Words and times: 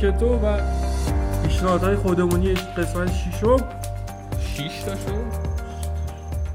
به 0.00 0.06
لوکتو 0.06 0.26
و 0.26 0.56
پیشنهادهای 1.42 1.96
خودمونی 1.96 2.54
قسمت 2.54 3.12
شیشم 3.12 3.56
شیش 4.40 4.82
تا 4.82 4.94
شد؟ 4.96 5.24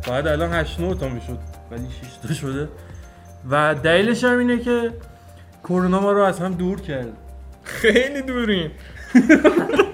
باید 0.07 0.27
الان 0.27 0.53
8 0.53 0.79
9 0.79 0.95
تا 0.95 1.07
می‌شد. 1.09 1.37
ولی 1.71 1.87
6 1.89 2.27
تا 2.27 2.33
شده. 2.33 2.69
و 3.49 3.75
دلیلش 3.75 4.23
هم 4.23 4.37
اینه 4.37 4.59
که 4.59 4.91
کرونا 5.63 5.99
ما 5.99 6.11
رو 6.11 6.23
از 6.23 6.39
هم 6.39 6.53
دور 6.53 6.81
کرد. 6.81 7.17
خیلی 7.63 8.21
دوریم. 8.21 8.71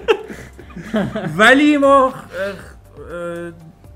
ولی 1.38 1.76
ما 1.76 2.14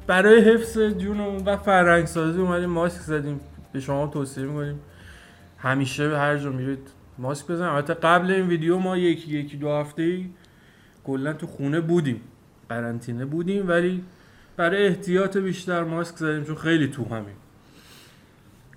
برای 0.06 0.40
حفظ 0.40 0.78
جونمون 0.78 1.44
و 1.44 1.56
فرهنگ 1.56 2.06
سازی 2.06 2.40
اومدیم 2.40 2.70
ماسک 2.70 3.00
زدیم. 3.00 3.40
به 3.72 3.80
شما 3.80 4.06
توصیه 4.06 4.44
می‌کنیم. 4.44 4.80
همیشه 5.58 6.08
به 6.08 6.18
هر 6.18 6.36
جا 6.36 6.50
میرید 6.50 6.95
ماسک 7.18 7.46
بزنید 7.46 7.70
البته 7.72 7.94
قبل 7.94 8.30
این 8.30 8.46
ویدیو 8.48 8.78
ما 8.78 8.96
یکی 8.96 9.30
یکی 9.38 9.56
دو 9.56 9.70
هفته 9.72 10.02
ای 10.02 10.26
کلا 11.04 11.32
تو 11.32 11.46
خونه 11.46 11.80
بودیم. 11.80 12.20
قرنطینه 12.68 13.24
بودیم 13.24 13.68
ولی 13.68 14.02
برای 14.56 14.86
احتیاط 14.86 15.36
بیشتر 15.36 15.84
ماسک 15.84 16.16
زدیم 16.16 16.44
چون 16.44 16.54
خیلی 16.54 16.88
تو 16.88 17.04
همیم. 17.04 17.36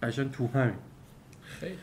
قشنگ 0.03 0.31
تو 0.31 0.47
همیم. 0.53 0.73
خیلی. 1.59 1.75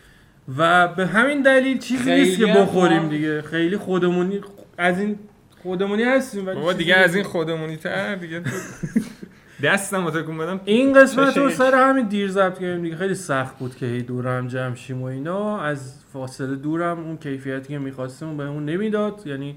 و 0.58 0.88
به 0.88 1.06
همین 1.06 1.42
دلیل 1.42 1.78
چیزی 1.78 2.14
نیست 2.14 2.38
که 2.38 2.46
بخوریم 2.46 2.98
ما- 3.02 3.08
دیگه. 3.08 3.42
خیلی 3.42 3.76
خودمونی 3.76 4.40
از 4.78 4.98
این 5.00 5.18
خودمونی 5.62 6.02
هستیم 6.04 6.46
ولی 6.46 6.56
بابا 6.56 6.72
دیگه 6.72 6.94
از 6.94 7.14
این. 7.14 7.24
خودمونی 7.24 7.76
تر 7.76 8.14
دیگه 8.14 8.42
دستم 9.62 10.10
تکون 10.10 10.38
بدم 10.38 10.60
این 10.64 10.92
قسمت 10.92 11.36
رو 11.36 11.50
سر 11.50 11.74
همین 11.74 12.06
دیر 12.06 12.30
ضبط 12.30 12.58
کردیم 12.58 12.82
دیگه. 12.82 12.96
خیلی 12.96 13.14
سخت 13.14 13.58
بود 13.58 13.76
که 13.76 13.86
هی 13.86 14.02
دور 14.02 14.38
هم 14.38 14.46
جمع 14.48 14.74
شیم 14.74 15.02
و 15.02 15.04
اینا. 15.04 15.60
از 15.60 15.94
فاصله 16.12 16.56
دورم 16.56 17.04
اون 17.04 17.16
کیفیتی 17.16 17.68
که 17.68 17.78
می‌خواستیم 17.78 18.28
اون 18.28 18.36
بهمون 18.36 18.64
نمی‌داد. 18.64 19.26
یعنی 19.26 19.56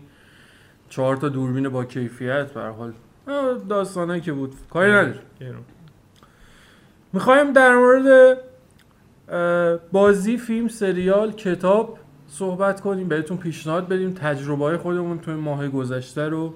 چهار 0.90 1.16
تا 1.16 1.30
دوربین 1.30 1.70
با 1.70 1.86
کیفیت 1.86 2.52
به 2.52 2.62
هر 2.62 2.70
حال. 2.70 2.94
داستانه 3.70 4.22
که 4.22 4.34
بود. 4.34 4.54
کاری 4.70 4.92
نداره 4.92 5.20
گرون. 5.40 5.64
می‌خوایم 7.14 7.54
در 7.54 7.76
مورد 7.76 8.38
بازی 9.92 10.38
فیلم 10.38 10.68
سریال 10.68 11.32
کتاب 11.32 12.00
صحبت 12.28 12.82
کنیم. 12.82 13.08
بهتون 13.08 13.38
پیشنهاد 13.38 13.88
بدیم. 13.88 14.14
تجربه 14.14 14.66
های 14.66 14.78
خودمون 14.78 15.20
توی 15.20 15.34
ماه 15.34 15.68
گذشته 15.68 16.30
رو 16.30 16.54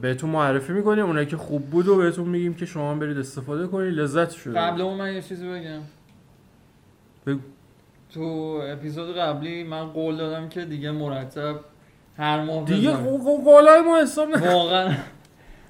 بهتون 0.00 0.30
معرفی 0.30 0.72
می‌کنیم. 0.72 1.04
اونایی 1.04 1.26
که 1.26 1.36
خوب 1.36 1.70
بود 1.70 1.88
و 1.88 1.96
بهتون 1.96 2.28
میگیم 2.28 2.54
که 2.54 2.66
شما 2.66 2.90
هم 2.90 2.98
برید 2.98 3.18
استفاده 3.18 3.66
کنید. 3.66 3.94
لذت 3.94 4.30
شده. 4.30 4.60
قبل 4.60 4.80
اون 4.80 4.94
من 4.98 5.12
یه 5.14 5.22
چیزی 5.22 5.48
بگم. 5.48 5.80
بگو. 7.26 7.40
تو 8.14 8.20
اپیزود 8.72 9.16
قبلی 9.16 9.64
من 9.64 9.86
قول 9.86 10.16
دادم 10.16 10.48
که 10.48 10.64
دیگه 10.64 10.90
مرتب 10.90 11.56
هر 12.16 12.44
ماه 12.44 12.64
دیگه 12.64 12.92
قولای 13.44 13.80
ما 13.80 13.98
حساب 14.02 14.28
نه 14.28 14.52
واقعا. 14.54 14.94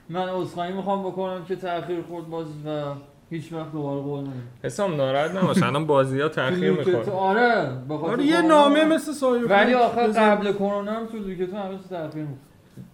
من 0.08 0.28
عذرخواهی 0.28 0.73
می‌خوام 0.73 1.03
بکنم 1.03 1.45
که 1.45 1.56
تاخیر 1.56 2.03
خورد 2.03 2.28
باز 2.28 2.47
و 2.67 2.83
هیچ 3.30 3.53
وقت 3.53 3.73
دوباره 3.73 4.00
قول 4.00 4.20
نمیدم. 4.20 4.42
حسام 4.64 4.97
ناراحت 4.97 5.30
نباش. 5.30 5.62
الان 5.62 5.86
بازی 5.95 6.20
ها 6.20 6.28
تاخیر 6.28 6.70
می‌خوره 6.70 7.11
آره 7.11 7.70
به 7.89 7.98
خاطر 7.98 8.12
آره 8.12 8.25
یه. 8.25 8.42
نامه 8.42 8.84
مثل 8.84 9.12
سایه 9.12 9.45
ولی 9.45 9.75
آخر. 9.75 10.06
قبل 10.06 10.53
کرونا 10.53 10.92
هم 10.92 11.06
تو 11.06 11.17
لوکتو 11.17 11.77
چیز 11.77 11.89
تاخیر 11.91 12.23
می‌خورد. 12.23 12.52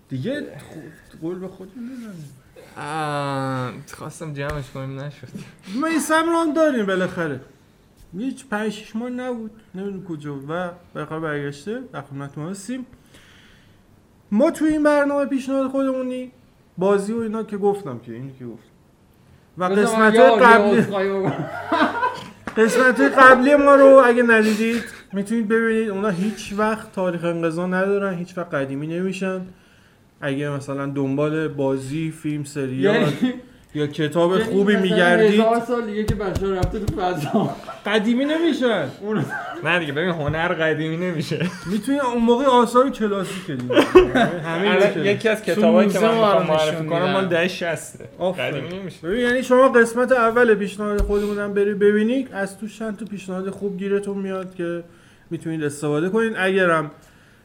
دیگه 0.09 0.47
قول 1.23 1.39
به 1.39 1.47
بزنید 1.47 2.39
آه، 2.77 3.73
خواستم 3.93 4.33
جمعش 4.33 4.71
کنیم 4.75 5.01
نشد. 5.01 5.29
میسم 5.85 6.27
رو 6.27 6.39
هم 6.39 6.53
داریم 6.53 6.87
بالاخره. 6.87 7.41
هیچ 8.19 8.49
پنج 8.49 8.73
شیش 8.73 8.97
ماه 8.97 9.11
نبود 9.11 9.51
نمی‌دونم 9.75 10.05
کجا. 10.05 10.35
و 10.49 10.71
بالاخره 10.95 11.21
برگشته 11.21 11.81
در 11.93 12.03
خدمتتون 12.03 12.51
هستیم. 12.51 12.87
ما 14.31 14.51
توی 14.51 14.69
این 14.69 14.83
برنامه 14.83 15.27
پیشنهاد 15.27 15.71
خودمونی 15.71 16.33
بازی 16.79 17.13
و 17.13 17.19
اینا 17.19 17.43
که 17.43 17.57
گفتم 17.57 17.99
که 17.99 18.13
اینی 18.13 18.33
که 18.39 18.45
گفتم. 18.45 18.69
و 19.59 19.65
قسمت 19.65 20.17
قبلی. 20.17 20.83
قسمت 22.57 23.01
قبلی 23.01 23.57
ما 23.57 23.75
رو 23.75 24.03
اگه 24.05 24.23
ندیدید 24.23 24.85
می‌تونید 25.13 25.49
ببینید 25.49 25.89
اونا 25.89 26.09
هیچ 26.09 26.55
وقت 26.57 26.93
تاریخ 26.93 27.25
انقضا 27.25 27.67
ندارن 27.67 28.15
هیچ 28.15 28.39
وقت 28.39 28.55
قدیمی 28.55 28.87
نمیشن. 28.87 29.47
اگه 30.21 30.51
مثلا 30.51 30.87
دنبال 30.87 31.49
بازی 31.49 32.11
فیلم 32.11 32.45
سریال 32.45 32.95
یعنی 32.95 33.35
یا 33.75 33.87
کتاب 33.87 34.33
یعنی 34.33 34.45
خوبی 34.45 34.73
مثلا 34.77 34.83
میگردید. 34.83 35.41
هزار 35.41 35.61
سال 35.61 35.87
دیگه 35.87 36.05
که 36.05 36.15
بچه 36.15 36.55
رفته 36.55 36.81
تو 36.81 37.01
فضا. 37.01 37.51
قدیمی 37.87 38.25
نمیشن. 38.25 38.89
نه 39.65 39.79
دیگه 39.79 39.93
ببین 39.93 40.11
هنر 40.11 40.49
قدیمی 40.49 40.97
نمیشه. 40.97 41.47
می‌تونی 41.73 41.99
اون 41.99 42.23
موقع 42.23 42.45
آثار 42.45 42.91
کلاسیک 42.91 43.47
دیدی 43.47 43.75
همه. 44.45 45.07
یکی 45.07 45.29
از 45.29 45.43
کتابایی 45.43 45.89
که 45.89 45.99
من 45.99 46.09
16 46.09 46.21
می‌خوام 46.21 46.47
بار 46.47 46.57
معرفی 46.57 46.87
کنم. 46.87 47.13
مال 47.13 47.27
ده 47.27 47.49
60 47.49 48.01
آفرین. 48.19 48.65
قدیمی 48.65 48.81
نمیشه. 48.81 49.07
ببین 49.07 49.21
یعنی 49.21 49.43
شما 49.43 49.69
قسمت 49.69 50.13
اول 50.13 50.55
پیشنهاد 50.55 51.01
خودمون 51.01 51.39
هم 51.39 51.55
بری 51.55 51.75
ببینید 51.75 52.29
از 52.33 52.59
توش 52.59 52.79
چند 52.79 52.97
تا 52.97 53.05
پیشنهاد 53.05 53.51
خوب 53.51 53.79
گیرتون 53.79 54.19
میاد 54.19 54.55
که 54.55 54.85
می‌تونید 55.31 55.65
استفاده 55.65 56.09
کنید. 56.09 56.33
اگرم 56.39 56.91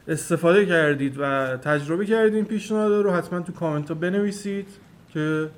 استفاده 0.08 0.66
کردید 0.66 1.14
و 1.18 1.56
تجربه 1.56 2.06
کردید 2.06 2.34
این 2.34 2.44
پیشنهاد 2.44 2.92
رو 2.92 3.10
حتما 3.10 3.40
تو 3.40 3.52
کامنت 3.52 3.88
ها 3.88 3.94
بنویسید 3.94 4.68
که 5.12 5.48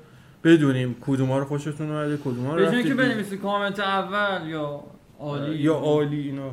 بدونیم 0.43 0.95
کدوما 1.01 1.39
رو 1.39 1.45
خوشتون 1.45 1.89
اومده 1.89 2.17
کدوما 2.17 2.55
رو 2.55 2.61
جای 2.61 2.71
که 2.71 2.77
رفتید 2.77 2.97
بنویسی 2.97 3.37
کامنت 3.37 3.79
اول 3.79 4.47
یا 4.47 4.83
عالی؟ 5.19 5.55
یا 5.55 5.73
عالی 5.73 6.21
اینا. 6.21 6.51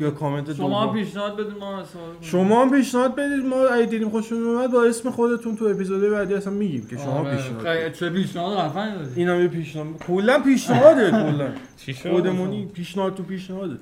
یا 0.00 0.10
کامنت 0.10 0.54
شما 0.54 0.82
هم 0.82 0.92
پیشنهاد 0.94 1.36
بدید 1.36 1.58
ما. 1.58 1.82
شما 2.20 2.62
هم 2.62 2.70
پیشنهاد 2.70 3.14
بدید 3.14 3.44
ما 3.44 3.66
اگه 3.66 3.86
دیدیم 3.86 4.10
خوشتون 4.10 4.42
اومد 4.42 4.70
با 4.70 4.84
اسم 4.84 5.10
خودتون 5.10 5.56
تو 5.56 5.64
اپیزود 5.64 6.10
بعدی 6.12 6.34
اصلا 6.34 6.52
میگیم 6.52 6.86
که 6.86 6.96
شما 6.96 7.12
آره، 7.12 7.36
پیشنهاد. 7.36 7.92
چه 7.92 8.10
پیشنهاد 8.10 8.74
دادی؟ 8.74 9.20
اینا 9.20 9.36
یه 9.36 9.48
پیشنهاد. 9.48 9.98
کلا 10.06 10.38
پیشنهاده 10.38 11.10
کلا. 11.10 11.48
چی 11.76 11.94
شد؟ 11.94 12.10
خودمونی 12.10 12.66
پیشنهاد 12.66 13.14
تو 13.14 13.22
پیشنهاده. 13.22 13.76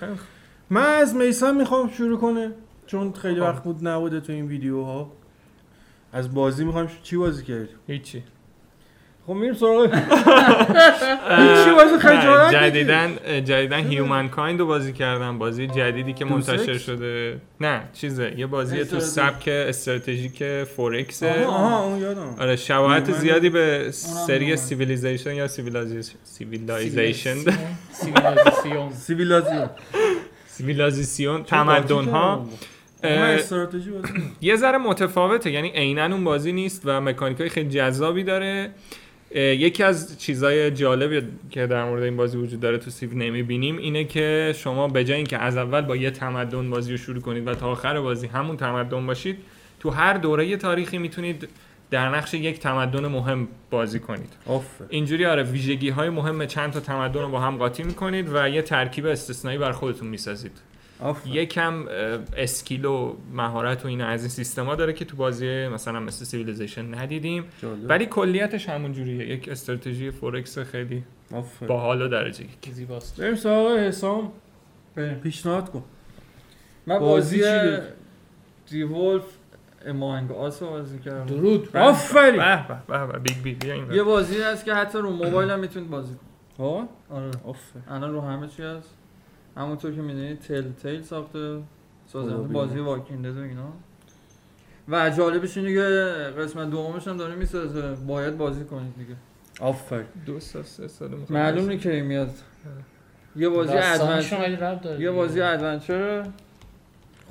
خیلی 0.00 0.12
من 0.72 0.86
از 0.86 1.14
میسم 1.16 1.56
می‌خوام 1.56 1.90
شروع 1.90 2.18
کنه 2.18 2.50
چون 2.86 3.12
خیلی. 3.12 3.40
وقت 3.40 3.62
بود 3.62 3.88
نبوده 3.88 4.20
تو 4.20 4.32
این 4.32 4.46
ویدیوها. 4.46 5.12
از 6.12 6.34
بازی 6.34 6.64
می‌خوام 6.64 6.88
چی 7.02 7.16
بازی 7.16 7.44
کردی 7.44 7.68
هیچی. 7.86 8.22
خب 9.26 9.32
میریم 9.32 9.54
سراغ 9.54 9.84
هیچی 11.38 11.70
بازی 11.70 11.98
خجالت. 12.00 12.52
جدیدن 12.52 13.16
جدیدن 13.44 13.78
Humankind 13.78 14.60
رو 14.60 14.66
بازی 14.66 14.92
کردم. 14.92 15.38
بازی 15.38 15.66
جدیدی 15.66 16.12
که 16.12 16.24
منتشر؟ 16.24 16.78
شده. 16.78 17.40
نه 17.60 17.82
چیزه. 17.92 18.34
یه 18.36 18.46
بازی 18.46 18.84
تو. 18.84 19.00
سبک 19.00 19.48
استراتژیک 19.48 20.64
four 20.64 21.17
X 21.17 21.31
ه 21.31 21.44
آها 21.46 21.56
آها 21.66 21.84
اون 21.84 21.98
یادم. 22.00 22.34
آره 22.38 22.56
Human- 22.56 23.10
زیادی 23.12 23.50
به 23.50 23.88
سری. 23.90 24.56
Civilization 24.56 25.34
یا 25.34 25.48
Civilization 25.48 26.16
Civilization 26.24 27.36
Civilization 28.92 29.70
Civilization 30.52 31.42
تمدن 31.42 32.04
ها 32.04 32.46
یه 34.40 34.56
ذره 34.56 34.78
متفاوته 34.78 35.50
یعنی 35.50 35.68
عینا 35.68 36.04
اون 36.04 36.24
بازی 36.24 36.52
نیست 36.52 36.82
و 36.84 37.00
مکانیک 37.00 37.40
های 37.40 37.48
خیلی 37.48 37.68
جذابی 37.68 38.24
داره. 38.24 38.70
یکی 39.34 39.82
از 39.82 40.18
چیزای 40.18 40.70
جالبی 40.70 41.28
که 41.50 41.66
در 41.66 41.84
مورد 41.84 42.02
این 42.02 42.16
بازی 42.16 42.38
وجود 42.38 42.60
داره 42.60 42.78
تو 42.78 42.90
Civ 42.90 43.14
نمی‌بینیم 43.14 43.76
اینه 43.76 44.04
که 44.04 44.54
شما 44.56 44.88
به 44.88 45.04
جای 45.04 45.16
اینکه 45.16 45.38
از 45.38 45.56
اول 45.56 45.80
با 45.80 45.96
یه 45.96 46.10
تمدن 46.10 46.70
بازی 46.70 46.90
رو 46.90 46.96
شروع 46.96 47.20
کنید 47.20 47.46
و 47.46 47.54
تا 47.54 47.66
آخر 47.66 48.00
بازی 48.00 48.26
همون 48.26 48.56
تمدن 48.56 49.06
باشید 49.06 49.38
تو 49.80 49.90
هر 49.90 50.14
دوره 50.14 50.56
تاریخی 50.56 50.98
می‌تونید 50.98 51.48
در 51.92 52.08
نقش 52.08 52.34
یک 52.34 52.60
تمدن 52.60 53.06
مهم 53.06 53.48
بازی 53.70 54.00
کنید. 54.00 54.32
آفرین 54.46 54.84
اینجوری 54.88 55.26
آره 55.26 55.42
ویژگی 55.42 55.88
های 55.88 56.10
مهم 56.10 56.46
چند 56.46 56.72
تا 56.72 56.80
تمدن 56.80 57.20
رو 57.20 57.28
با 57.28 57.40
هم 57.40 57.56
قاطی 57.56 57.82
می‌کنید 57.82 58.28
و 58.32 58.48
یه 58.48 58.62
ترکیب 58.62 59.06
استثنایی 59.06 59.58
برا 59.58 59.72
خودتون 59.72 60.08
می‌سازید. 60.08 60.52
یکم 61.26 61.84
skill 62.36 62.84
و 62.84 63.16
مهارت 63.32 63.84
و 63.84 63.88
اینا 63.88 64.06
از 64.06 64.20
این 64.20 64.28
سیستما 64.28 64.74
داره 64.74 64.92
که 64.92 65.04
تو 65.04 65.16
بازی 65.16 65.66
مثلا 65.66 66.00
مثل 66.00 66.24
Civilization 66.24 66.94
ندیدیم. 66.94 67.44
جالب. 67.62 67.90
ولی 67.90 68.06
کلیتش 68.06 68.68
همون 68.68 68.92
جوریه. 68.92 69.28
یک 69.28 69.48
استراتژی 69.48 70.10
4X 70.10 70.58
خیلی 70.58 71.04
باحال 71.68 72.02
و 72.02 72.08
درجه 72.08 72.44
یک. 72.44 72.72
زیباست. 72.72 73.20
بریم 73.20 73.34
سراغ 73.34 73.78
حسام. 73.78 74.32
پیشنهاد 75.22 75.70
کن. 75.70 75.84
من 76.86 76.98
بازی 76.98 77.40
بازی؟ 77.40 77.78
The 78.70 78.93
Wolf 78.93 79.24
Among 79.86 80.32
Us 80.32 80.62
رو 80.62 80.70
بازی 80.70 80.98
کردم. 80.98 81.26
درود. 81.26 81.76
آفرین. 81.76 82.36
به 82.36 82.66
به 82.68 83.06
به 83.06 83.12
به 83.12 83.18
بیگ 83.18 83.42
بیگ 83.42 83.58
بیا 83.58 83.96
یه. 83.96 84.02
بازی 84.02 84.42
هست 84.42 84.64
که 84.64 84.74
حتی 84.74 84.98
رو 84.98 85.10
موبایل 85.10 85.50
هم 85.50 85.58
می‌تونید 85.58 85.90
بازی 85.90 86.14
کنید. 86.14 86.32
ها 86.58 86.88
آره. 87.10 87.30
آفر 87.44 87.80
الان 87.88 88.12
رو 88.12 88.20
همه 88.20 88.48
چی 88.48 88.62
هست. 88.62 88.94
همونطور 89.56 89.94
که 89.94 90.00
می‌دونید 90.00 90.40
Telltale 90.40 91.02
ساخته. 91.02 91.58
سازنده 92.06 92.36
بازی 92.36 92.78
Walking 92.78 93.24
Dead 93.24 93.36
و 93.38 93.40
اینا. 93.40 93.72
و 94.88 95.10
جالبش 95.10 95.56
اینه 95.56 95.74
که 95.74 95.82
قسمت 96.38 96.70
دومش 96.70 97.08
هم 97.08 97.16
داره 97.16 97.34
می‌سازه. 97.34 97.94
باید 98.06 98.38
بازی 98.38 98.64
کنید 98.64 98.94
دیگه. 98.98 99.14
آفر 99.60 100.04
دو 100.26 100.40
سال 100.40 100.62
سه 100.62 100.88
سال 100.88 101.08
می‌خواد 101.08 101.32
معلوم 101.32 101.56
بازی. 101.56 101.68
نیست 101.68 101.82
کی 101.82 102.00
میاد. 102.00 102.30
یه 103.36 103.48
بازی 103.48 103.72
adventure 103.76 104.96
یه 104.98 105.10
بازی 105.10 105.40
adventure 105.40 106.26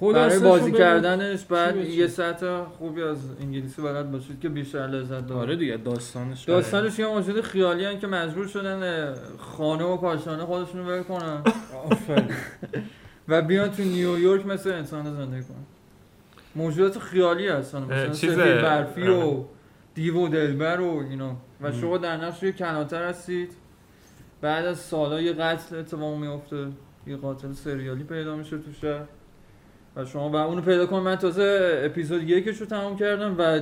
برای 0.01 0.39
بازی 0.39 0.69
بگو. 0.69 0.77
کردنش 0.77 1.45
بعد؟ 1.45 1.75
یه 1.75 2.07
سطح 2.07 2.63
خوبی 2.63 3.03
از 3.03 3.17
انگلیسی 3.41 3.81
بلد 3.81 4.11
باشید 4.11 4.39
که 4.39 4.49
بیشتر 4.49 4.87
لذت 4.87 5.27
داره 5.27 5.41
آره 5.41 5.55
دیگه 5.55 5.77
داستانش 5.77 6.43
داستانش 6.43 6.99
یه 6.99 7.07
موجود 7.07 7.41
خیالی 7.41 7.85
هن 7.85 7.99
که 7.99 8.07
مجبور 8.07 8.47
شدن 8.47 9.13
خانه 9.37 9.83
و 9.83 9.97
کاشانه 9.97 10.45
خودشونو 10.45 11.03
کنن. 11.03 11.43
آفرین. 11.85 12.29
و 13.27 13.41
بیان 13.41 13.71
تو 13.71 13.83
نیویورک 13.83 14.45
مثل 14.45 14.71
انسان 14.71 15.03
زندگی 15.03 15.43
کنن. 15.43 15.65
موجودات 16.55 16.99
خیالی 16.99 17.47
هستن. 17.47 17.81
مثلا 17.83 18.13
سفید 18.13 18.37
برفی 18.37 19.07
و 19.07 19.13
آره. 19.13 19.45
دیو 19.93 20.17
و 20.17 20.27
دلبر 20.27 20.79
و 20.79 21.03
اینا. 21.09 21.35
و. 21.61 21.71
شما 21.71 21.97
در 21.97 22.17
نقش 22.17 22.43
کلانتر 22.43 23.09
هستید. 23.09 23.51
بعد 24.41 24.65
از 24.65 24.79
سالها 24.79 25.21
یه 25.21 25.33
قتل 25.33 25.75
اتفاق 25.75 26.17
میفته 26.17 26.67
یه 27.07 27.15
قاتل 27.15 27.51
سریالی 27.51 28.03
پیدا 28.03 28.35
میشه 28.35 28.57
تو 28.57 28.71
شهر. 28.81 29.03
و 29.95 30.05
شما 30.05 30.29
باید 30.29 30.47
اونو 30.47 30.61
پیدا 30.61 30.85
کنید 30.85 31.03
من 31.03 31.15
تازه 31.15 31.81
اپیزود 31.85 32.29
یکش 32.29 32.57
رو 32.57 32.65
تمام 32.65 32.97
کردم 32.97 33.35
و 33.37 33.59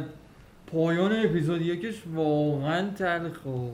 پایان 0.71 1.25
اپیزود 1.25 1.61
یکش 1.61 2.03
واقعا 2.15 2.89
تلخه. 2.89 3.71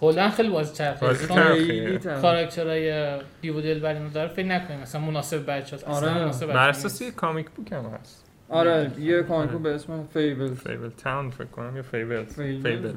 کلا 0.00 0.30
خیلی 0.30 0.48
بازی 0.48 0.74
چرخه 0.74 1.98
کاراکترهای 2.22 3.18
دیو 3.40 3.60
دل 3.60 3.80
برینو 3.80 4.10
داره 4.10 4.28
فکر 4.28 4.46
نکنیم. 4.46 4.80
مثلا 4.80 5.00
مناسب 5.00 5.50
بچه 5.50 5.76
هست 5.76 5.84
آره. 5.84 6.14
مناسب 6.14 6.46
بر 6.46 6.68
اساس 6.68 7.02
کامیک 7.02 7.50
بوک 7.50 7.72
هم 7.72 7.84
هست. 8.00 8.24
آره 8.48 8.90
یه 9.00 9.22
کانکو 9.22 9.58
به 9.58 9.74
اسم 9.74 10.06
فیبل 10.12 10.54
فیبل 10.54 10.88
تاون 10.88 11.30
فکر 11.30 11.44
کنم 11.44 11.76
یا 11.76 11.82
فیبل 11.82 12.24
فیبل 12.24 12.92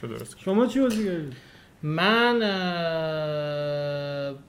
تو 0.00 0.06
درست 0.06 0.38
شما 0.38 0.66
چی 0.66 0.80
بازی 0.80 1.04
کردید 1.04 1.36
من 1.82 2.36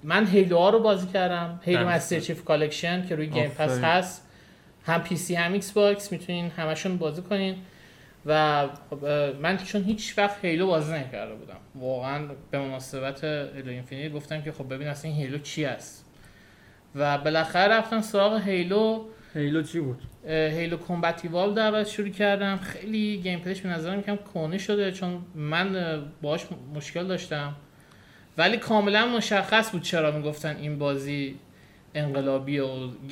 من 0.04 0.28
هیلو 0.28 0.58
ها 0.58 0.70
رو 0.70 0.80
بازی 0.80 1.08
کردم. 1.08 1.60
هیلو. 1.64 1.90
مستر 1.90 2.20
چیف 2.20 2.44
کالکشن 2.44 3.08
که 3.08 3.16
روی 3.16 3.28
گیم 3.28 3.50
پس. 3.50 3.80
هست. 3.80 4.28
هم 4.86 5.04
پی 5.04 5.16
سی 5.16 5.36
هم 5.36 5.54
ایکس 5.54 5.72
باکس 5.72 6.12
می‌تونین 6.12 6.50
همشون 6.50 6.98
بازی 6.98 7.22
کنین. 7.22 7.56
و 8.26 8.68
خب، 8.90 9.06
من 9.42 9.58
چون 9.58 9.84
هیچ 9.84 10.18
وقت 10.18 10.46
Halo 10.46 10.68
بازی 10.68 10.94
نکرده 10.94 11.36
بودم. 11.36 11.58
واقعا 11.76 12.28
به 12.52 12.60
مناسبت 12.60 13.24
Halo 13.24 13.70
Infinite 13.70 14.12
گفتم 14.12 14.42
که 14.42 14.52
خب 14.52 14.74
ببین 14.74 14.88
اصلا 14.88 15.12
این 15.12 15.20
Halo 15.20 15.38
چی 15.38 15.66
است. 15.66 16.06
و 16.96 17.18
بالاخره 17.18 17.74
رفتم 17.74 18.02
سراغ 18.02 18.42
Halo 18.42 19.06
Halo 19.34 19.64
چی 19.64 19.80
بود؟ 19.80 20.02
Halo 20.28 20.78
Combat 20.78 21.13
Evolved 21.13 21.54
در 21.54 21.68
اول 21.68 21.84
شروع 21.84 22.10
کردم 22.10 22.58
خیلی 22.58 23.18
gameplay 23.18 23.40
ش 23.40 23.62
به 23.62 23.70
نظرم 23.70 24.00
یکم 24.00 24.16
کهنه 24.34 24.58
شده 24.58 24.92
چون 24.92 25.22
من 25.36 26.02
باهاش 26.22 26.42
م- 26.44 26.78
مشکل 26.78 27.08
داشتم 27.08 27.56
ولی 28.38 28.58
کاملا 28.58 29.06
مشخص 29.06 29.72
بود 29.72 29.82
چرا 29.82 30.12
می‌گفتن 30.12 30.58
این 30.58 30.80
بازی 30.80 31.36
انقلابی 31.96 32.60
و 32.60 32.68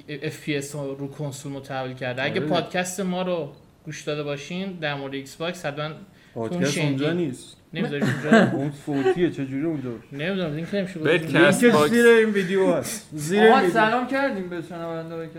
FPS 0.07 0.73
رو 0.73 1.07
کنسول 1.07 1.51
متحول 1.51 1.93
کرده 1.93 2.23
اگه 2.23 2.39
آره. 2.41 2.49
پادکست 2.49 2.99
ما 2.99 3.21
رو 3.21 3.51
گوش 3.85 4.03
داده 4.03 4.23
باشین 4.23 4.71
در 4.71 4.95
مورد 4.95 5.13
Xbox 5.13 5.65
حتما 5.65 5.89
پادکست. 6.33 6.77
اونجا 6.77 7.13
نیست 7.13 7.57
نمی‌ذاریم 7.73 8.07
اونجا 8.23 8.51
اون 8.57 8.71
صوتیه 8.85 9.29
چجوری 9.31 9.65
اونجا؟ 9.65 9.89
نمی‌دونم 10.11 10.55
لینک 10.55 10.75
نمیشه. 10.75 10.99
Cast 10.99 11.63
لینکش 11.63 11.75
box. 11.75 11.91
زیر 11.91 12.05
این 12.07 12.29
ویدیو 12.29 12.73
هست. 12.73 13.09
زیر 13.13 13.39
این 13.43 13.51
آقا 13.51 13.59
ویدیو. 13.59 13.73
سلام 13.73 14.07
کردیم 14.07 14.49
به 14.49 14.61
شنونده 14.61 15.29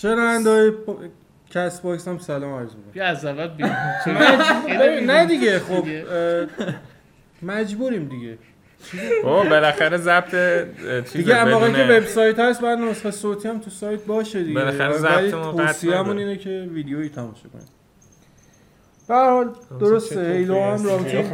شنونده 0.00 0.50
های 0.50 0.72
Castbox 1.50 2.08
هم 2.08 2.18
سلام 2.18 2.52
عرض 2.54 2.68
می‌کنم. 2.74 2.92
بیا 2.92 3.04
از 3.06 3.24
اول 3.24 3.48
بیا 3.48 3.66
نه 5.06 5.26
دیگه 5.26 5.58
خب 5.58 5.86
مجبوریم 7.42 8.08
دیگه. 8.08 8.38
بابا 9.24 9.50
بالاخره 9.50 9.96
ضبط 9.96 10.34
دیگه 11.12 11.36
اما 11.36 11.50
موقعی 11.58 11.72
که 11.72 11.82
وبسایت 11.82 12.38
هست 12.38 12.60
بعد 12.60 12.78
نسخه 12.78 13.10
صوتی 13.10 13.48
هم 13.48 13.58
تو 13.58 13.70
سایت 13.70 14.04
باشه 14.04 14.42
دیگه. 14.42 14.54
بالاخره 14.60 14.98
ولی 14.98 15.30
ضبط 15.30 15.34
ما 15.34 15.52
توصیه‌مون. 15.52 16.18
اینه 16.18 16.36
که 16.36 16.68
ویدیویی 16.72 17.08
تماشا 17.08 17.48
کنید 17.52 17.68
به 19.08 19.14
حال 19.14 19.50
درسته 19.80 20.32
Halo 20.32 20.60
هم 20.60 20.84
رامتین 20.86 21.24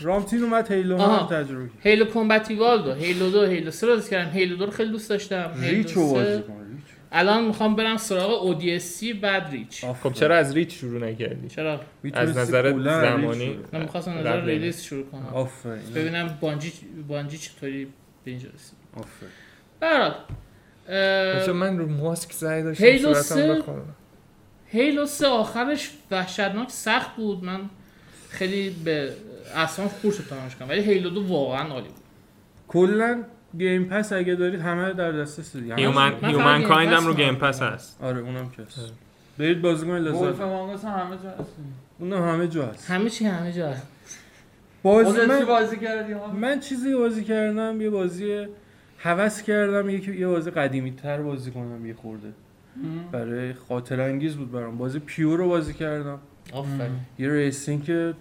رامتین 0.00 0.42
اومد 0.42 0.72
Halo 0.72 0.98
هم. 0.98 1.26
تجربه 1.26 1.68
کرد. 1.68 1.78
Halo 1.82 2.04
Combat 2.04 2.40
Evolved 2.40 2.82
دو 2.82 2.92
Halo 2.92 3.30
دو 3.30 3.44
Halo 3.44 3.70
سه 3.70 3.86
رو 3.86 3.94
بازی 3.94 4.10
کردم. 4.10 4.30
Halo 4.30 4.56
دو 4.56 4.64
رو 4.66 4.70
خیلی 4.70 4.90
دوست 4.90 5.10
داشتم. 5.10 5.50
Reach 5.60 5.85
و 5.85 5.90
سه- 6.08 6.12
بازی 6.14 6.42
کن 6.42 6.66
Reach 6.70 6.80
الان 7.12 7.44
می‌خوام 7.44 7.76
برم 7.76 7.96
سراغ 7.96 8.58
ODST 8.60 9.04
بعد 9.22 9.48
Reach. 9.50 9.84
خب 9.84 10.12
چرا 10.12 10.36
از 10.36 10.54
Reach 10.56 10.80
شروع 10.80 11.00
نکردی؟ 11.08 11.48
چرا؟ 11.48 11.80
از 12.14 12.38
نظر 12.38 12.72
زمانی 12.72 13.58
من 13.72 13.80
می‌خواستم 13.80 14.18
نظر 14.18 14.36
قبل 14.36 14.46
release 14.48 14.82
شروع 14.82 15.04
کنم. 15.06 15.26
آفرین. 15.34 15.82
ببینم 15.94 16.38
Bungie 16.40 16.72
Bungie 17.08 17.38
چطوری 17.38 17.84
به 18.24 18.30
اینجا 18.30 18.48
رسید. 18.54 18.74
آفرین. 18.96 19.30
برات 19.80 20.14
بچه 21.42 21.52
من 21.52 21.78
رو 21.78 21.88
ماسک 21.88 22.32
زنگ 22.32 22.64
داشتم 22.64 22.84
Halo 22.84 23.14
صورتم. 23.14 23.82
Halo 24.72 25.06
سه 25.06 25.26
آخرش 25.26 25.90
وحشتناک 26.10 26.70
سخت 26.70 27.16
بود. 27.16 27.44
من 27.44 27.60
خیلی 28.28 28.70
به 28.84 29.12
اصلا 29.56 29.88
خور 29.88 30.12
شد 30.12 30.24
تمامش 30.30 30.56
کنم. 30.56 30.68
ولی 30.68 30.80
Halo 30.80 31.10
دو 31.10 31.26
واقعا 31.26 31.68
عالی 31.68 31.88
بود. 31.88 31.96
کلا 32.68 33.22
Game 33.58 33.84
پس 33.84 34.12
اگه 34.12 34.34
دارید 34.34 34.60
همه 34.60 34.92
در 34.92 35.12
دسترس 35.12 35.56
دیگه 35.56 35.72
همه- 35.72 35.82
Humankind 36.28 36.92
هم 36.92 37.06
رو 37.06 37.14
Game. 37.14 37.34
Pass 37.34 37.62
هست. 37.62 37.98
آره 38.02 38.20
اونم 38.20 38.50
که 38.50 38.62
هست. 38.62 38.92
برید 39.38 39.62
بازی 39.62 39.86
کنید 39.86 40.02
لذت 40.02 40.40
Among 40.40 40.71
Us 40.71 40.84
هم 40.84 40.90
همه 41.06 41.16
جا 41.22 41.30
هست 41.30 41.50
اونم 41.98 42.28
همه 42.28 42.48
جا 42.48 42.66
هست. 42.66 42.90
همه 42.90 43.10
چی 43.10 43.24
همه 43.24 43.52
جا 43.52 43.68
هست. 43.68 43.86
بازی 44.82 45.26
من, 45.26 45.44
بازی 45.44 45.76
کردی 45.76 46.12
ها؟ 46.12 46.26
من 46.26 46.60
چیزی 46.60 46.94
بازی 46.94 47.24
کردم 47.24 47.80
یه 47.80 47.90
بازی 47.90 48.46
هوس 48.98 49.42
کردم 49.42 49.90
یه 49.90 50.20
یه 50.20 50.26
بازی 50.26 50.50
قدیمی 50.50 50.92
تر 50.92 51.22
بازی 51.22 51.50
کنم 51.50 51.86
یه 51.86 51.94
خورده. 51.94 52.32
برای 53.12 53.52
خاطره 53.52 54.00
انگیز 54.00 54.36
بود 54.36 54.52
برام. 54.52 54.78
بازی 54.78 54.98
Pure 54.98 55.38
رو 55.38 55.48
بازی 55.48 55.74
کردم. 55.74 56.18
آفرین. 56.52 56.96
یه 57.18 57.32
racing 57.32 57.84
که 57.84 58.14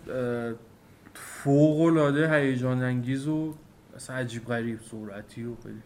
فوق 1.13 1.81
العاده 1.81 2.35
هیجان 2.35 2.83
انگیز 2.83 3.27
و 3.27 3.53
اصلا 3.95 4.15
عجیب 4.15 4.45
غریب 4.45 4.79
سرعتی 4.91 5.43
و 5.43 5.55
خیلی. 5.63 5.81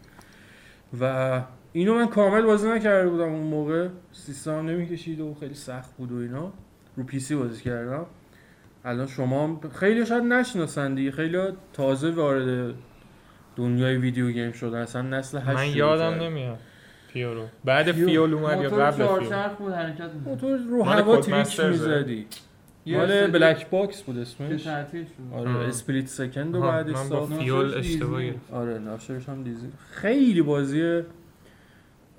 و 1.00 1.42
اینو 1.72 1.94
من 1.94 2.06
کامل 2.06 2.42
بازی 2.42 2.68
نکرده 2.68 3.10
بودم 3.10 3.32
اون 3.32 3.46
موقع. 3.46 3.88
سیستم 4.12 4.70
نمی‌کشید 4.70 5.20
و 5.20 5.34
خیلی 5.40 5.54
سخت 5.54 5.96
بود 5.96 6.12
و 6.12 6.16
اینا. 6.16 6.52
رو 6.96 7.04
PC 7.04 7.34
بازی 7.34 7.62
کردم. 7.62 8.06
الان 8.84 9.06
شما 9.06 9.60
خیلی 9.74 10.06
شاید 10.06 10.22
نشناسن 10.22 10.94
دیگه. 10.94 11.10
خیلی 11.10 11.38
تازه 11.72 12.10
وارد 12.10 12.74
دنیای 13.56 13.96
video 13.96 14.30
game 14.30 14.52
شدن. 14.52 14.78
اصلا 14.78 15.02
نسل 15.02 15.38
هشت 15.38 15.48
من 15.48 15.68
یادم. 15.68 16.22
نمیاد. 16.22 16.58
Pure 17.14 17.34
رو 17.34 17.46
بعد. 17.64 17.92
Fuel 17.92 18.34
اومد 18.34 18.62
یا 18.62 18.70
قبل 18.70 19.06
Fuel 19.06 19.28
موتور 20.24 20.58
رو 20.58 20.82
هوا 20.82 21.16
trick. 21.20 21.60
می‌زدی 21.60 22.26
یه 22.86 22.98
مال 22.98 23.26
Black 23.26 23.70
Box 23.70 24.02
بود 24.02 24.18
اسمش 24.18 24.66
آره. 25.32 25.50
Split 25.50 26.06
Second 26.08 26.54
و 26.54 26.60
با 26.60 26.94
ساخت 26.94 27.32
Fuel 27.32 27.64
ناشرش 27.66 27.76
اشتباه 27.86 28.20
دیزنی. 28.20 28.30
گرفتم. 28.30 28.54
آره 28.56 28.78
ناشرش 28.78 29.28
هم 29.28 29.42
دیزی 29.42 29.66
خیلی 29.90 30.42
بازی 30.42 31.02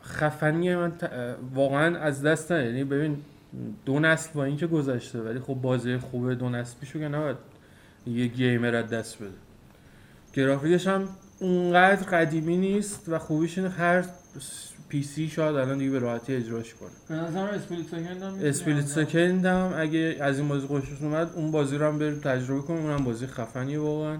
خفنی 0.03 0.75
من 0.75 0.91
ت- 0.91 1.11
واقعا 1.53 1.97
از 1.97 2.21
دست 2.23 2.51
نه 2.51 2.65
یعنی 2.65 2.83
ببین 2.83 3.17
دو 3.85 3.99
نسل 3.99 4.29
با 4.33 4.43
این 4.43 4.57
که 4.57 4.67
گذشته 4.67 5.19
ولی 5.21 5.39
خب 5.39 5.53
بازی 5.53 5.97
خوبه 5.97 6.35
دو 6.35 6.49
نسل 6.49 6.79
پیشو 6.79 6.99
که 6.99 7.07
نباید 7.07 7.37
یه 8.07 8.27
gamer 8.27 8.75
از 8.75 8.89
دست 8.89 9.17
بده 9.19 9.31
گرافیکش 10.33 10.87
هم 10.87 11.07
اونقدر 11.39 12.09
قدیمی 12.09 12.57
نیست 12.57 13.09
و 13.09 13.19
خوبیش 13.19 13.57
اینه 13.57 13.69
هر 13.69 14.01
PC 14.95 15.29
شاید 15.29 15.55
الان 15.55 15.77
دیگه 15.77 15.91
به 15.91 15.99
راحتی 15.99 16.35
اجراش 16.35 16.73
کنه. 16.73 16.89
به 17.09 17.15
نظرم 17.15 17.45
Split 17.45 17.87
Second 17.87 18.23
هم 18.23 18.39
Split 18.43 18.85
Second 18.85 19.45
هم 19.45 19.73
اگه 19.77 20.17
از 20.21 20.39
این 20.39 20.47
بازی 20.47 20.67
خوشش 20.67 21.01
اومد 21.01 21.31
اون 21.35 21.51
بازی 21.51 21.77
رو 21.77 21.87
هم 21.87 21.99
بریم 21.99 22.19
تجربه 22.19 22.61
کنیم. 22.61 22.85
اونم 22.85 23.03
بازی 23.03 23.27
خفنیه 23.27 23.79
واقعا. 23.79 24.17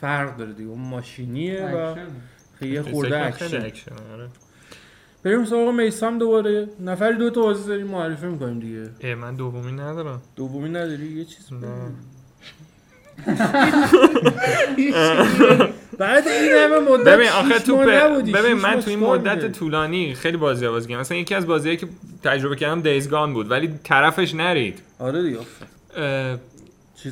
فرق 0.00 0.36
داره 0.36 0.52
دیگه. 0.52 0.70
اون 0.70 0.80
ماشینیه 0.80 1.70
و. 1.74 1.94
خیلی 2.58 2.82
خورده 2.82 3.26
اکشن 3.26 3.56
آره. 4.12 4.28
بریم 5.22 5.44
سراغ 5.44 5.74
میسم 5.74 6.18
دوباره. 6.18 6.68
نفری 6.80 7.16
دو 7.16 7.30
تا 7.30 7.40
بازی 7.40 7.68
داریم 7.68 7.86
معرفی 7.86 8.26
می‌کنیم 8.26 8.60
دیگه. 8.60 8.90
اه، 9.00 9.14
من 9.14 9.34
دومی 9.34 9.72
ندارم. 9.72 10.22
دومی 10.36 10.68
نداری؟ 10.68 11.06
یه 11.06 11.24
چیز 11.24 11.48
نه. 11.52 11.90
بعد 15.98 16.28
این 16.28 16.52
همه 16.52 16.78
مدت 16.78 17.04
ببین 17.04 17.28
آخه 17.28 17.58
تو. 17.58 17.76
ببین 17.76 18.52
من 18.52 18.80
تو 18.80 18.90
این 18.90 18.98
مدت؟ 18.98 19.52
طولانی 19.52 20.14
خیلی 20.14 20.36
بازی 20.36 20.68
بازی 20.68 20.88
کردم. 20.88 21.00
مثلا 21.00 21.18
یکی 21.18 21.34
از 21.34 21.46
بازیایی 21.46 21.76
که 21.76 21.86
تجربه 22.24 22.56
کردم 22.56 22.80
دیزگان 22.80 23.32
بود 23.32 23.50
ولی 23.50 23.74
طرفش 23.84 24.34
نرید. 24.34 24.82
آره 24.98 25.22
دیگه 25.22 25.38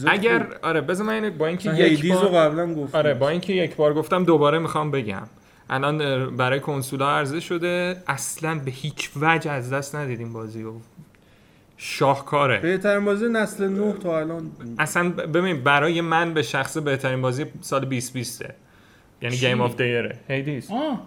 اگر 0.07 0.47
آره 0.63 0.81
بذار 0.81 1.07
من 1.07 1.31
با 1.31 1.47
اینکه 1.47 1.75
یک 1.75 2.13
بار 2.13 2.29
قبلا 2.29 2.75
گفتم. 2.75 2.99
آره 2.99 3.15
با 3.15 3.29
اینکه 3.29 3.53
یک 3.53 3.77
بار 3.77 3.95
گفتم 3.95 4.25
دوباره 4.25 4.59
می‌خوام 4.59 4.91
بگم. 4.91 5.23
الان 5.71 6.37
برای 6.37 6.61
کنسولا 6.61 7.11
عرضه 7.11 7.41
شده 7.41 8.03
اصلا 8.07 8.61
به 8.65 8.71
هیچ 8.71 9.11
وجه 9.21 9.51
از 9.51 9.73
دست 9.73 9.95
ندیدیم 9.95 10.33
بازی 10.33 10.63
رو. 10.63 10.81
شاهکاره. 11.77 12.59
بهترین 12.59 13.05
بازی 13.05 13.29
نسل 13.29 13.69
9 13.69 13.93
تا 13.93 14.19
الان. 14.19 14.51
اصلا 14.79 15.09
ببین 15.11 15.65
برای 15.65 16.01
من 16.01 16.35
به 16.35 16.43
شخص 16.43 16.77
بهترین 16.77 17.23
بازی 17.23 17.47
سال 17.61 17.81
2020 17.81 18.45
یعنی؟ 19.23 19.37
game 19.37 19.61
of 19.61 19.77
the 19.77 19.95
year 19.95 20.19
ه 20.29 20.36
Hades 20.36 20.71
آه. 20.71 21.03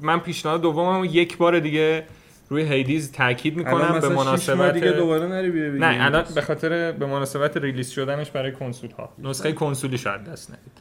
من 0.00 0.18
پیشنهاد 0.18 0.62
دومم 0.62 1.04
یک 1.04 1.36
بار 1.36 1.58
دیگه 1.58 2.04
روی 2.48 2.62
Hades 2.62 3.12
تاکید 3.12 3.56
می‌کنم 3.56 4.00
به 4.00 4.08
مناسبت 4.08 4.74
دیگه 4.74 4.90
دوباره 4.90 5.26
نری 5.26 5.50
بگی. 5.50 5.78
نه 5.78 6.04
الان 6.04 6.24
به 6.34 6.40
خاطر 6.40 6.92
به 6.92 7.06
مناسبت 7.06 7.56
release 7.56 7.90
شدنش 7.90 8.30
برای 8.30 8.52
کنسول 8.52 8.90
ها 8.90 9.12
نسخه 9.18 9.52
کنسولی 9.52 9.98
شاید 9.98 10.24
دست 10.24 10.50
ندید 10.50 10.72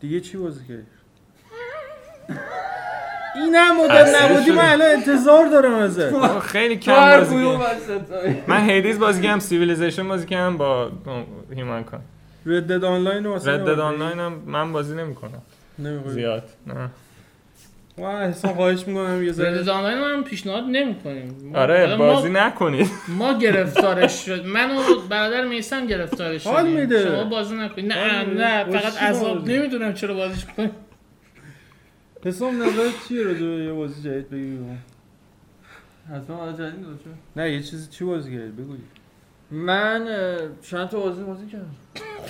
دیگه 0.00 0.20
چی 0.20 0.36
بازی 0.36 0.60
کردی؟ 0.68 0.82
اینم 3.34 3.76
مدل 3.84 3.90
اصلا 3.90 4.28
نبودی. 4.28 4.50
من 4.50 4.64
الان 4.64 4.90
انتظار 4.90 5.46
دارم 5.48 5.74
ازت. 5.74 6.38
خیلی 6.38 6.76
کم 6.76 7.18
بازی. 7.18 7.58
من 8.46 8.70
Hades 8.70 8.98
بازی 8.98 9.22
کردم 9.22 9.38
Civilization 9.38 10.08
بازی 10.08 10.26
کردم 10.26 10.56
با 10.56 10.90
Humankind 11.56 12.00
Red 12.48 12.72
Dead 12.72 12.84
Online 12.84 13.24
رو 13.24 13.34
مثلا 13.34 13.54
Red 13.54 13.60
Dead 13.64 13.78
Online 13.78 14.18
هم 14.18 14.32
من 14.46 14.72
بازی 14.72 14.94
نمی‌کنم. 14.96 15.42
زیاد. 16.06 16.48
نه. 16.66 16.90
من 17.98 18.04
احسان 18.04 18.54
خواهش 18.54 18.86
می‌کنم 18.86 19.22
یه 19.24 19.32
ذره. 19.32 19.60
Red 19.60 19.68
Online 19.68 19.98
هم 19.98 20.24
پیشنهاد 20.24 20.64
نمی‌کنیم. 20.64 21.52
آره 21.56 21.96
ما- 21.96 22.14
بازی 22.14 22.30
نکنید. 22.30 22.90
ما 23.08 23.38
گرفتارش 23.38 24.26
شد 24.26 24.46
من 24.46 24.76
و 24.76 24.80
برادر 25.08 25.46
میسم 25.46 25.86
گرفتارش 25.86 26.42
شدیم. 26.42 26.52
حال 26.54 26.68
میده. 26.68 27.02
شما 27.04 27.24
بازی 27.24 27.56
نکنید. 27.56 27.92
نه. 27.92 28.24
نه 28.24 28.64
فقط 28.64 29.02
عذاب 29.02 29.38
بازی؟ 29.38 29.58
نمی‌دونم 29.58 29.94
چرا 29.94 30.14
بازیش 30.14 30.44
کنیم 30.44 30.70
حسام 32.24 32.62
نظرت 32.62 33.08
چیه 33.08 33.22
راجع 33.22 33.40
به 33.40 33.64
یه 33.64 33.72
بازی 33.72 34.02
جدید 34.02 34.30
بگی 34.30 34.56
بگو. 34.56 34.74
حتما 36.14 36.36
حالا 36.36 36.52
جدید 36.52 36.86
باشه 36.86 37.10
نه 37.36 37.52
یه 37.52 37.62
چیزی 37.62 37.88
چی 37.90 38.04
بازی 38.04 38.30
کردی 38.32 38.50
بگو. 38.62 38.74
من 39.50 40.08
چند 40.62 40.88
تا 40.88 41.00
بازی 41.00 41.22
بازی 41.22 41.46
کردم. 41.46 41.74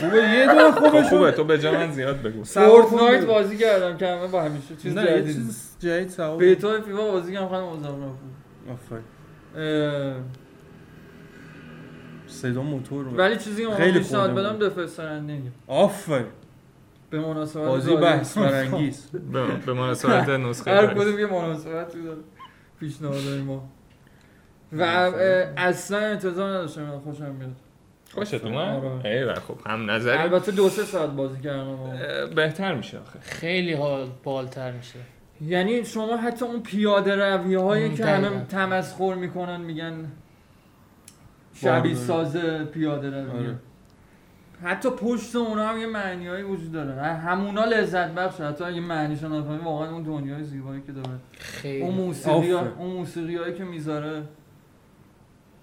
خوبه 0.00 0.16
یه 0.16 0.46
دونه 0.46 0.72
خب 0.72 0.88
خوبه 0.88 1.02
خوبه 1.02 1.30
تو 1.30 1.44
به 1.44 1.58
جا 1.58 1.72
من 1.72 1.92
زیاد 1.92 2.22
بگو. 2.22 2.44
فورتنایت 2.44 3.24
بازی 3.24 3.56
کردم 3.56 3.96
که 3.96 4.06
همه 4.06 4.26
با 4.26 4.42
همیشه 4.42 4.76
چیز 4.76 4.94
نه 4.94 5.02
یه 5.02 5.22
جدید 5.22 5.34
چیز 5.36 5.76
جدید 5.80 6.08
سوال 6.08 6.38
بیتا 6.38 6.80
فیفا 6.80 7.10
بازی 7.12 7.32
کردم 7.32 7.46
مزاحم 7.46 8.00
بود. 8.00 8.72
آفرین. 8.72 9.04
صدا 12.26 12.62
موتور 12.62 13.04
رو 13.04 13.10
ولی 13.10 13.36
چیزی 13.36 13.66
که 13.66 13.74
خیلی 13.74 13.98
پیشنهاد 13.98 14.34
بدم 14.34 14.52
بود. 14.52 14.62
دفسترندینگ 14.62 15.42
آفرین. 15.66 16.26
به 17.10 17.20
مناسبت 17.20 17.64
بازی. 17.66 17.96
بحث 17.96 18.38
برانگیز. 18.38 19.06
به, 19.32 19.46
به 19.66 19.72
مناسبت 19.72 20.28
نسخه 20.28 20.70
هر. 20.70 20.86
کدوم 20.94 21.18
یه 21.18 21.26
مناسبتی 21.26 22.02
داره 22.02 22.18
پیشنهادهای 22.80 23.42
ما. 23.42 23.68
و 24.72 24.82
اصلا 25.56 25.98
انتظار 25.98 26.50
نداشتم 26.50 26.82
من 26.82 26.98
خوشم 26.98 27.38
بیاد 27.38 27.50
خوشت 28.14 28.44
اومد؟ 28.44 28.84
آره. 28.84 29.34
خب 29.34 29.56
هم 29.66 29.90
نظری 29.90 30.18
البته 30.18 30.52
دو 30.52 30.68
سه 30.68 30.82
ساعت 30.82 31.10
بازی 31.10 31.40
کردم 31.40 31.76
بهتر 32.34 32.74
میشه 32.74 32.98
آخه 32.98 33.18
خیلی 33.20 33.72
حال 33.72 34.08
بالتر 34.24 34.72
میشه 34.72 34.98
یعنی 35.40 35.84
شما 35.84 36.16
حتی 36.16 36.44
اون 36.44 36.62
پیاده 36.62 37.14
روی 37.14 37.54
هایی 37.54 37.94
که. 37.94 38.06
همه 38.06 38.44
تمسخر 38.44 39.14
می‌کنن 39.14 39.60
میگن 39.60 40.12
شبیه. 41.54 41.94
ساز 41.94 42.36
پیاده 42.72 43.10
روی 43.10 43.46
آره. 43.46 43.54
حتی 44.62 44.90
پشت 44.90 45.36
اونا 45.36 45.68
هم 45.68 45.78
یه 45.80 45.86
معنیایی 45.86 46.42
وجود 46.42 46.72
داره 46.72 47.02
همونا 47.02 47.64
لذت 47.64 48.10
بخشه 48.10 48.44
حتی 48.44 48.64
اگه 48.64 48.80
معنیشو 48.80 49.28
نفهمی 49.28 49.64
واقعا 49.64 49.90
اون 49.90 50.02
دنیای 50.02 50.44
زیبایی 50.44 50.82
که 50.86 50.92
داره 50.92 51.18
خیلی 51.38 51.82
اون 51.82 51.94
موسیقی 51.94 52.52
آفرین. 52.52 52.72
اون 52.78 52.90
موسیقی 52.90 53.36
هایی 53.36 53.54
که 53.54 53.64
می‌ذاره 53.64 54.22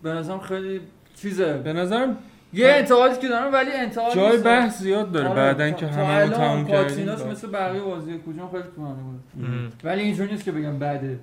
به 0.04 0.10
نظرم 0.10 0.40
خیلی 0.40 0.82
چیزه 1.16 1.58
به 1.58 1.74
نظرم 1.74 2.18
یه 2.56 2.68
انتقادی 2.68 3.20
که 3.20 3.28
دارم 3.28 3.54
ولی 3.54 3.72
انتقاد 3.72 4.16
جای 4.16 4.32
نیست. 4.32 4.44
بحث 4.44 4.80
زیاد 4.82 5.12
داره. 5.12 5.28
آره، 5.28 5.36
بعدن 5.36 5.74
که 5.74 5.88
هممون 5.88 6.10
الان 6.10 6.30
تموم 6.30 6.68
کردیم 6.68 7.10
مثل 7.32 7.48
بقیه 7.52 7.82
بازی 7.82 8.20
کجا 8.28 8.48
خیلی 8.48 8.64
طولانی 8.76 9.02
بود. 9.02 9.74
ولی 9.84 10.02
اینجوری 10.02 10.32
نیست 10.32 10.44
که 10.44 10.52
بگم 10.52 10.80
بده. 10.80 11.20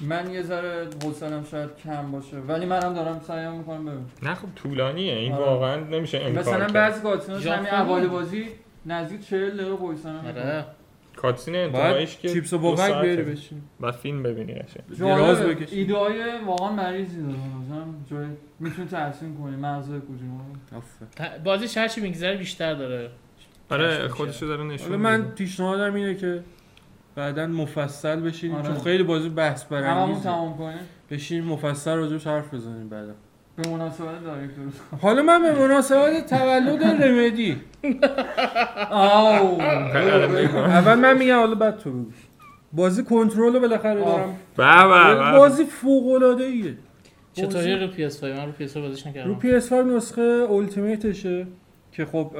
من 0.00 0.30
یه 0.30 0.42
ذره 0.42 0.88
حوصلم 1.04 1.44
شاید 1.50 1.70
کم 1.84 2.10
باشه. 2.10 2.36
ولی 2.36 2.66
منم 2.66 2.94
دارم 2.94 3.20
سعی 3.26 3.48
می‌کنم 3.48 3.84
ببینم. 3.84 4.06
نه 4.22 4.34
خب 4.34 4.48
طولانیه. 4.56 5.14
این 5.14 5.32
آره. 5.32 5.44
واقعا 5.44 5.76
نمیشه 5.76 6.18
انکار 6.18 6.42
مثلا 6.42 6.66
بعضی 6.66 7.00
کاتسیناش 7.00 7.46
همین. 7.46 7.68
اول 7.68 8.06
بازی 8.06 8.46
نزدیک 8.86 9.28
40 9.28 9.56
دقیقه 9.56 9.72
وایسن 9.74 10.16
آره. 10.16 10.64
کاتسین 11.16 11.54
باید 11.54 11.74
انتهاییش 11.74 12.16
که 12.16 12.28
چیپس 12.28 12.52
و 12.52 12.58
بابک. 12.58 13.00
بیاری 13.02 13.22
بشین 13.22 13.62
بعد 13.80 13.94
فیلم 13.94 14.22
ببینی 14.22 14.54
قشنگ. 14.54 14.98
جالبه 14.98 15.54
بکشی. 15.54 15.76
ایده 15.76 15.96
های 15.96 16.22
واقعا 16.46 16.72
مریضی 16.72 17.22
داره. 17.22 17.34
مثلا 17.34 17.84
جای 18.10 18.26
می‌تونی 18.60 18.88
تحسین 18.88 19.36
کنی. 19.36 19.56
مغزای 19.56 20.00
کوچولو. 20.00 20.30
آفرین. 20.76 21.10
ت- 21.16 21.44
بازیش 21.44 21.76
هرچی 21.76 22.00
میگذره 22.00 22.36
بیشتر 22.36 22.74
داره. 22.74 23.10
آره. 23.70 24.08
خودشو 24.08 24.46
داره 24.46 24.64
نشون 24.64 24.88
حالا 24.88 24.98
من 24.98 25.30
پیشنهادم 25.30 25.94
اینه 25.94 26.14
که 26.14 26.42
بعدا 27.14 27.46
مفصل 27.46 28.20
بشینیم. 28.20 28.56
آره. 28.56 28.66
چون 28.66 28.78
خیلی 28.78 29.02
بازی 29.02 29.28
بحث 29.28 29.64
هممون 29.72 29.82
برانگیزه 29.82 30.22
تمام 30.22 30.58
کنیم. 30.58 30.78
بشینیم 31.10 31.44
مفصل 31.44 31.96
راجعش 31.96 32.26
حرف 32.26 32.54
بزنیم 32.54 32.88
بعدا. 32.88 33.14
به 33.56 33.68
مناسبت 33.68 34.24
دایرکتور 34.24 34.64
حالا 35.02 35.22
من 35.22 35.42
به 35.42 35.52
مناسبت 35.52 36.26
تولد 36.30 36.84
رمدی 37.02 37.56
آو. 38.90 39.60
اول 39.62 40.94
من 40.94 41.18
میگم 41.18 41.38
حالا 41.38 41.54
بعد 41.54 41.78
تو 41.78 41.90
بگو. 41.90 42.04
بازی 42.72 43.04
کنترل 43.04 43.52
رو 43.54 43.60
بالاخره. 43.60 44.00
دارم. 44.04 44.36
به 44.56 44.64
به 44.88 45.14
به 45.32 45.38
بازی 45.38 45.64
فوق 45.64 46.06
العاده 46.12 46.44
ایه 46.44 46.74
چطوری 47.32 47.76
رو 47.76 47.86
PS5 47.92 48.22
من 48.24 48.46
رو 48.46 48.52
PS5 48.68 48.76
بازیش 48.76 49.02
رو 49.06 49.10
نکردم 49.10 49.38
PS5 49.60 49.72
نسخه 49.72 50.22
اولتیمیتشه 50.22 51.46
که 51.96 52.04
خب 52.04 52.30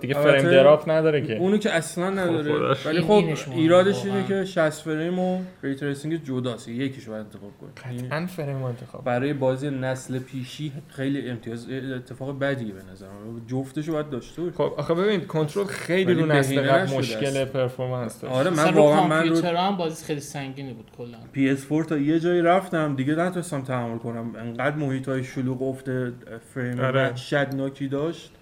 دیگه 0.00 0.14
frame 0.14 0.42
drop 0.42 0.90
نداره 0.90 1.26
که. 1.26 1.36
اونو 1.36 1.58
که 1.58 1.70
اصلا 1.70 2.10
نداره 2.10 2.52
خداییش. 2.52 2.86
ولی 2.86 3.00
خب 3.00 3.24
ایرادش. 3.54 4.04
اینه 4.04 4.24
که 4.28 4.44
60 4.44 4.70
فریم 4.70 5.18
و 5.18 5.42
ray 5.62 5.74
tracing 5.74 6.24
جداست 6.24 6.68
یکیشو 6.68 7.10
باید 7.10 7.24
انتخاب 7.24 7.50
کنی 7.58 7.98
قطعا 8.08 8.26
فریم 8.26 8.58
رو 8.58 8.64
انتخاب. 8.64 9.04
برای 9.04 9.32
بازی 9.32 9.70
نسل 9.70 10.18
پیشی 10.18 10.72
خیلی 10.88 11.30
امتیاز 11.30 11.66
اتفاق 11.70 12.38
بدیه 12.38 12.72
به 12.72 12.80
نظر 12.92 13.06
من. 13.06 13.46
جفتشو 13.46 13.92
باید 13.92 14.10
داشته 14.10 14.42
باشه 14.42 14.56
خب 14.56 14.74
آخه 14.76 14.94
ببین 14.94 15.20
کنترل 15.20 15.64
خیلی 15.64 16.14
رو 16.14 16.26
نسل 16.26 16.60
قبل 16.60 16.96
مشکل. 16.96 17.44
performance 17.44 18.20
داشت. 18.20 18.34
آره 18.34 18.50
من 18.50 18.74
واقعا 18.74 19.06
من 19.06 19.28
رو 19.28 19.58
هم 19.58 19.76
بازی 19.76 20.04
خیلی 20.04 20.20
سنگینی 20.20 20.72
بود 20.72 20.90
کلا. 20.98 21.18
PS4 21.34 21.86
تا 21.86 21.96
یه 21.96 22.20
جایی 22.20 22.42
رفتم 22.42 22.96
دیگه 22.96 23.14
نتونستم 23.14 23.62
تحمل 23.62 23.98
کنم. 23.98 24.32
انقدر 24.36 24.76
محیط 24.76 25.08
های 25.08 25.24
شلوغ 25.24 25.62
افته 25.62 26.12
فریم 26.54 26.80
آره. 26.80 27.08
وحشتناکی 27.08 27.88
داشت. 27.88 28.32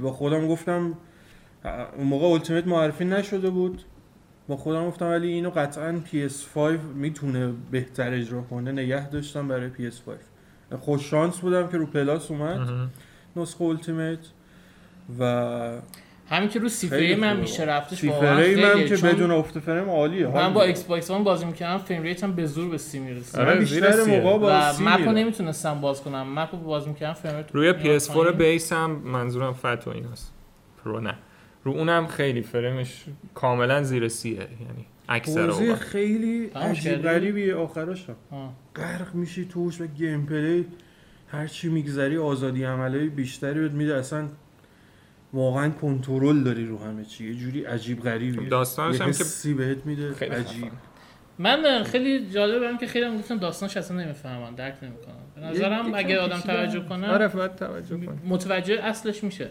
با 0.00 0.12
خودم 0.12 0.48
گفتم 0.48 0.94
اون 1.96 2.06
موقع 2.06 2.26
Ultimate 2.26 2.66
معرفی 2.66 3.04
نشده 3.04 3.50
بود. 3.50 3.82
با 4.48 4.56
خودم 4.56 4.86
گفتم 4.86 5.06
ولی 5.06 5.28
اینو 5.28 5.50
قطعا 5.50 6.00
PS5 6.12 6.58
می‌تونه 6.94 7.52
بهتر 7.70 8.14
اجرا 8.14 8.42
کنه. 8.42 8.72
نگه 8.72 9.10
داشتم 9.10 9.48
برای 9.48 9.70
PS5 9.70 10.76
خوش 10.76 11.10
شانس 11.10 11.38
بودم 11.38 11.68
که 11.68 11.76
رو 11.76 11.86
Plus 11.86 12.30
اومد. 12.30 12.88
نسخه 13.36 13.64
Ultimate 13.64 14.18
و 15.18 15.22
همین 16.32 16.48
که 16.48 16.58
رو 16.58 16.68
سی 16.68 16.88
خیلی 16.88 17.06
فریم 17.06 17.24
هم. 17.24 17.36
میشه 17.36 17.64
رفتش 17.64 17.98
سی 17.98 18.10
فریم 18.10 18.58
هم 18.58 18.78
که 18.84 18.96
چون 18.96 19.10
بدون 19.10 19.30
افت 19.30 19.58
فریم 19.58 19.90
عالیه 19.90 20.26
من 20.26 20.52
با. 20.52 20.62
ایکس 20.62 20.84
باکس 20.84 21.10
وان 21.10 21.24
بازی 21.24 21.44
می‌کردم 21.44 21.78
frame 21.78 22.02
rate 22.02 22.24
هم 22.24 22.32
به 22.32 22.46
زور 22.46 22.70
به 22.70 22.78
سی 22.78 22.98
می‌رسید 22.98 23.40
آره، 23.40 23.54
من 23.54 23.64
زیر 23.64 23.80
بیشتر 23.80 24.04
سیه. 24.04 24.20
موقع 24.20 24.38
با 24.38 24.72
سی 24.72 24.84
map 24.84 24.92
رو 24.92 24.98
میرم. 24.98 25.14
نمی‌تونستم 25.14 25.80
باز 25.80 26.02
کنم 26.02 26.38
map 26.38 26.54
رو 26.54 26.60
باز 26.60 26.88
می‌کردم 26.88 27.12
frame 27.12 27.36
rate 27.36 27.46
روی 27.52 27.72
میاد 27.72 27.98
PS4 28.00 28.08
پایین. 28.08 28.32
base 28.32 28.72
هم 28.72 28.90
منظورم 28.90 29.52
fat 29.52 29.86
و 29.86 29.90
ایناست 29.90 30.32
Pro 30.84 31.00
نه 31.00 31.14
رو 31.64 31.72
اونم 31.72 32.06
خیلی 32.06 32.42
فرمش 32.42 33.04
کاملا 33.34 33.82
زیر 33.82 34.08
سیه 34.08 34.34
یعنی 34.34 34.86
اکثر 35.08 35.46
بازی 35.46 35.64
اوقات 35.64 35.80
خیلی 35.80 36.44
عجیب 36.54 36.84
کردی؟ 36.84 37.02
غریبیه 37.02 37.54
آخرش. 37.54 38.06
غرق 38.76 39.14
میشی 39.14 39.44
توش 39.44 39.80
و 39.80 39.86
gameplay 39.86 40.66
هر 41.28 41.46
چی 41.46 41.68
میگذری 41.68 42.18
آزادی 42.18 42.64
عمله 42.64 43.06
بیشتری 43.06 43.60
بهت 43.60 43.72
میده 43.72 43.96
اصلا 43.96 44.28
واقعا 45.32 45.70
کنترل 45.70 46.44
داری 46.44 46.66
رو 46.66 46.78
همه 46.78 47.04
چی. 47.04 47.28
یه 47.28 47.34
جوری 47.34 47.64
عجیب 47.64 48.02
غریبیه. 48.02 48.48
داستانش 48.48 48.94
یه 48.94 49.02
هم 49.02 49.12
که 49.12 49.18
حسی 49.18 49.54
بهت 49.54 49.86
میده. 49.86 50.14
خیلی 50.14 50.34
عجیب. 50.34 50.72
من 51.38 51.82
خیلی 51.82 52.30
جالبه 52.30 52.60
برام 52.60 52.78
که 52.78 52.86
خیلی 52.86 53.04
هم 53.04 53.18
گفتن 53.18 53.36
داستانش 53.36 53.76
اصلا 53.76 53.96
نمی‌فهمن 53.96 54.54
درک 54.54 54.74
نمی‌کنن. 54.82 55.14
به 55.34 55.40
نظرم 55.40 55.94
اگه 55.94 56.18
آدم. 56.18 56.40
توجه 56.40 56.80
کنه 56.80 57.10
آره 57.10 57.28
باید 57.28 57.56
توجه 57.56 57.96
کنی. 57.96 58.18
متوجه 58.24 58.80
اصلش 58.82 59.24
میشه. 59.24 59.50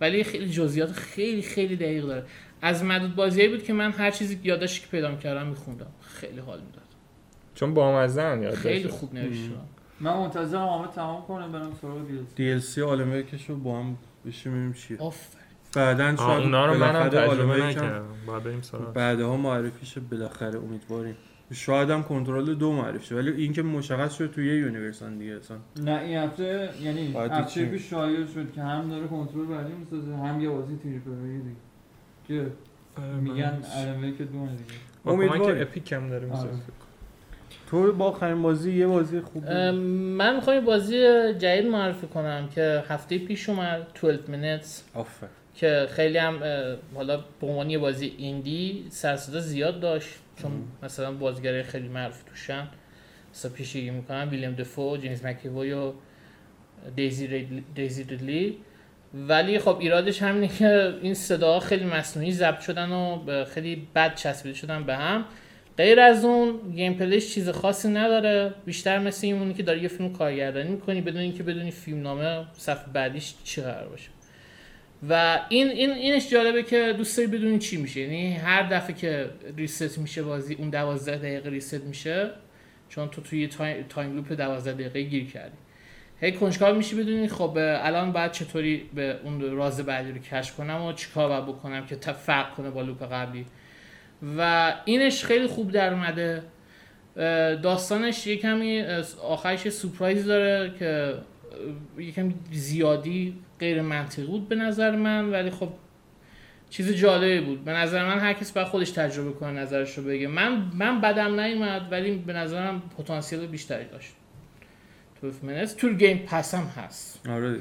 ولی 0.00 0.24
خیلی 0.24 0.50
جزئیات 0.50 0.92
خیلی 0.92 1.42
خیلی 1.42 1.76
دقیق 1.76 2.04
داره. 2.04 2.24
از 2.62 2.84
معدود 2.84 3.16
بازیایی 3.16 3.50
بود 3.50 3.62
که 3.62 3.72
من 3.72 3.92
هر 3.92 4.10
چیزی 4.10 4.36
که 4.36 4.48
یادداشتی 4.48 4.80
که 4.80 4.86
پیدا 4.90 5.14
کردم 5.14 5.46
میخوندم. 5.46 5.86
خیلی 6.00 6.40
حال 6.40 6.60
می‌داد. 6.60 6.82
چون 7.54 7.74
بامزن 7.74 8.42
یاد 8.42 8.54
خیلی. 8.54 8.88
خوب 8.88 9.14
نوشته. 9.14 9.50
من 10.00 10.16
منتظرم 10.16 10.68
همه 10.68 10.88
تمام 10.94 11.22
کنه 11.22 11.48
برم 11.48 11.72
سراغ 11.82 11.98
DLC 12.38 12.78
آلمکش 12.78 13.50
رو 13.50 13.56
با 13.56 13.78
هم 13.78 13.96
بشیم 14.26 14.52
ببینیم 14.52 14.72
چیه. 14.72 14.98
بعدا 15.76 16.04
آه، 16.04 16.16
شاید 16.16 16.42
اونا 16.42 16.66
رو 16.66 16.74
منم 16.74 17.08
بالاخره 17.08 17.28
تجربه 17.28 17.62
نکردم. 17.62 18.04
باید 18.26 18.42
بریم 18.42 18.60
سراغ 18.60 18.92
بعدها 18.92 19.36
معرفیش 19.36 19.98
بالاخره 19.98 20.58
امیدواریم. 20.58 21.16
شاید 21.52 21.90
هم 21.90 22.02
کنترل 22.02 22.54
دو 22.54 22.72
معرفی 22.72 23.06
شه. 23.06 23.14
ولی 23.14 23.30
اینکه 23.30 23.62
مشخص 23.62 24.14
شد 24.14 24.30
توی 24.30 24.46
یه 24.46 24.54
یونیورسن 24.54 25.18
دیگه 25.18 25.32
اصلا. 25.32 25.56
نه 25.76 26.00
این 26.00 26.18
هفته 26.18 26.70
یعنی 26.82 27.12
هفته. 27.12 27.70
که 27.70 27.78
شایع 27.78 28.26
شد 28.26 28.52
که 28.52 28.62
هم 28.62 28.88
داره 28.88 29.06
کنترل 29.06 29.46
بعدی 29.46 29.72
می‌سازه 29.72 30.16
هم 30.16 30.40
یه 30.40 30.48
بازی 30.48 30.76
تریپل 30.76 31.10
دیگه. 31.10 31.56
که 32.28 32.52
میگن 33.20 33.62
الان 33.76 34.16
که 34.16 34.24
دونه 34.24 34.50
دیگه. 34.50 34.64
امیدواریم. 35.06 35.42
امیدوار 35.42 35.62
اپیک 35.62 35.92
هم 35.92 36.08
داره 36.08 36.26
می‌سازه. 36.26 36.48
آره. 36.48 36.58
تو 37.70 37.92
با 37.92 38.04
آخرین 38.04 38.42
بازی 38.42 38.72
یه 38.72 38.86
بازی 38.86 39.20
خوب. 39.20 39.44
ام، 39.48 39.74
من 39.74 40.36
می‌خوام 40.36 40.56
یه 40.56 40.62
بازی 40.62 40.98
جدید 41.34 41.66
معرفی 41.66 42.06
کنم 42.06 42.48
که 42.54 42.82
هفته 42.88 43.18
پیش 43.18 43.48
اومد 43.48 43.86
12 44.02 44.58
minutes 44.58 44.68
آفر 44.94 45.26
که 45.54 45.88
خیلی 45.90 46.18
هم 46.18 46.38
حالا 46.94 47.16
به 47.40 47.46
عنوان 47.46 47.70
یه 47.70 47.78
بازی 47.78 48.14
ایندی 48.18 48.86
سرصدا 48.90 49.40
زیاد 49.40 49.80
داشت 49.80 50.08
چون 50.42 50.50
مثلا 50.82 51.12
بازیگرای 51.12 51.62
خیلی 51.62 51.88
معروف 51.88 52.22
توشن. 52.22 52.68
مثلا 53.34 53.50
پیشگی 53.50 53.90
می‌کنن 53.90 54.28
ویلیام 54.28 54.54
دفو 54.54 54.96
جیمز 54.96 55.24
مکیوی 55.24 55.72
و 55.72 55.92
دیزی, 56.96 57.26
ریدلی- 57.26 57.64
دیزی 57.74 58.04
ریدلی. 58.04 58.58
ولی 59.28 59.58
خب 59.58 59.78
ایرادش 59.78 60.22
همینه 60.22 60.48
که 60.48 60.94
این 61.02 61.14
صداها 61.14 61.60
خیلی 61.60 61.84
مصنوعی 61.84 62.32
ضبط 62.32 62.60
شدن 62.60 62.90
و 62.92 63.44
خیلی 63.44 63.88
بد 63.94 64.14
چسبیده 64.14 64.56
شدن 64.58 64.84
به 64.84 64.96
هم. 64.96 65.24
غیر 65.76 66.00
از 66.00 66.24
اون 66.24 66.72
گیم 66.74 66.94
پلیش 66.94 67.34
چیز 67.34 67.48
خاصی 67.48 67.88
نداره. 67.88 68.54
بیشتر 68.66 68.98
مثل 68.98 69.26
این 69.26 69.54
که 69.54 69.62
داری 69.62 69.80
یه 69.80 69.88
فیلم 69.88 70.12
کارگردانی 70.12 70.70
می‌کنی 70.70 71.00
بدون 71.00 71.20
اینکه 71.20 71.42
بدونی 71.42 71.70
فیلم 71.70 72.02
نامه 72.02 72.46
صفحه 72.56 72.92
بعدیش 72.92 73.34
چی 73.44 73.62
قرار 73.62 73.88
باشه. 73.88 74.08
و 75.08 75.40
این 75.48 75.68
این 75.68 75.90
اینش 75.90 76.30
جالبه 76.30 76.62
که 76.62 76.94
دوست 76.98 77.16
داری 77.16 77.28
بدونی 77.28 77.58
چی 77.58 77.76
میشه. 77.76 78.00
یعنی 78.00 78.32
هر 78.32 78.62
دفعه 78.62 78.94
که 78.94 79.30
reset 79.56 79.98
میشه 79.98 80.22
بازی 80.22 80.54
اون 80.54 80.70
12 80.70 81.16
دقیقه 81.16 81.50
reset 81.50 81.84
میشه 81.84 82.30
چون 82.88 83.08
تو 83.08 83.20
توی 83.22 83.46
time, 83.46 83.84
time 83.88 84.16
loop 84.16 84.32
12 84.32 84.72
دقیقه 84.72 85.02
گیر 85.02 85.30
کردی. 85.30 85.56
هی 86.20 86.32
کنجکاو 86.32 86.76
میشی 86.76 86.96
بدونی 86.96 87.28
خب 87.28 87.58
الان 87.58 88.12
باید 88.12 88.32
چطوری 88.32 88.90
به 88.94 89.16
اون 89.24 89.56
راز 89.56 89.80
بعدی 89.80 90.12
رو 90.12 90.18
کشف 90.18 90.56
کنم 90.56 90.82
و 90.82 90.92
چیکار 90.92 91.42
بکنم 91.42 91.86
که 91.86 91.96
تا 91.96 92.12
فرق 92.12 92.54
کنه 92.54 92.70
با 92.70 92.82
loop 92.82 93.12
قبلی. 93.12 93.46
و 94.38 94.72
اینش 94.84 95.24
خیلی 95.24 95.46
خوب 95.46 95.72
در 95.72 95.92
اومده. 95.92 96.42
داستانش 97.62 98.26
یه 98.26 98.36
کمی 98.36 98.82
آخرش 99.22 99.64
یه 99.64 99.70
سورپرایز 99.70 100.26
داره 100.26 100.74
که 100.78 101.14
یه 101.98 102.12
کمی 102.12 102.34
زیادی 102.52 103.34
غیر 103.58 103.82
منطقی 103.82 104.26
بود 104.26 104.48
به 104.48 104.54
نظر 104.54 104.96
من 104.96 105.30
ولی 105.30 105.50
خب 105.50 105.68
چیز 106.70 106.92
جالبی 106.92 107.40
بود. 107.40 107.64
به 107.64 107.72
نظر 107.72 108.04
من 108.04 108.18
هر 108.18 108.32
کس 108.32 108.52
باید 108.52 108.66
خودش 108.66 108.90
تجربه 108.90 109.32
کنه 109.32 109.50
نظرش 109.50 109.98
رو 109.98 110.04
بگه. 110.04 110.26
من 110.26 110.70
من 110.74 111.00
بدم 111.00 111.40
نیومد 111.40 111.88
ولی 111.90 112.14
به 112.14 112.32
نظرم 112.32 112.82
پتانسیل 112.98 113.46
بیشتری 113.46 113.84
داشت. 113.84 114.12
Twelve 115.20 115.30
Minutes 115.42 115.72
تو 115.72 115.92
Game 115.92 116.18
Pass 116.18 116.54
هست. 116.54 117.28
آره. 117.28 117.58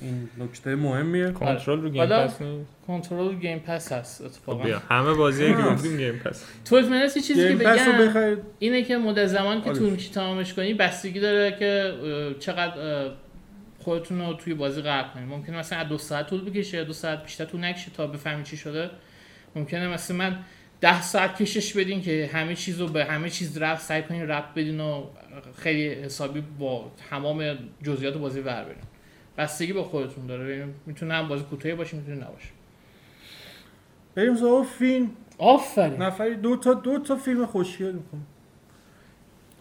این 0.00 0.28
نکته 0.38 0.74
مهمیه. 0.74 1.30
کنترل 1.30 1.80
رو 1.80 1.90
Game 1.90 2.06
Pass 2.06 2.42
نیست؟ 2.42 2.70
کنترل 2.86 3.34
Game 3.34 3.58
Pass 3.58 3.92
هست 3.92 4.18
خب 4.18 4.26
اتفاقا 4.26 4.64
بیا 4.64 4.78
همه 4.78 5.14
بازی 5.14 5.46
که. 5.46 5.62
گفتیم 5.62 5.96
Game 5.96 6.18
Pass 6.18 6.44
12 6.70 6.90
Minutes 6.90 7.16
یه 7.16 7.22
چیزی 7.22 7.48
که 7.48 7.54
بگم 7.54 8.36
اینه 8.58 8.82
که 8.82 8.96
مدت 8.96 9.26
زمان 9.26 9.62
که 9.62 9.70
آره. 9.70 9.78
طول 9.78 9.90
می‌کشه 9.90 10.12
تمامش 10.12 10.54
کنی 10.54 10.74
بستگی 10.74 11.20
داره 11.20 11.56
که 11.58 11.94
چقدر 12.38 13.10
خودتون 13.78 14.20
رو 14.20 14.34
توی 14.34 14.54
بازی 14.54 14.82
غرق 14.82 15.14
کنید 15.14 15.28
ممکنه 15.28 15.58
مثلا 15.58 15.78
از 15.78 15.88
دو 15.88 15.98
ساعت 15.98 16.30
طول 16.30 16.50
بکشه 16.50 16.84
دو 16.84 16.92
ساعت 16.92 17.22
بیشتر 17.22 17.44
طول 17.44 17.64
نکشه 17.64 17.90
تا 17.90 18.06
بفهمی 18.06 18.44
چی 18.44 18.56
شده. 18.56 18.90
ممکنه 19.56 19.88
مثلا 19.88 20.16
من 20.16 20.38
ده 20.80 21.02
ساعت 21.02 21.42
کشش 21.42 21.72
بدین 21.72 22.02
که 22.02 22.30
همه 22.32 22.54
چیز 22.54 22.80
رو 22.80 22.86
به 22.86 23.04
همه 23.04 23.30
چیز 23.30 23.58
رفت 23.58 23.82
سعی 23.82 24.02
کنین 24.02 24.28
رفت 24.28 24.48
بدین 24.54 24.80
و 24.80 25.04
خیلی 25.58 25.88
حسابی 25.88 26.42
با 26.58 26.92
تمام 27.10 27.58
جزئیات 27.82 28.14
بازی 28.14 28.40
ور 28.40 28.64
برین. 28.64 28.76
بستگی 29.38 29.72
به 29.72 29.82
خودتون 29.82 30.26
داره. 30.26 30.68
می‌تونه 30.86 31.14
هم 31.14 31.28
بازی 31.28 31.44
کوتاهی 31.44 31.74
باشه 31.74 31.96
می‌تونه 31.96 32.16
نباشه. 32.16 32.48
بریم 34.14 34.36
سراغ 34.36 34.66
فیلم. 34.66 35.10
آفرین. 35.38 36.02
نفری 36.02 36.34
دو 36.34 36.56
تا 36.56 36.74
دو 36.74 36.98
تا 36.98 37.16
فیلم 37.16 37.46
خوشگل 37.46 37.92
می‌کنم 37.92 38.26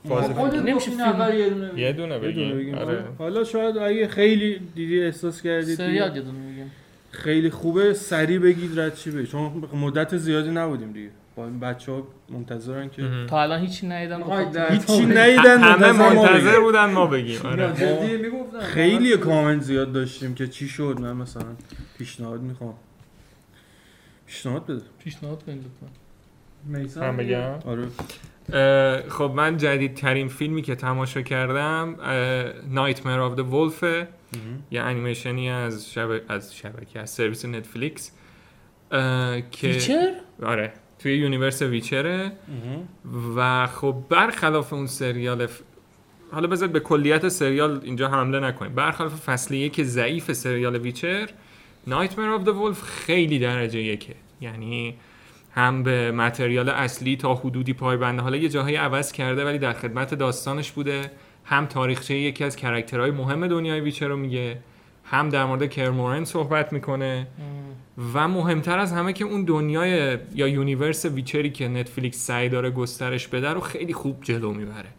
فاز 0.07 0.31
خودت 0.31 0.53
نمیشه 0.53 0.75
گفتی 0.75 0.89
فیلم. 0.91 1.01
نفر 1.01 1.35
یه 1.77 1.93
دونه 1.93 2.19
بگیم. 2.19 2.57
بگیم. 2.57 2.75
آره. 2.75 3.03
حالا 3.17 3.43
شاید 3.43 3.77
اگه 3.77 4.07
خیلی 4.07 4.59
دیدی 4.75 5.03
احساس 5.03 5.41
کردید 5.41 5.75
سریال 5.75 6.09
دیگه. 6.09 6.19
یه 6.19 6.25
دونه 6.25 6.39
میگم 6.39 6.69
خیلی 7.11 7.49
خوبه 7.49 7.93
سریع 7.93 8.39
بگید 8.39 8.79
رد 8.79 8.95
چی 8.95 9.11
بگید. 9.11 9.27
چون 9.27 9.69
مدت 9.73 10.17
زیادی 10.17 10.49
نبودیم 10.49 10.91
دیگه. 10.91 11.09
با 11.35 11.45
این 11.45 11.59
بچه 11.59 11.91
ها 11.91 12.07
منتظرن 12.29 12.89
که. 12.89 13.25
تا 13.29 13.41
الان 13.41 13.59
هیچی 13.61 13.87
می‌خوای 13.87 14.45
در- 14.45 14.71
هیچی 14.71 15.05
ندیدن. 15.05 15.59
همه 15.59 15.91
منتظر. 15.91 16.59
بودن 16.59 16.85
ما 16.85 17.07
بگیم. 17.07 17.41
آره. 17.45 17.73
خیلی 18.61 19.17
کامنت 19.17 19.61
زیاد 19.61 19.91
داشتیم 19.91 20.35
که 20.35 20.47
چی 20.47 20.67
شد؟ 20.67 20.97
من 20.99 21.13
مثلا 21.13 21.45
پیشنهاد 21.97 22.41
می‌خوام. 22.41 22.73
پیشنهاد 24.27 24.65
بده. 24.65 24.81
پیشنهاد 24.99 25.43
کنید 25.43 25.65
من 26.95 27.17
بگم؟ 27.17 27.59
آره. 27.65 27.87
خب 29.09 29.31
من 29.35 29.57
جدیدترین 29.57 30.27
فیلمی 30.27 30.61
که 30.61 30.75
تماشا 30.75 31.21
کردم 31.21 31.95
Nightmare 32.69 33.19
of 33.19 33.35
the 33.35 33.39
Wolf 33.39 33.83
یه 34.71 34.81
انیمیشنی 34.81 35.49
از 35.49 35.91
شب... 35.91 36.09
از 36.29 36.55
شبکه 36.55 36.99
از 36.99 37.09
سرویس 37.09 37.45
نتفلیکس. 37.45 38.11
که 39.51 39.67
ویچر 39.67 40.11
آره. 40.43 40.73
توی 40.99 41.17
universe 41.17 41.61
ویچره 41.61 42.31
و 43.35 43.67
خب 43.67 43.95
برخلاف 44.09 44.73
اون 44.73 44.87
سریال 44.87 45.45
ف... 45.45 45.59
حالا 46.31 46.47
بذار 46.47 46.67
به 46.67 46.79
کلیت 46.79 47.27
سریال 47.27 47.81
اینجا 47.83 48.09
حمله 48.09 48.39
نکنیم. 48.39 48.75
برخلاف 48.75 49.29
فصل 49.29 49.53
یک 49.53 49.83
ضعیف 49.83 50.31
سریال 50.33 50.75
ویچر 50.77 51.29
Nightmare 51.87 52.29
of 52.29 52.43
the 52.43 52.47
Wolf 52.47 52.81
خیلی 52.81 53.39
درجه 53.39 53.79
یکه. 53.79 54.15
یعنی 54.41 54.95
هم 55.51 55.83
به 55.83 56.11
material 56.11 56.69
اصلی 56.69 57.15
تا 57.17 57.35
حدودی 57.35 57.73
پایبنده. 57.73 58.21
حالا 58.21 58.37
یه 58.37 58.49
جاهای 58.49 58.75
عوض 58.75 59.11
کرده 59.11 59.45
ولی 59.45 59.59
در 59.59 59.73
خدمت 59.73 60.13
داستانش 60.13 60.71
بوده. 60.71 61.11
هم 61.45 61.65
تاریخچه 61.65 62.15
یکی 62.15 62.43
از 62.43 62.55
character 62.55 63.01
های 63.01 63.11
مهم 63.11 63.47
دنیای 63.47 63.79
ویچر 63.79 64.07
رو 64.07 64.17
میگه. 64.17 64.57
هم 65.05 65.29
در 65.29 65.45
مورد 65.45 65.69
Kaer 65.69 65.91
Morhen 65.91 66.23
صحبت 66.23 66.73
می‌کنه 66.73 67.27
و 68.13 68.27
مهمتر 68.27 68.79
از 68.79 68.93
همه 68.93 69.13
که 69.13 69.25
اون 69.25 69.43
دنیای 69.43 70.17
یا 70.35 70.47
universe 70.47 71.05
ویچری 71.05 71.49
که 71.49 71.67
نتفلیکس 71.67 72.17
سعی 72.17 72.49
داره 72.49 72.69
گسترش 72.69 73.27
بده 73.27 73.49
رو 73.49 73.59
خیلی 73.59 73.93
خوب 73.93 74.23
جلو 74.23 74.53
می‌بره. 74.53 74.89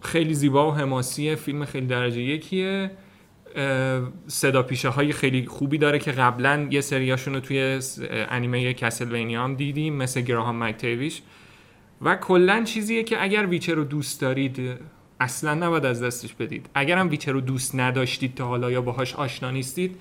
خیلی 0.00 0.34
زیبا 0.34 0.70
و 0.70 0.74
حماسیه 0.74 1.34
فیلم 1.34 1.64
خیلی 1.64 1.86
درجه 1.86 2.20
یکیه. 2.20 2.90
صدا 4.26 4.62
پیشه 4.62 4.88
های 4.88 5.12
خیلی 5.12 5.46
خوبی 5.46 5.78
داره 5.78 5.98
که 5.98 6.12
قبلا 6.12 6.68
یه 6.70 6.80
سریاشون 6.80 7.34
رو 7.34 7.40
توی 7.40 7.80
انیمه 8.10 8.74
کسلوینیا 8.74 9.44
هم 9.44 9.54
دیدیم 9.54 9.94
مثل 9.94 10.20
گراهام 10.20 10.64
مک‌تاویش. 10.64 11.22
و 12.02 12.16
کلا 12.16 12.64
چیزیه 12.64 13.02
که 13.02 13.22
اگر 13.22 13.46
ویچر 13.46 13.74
رو 13.74 13.84
دوست 13.84 14.20
دارید 14.20 14.78
اصلا 15.20 15.54
نباید 15.54 15.84
از 15.84 16.02
دستش 16.02 16.34
بدید. 16.34 16.70
اگر 16.74 16.98
هم 16.98 17.10
ویچر 17.10 17.32
رو 17.32 17.40
دوست 17.40 17.74
نداشتید 17.74 18.34
تا 18.34 18.46
حالا 18.46 18.70
یا 18.70 18.80
باهاش 18.82 19.14
آشنا 19.14 19.50
نیستید 19.50 19.96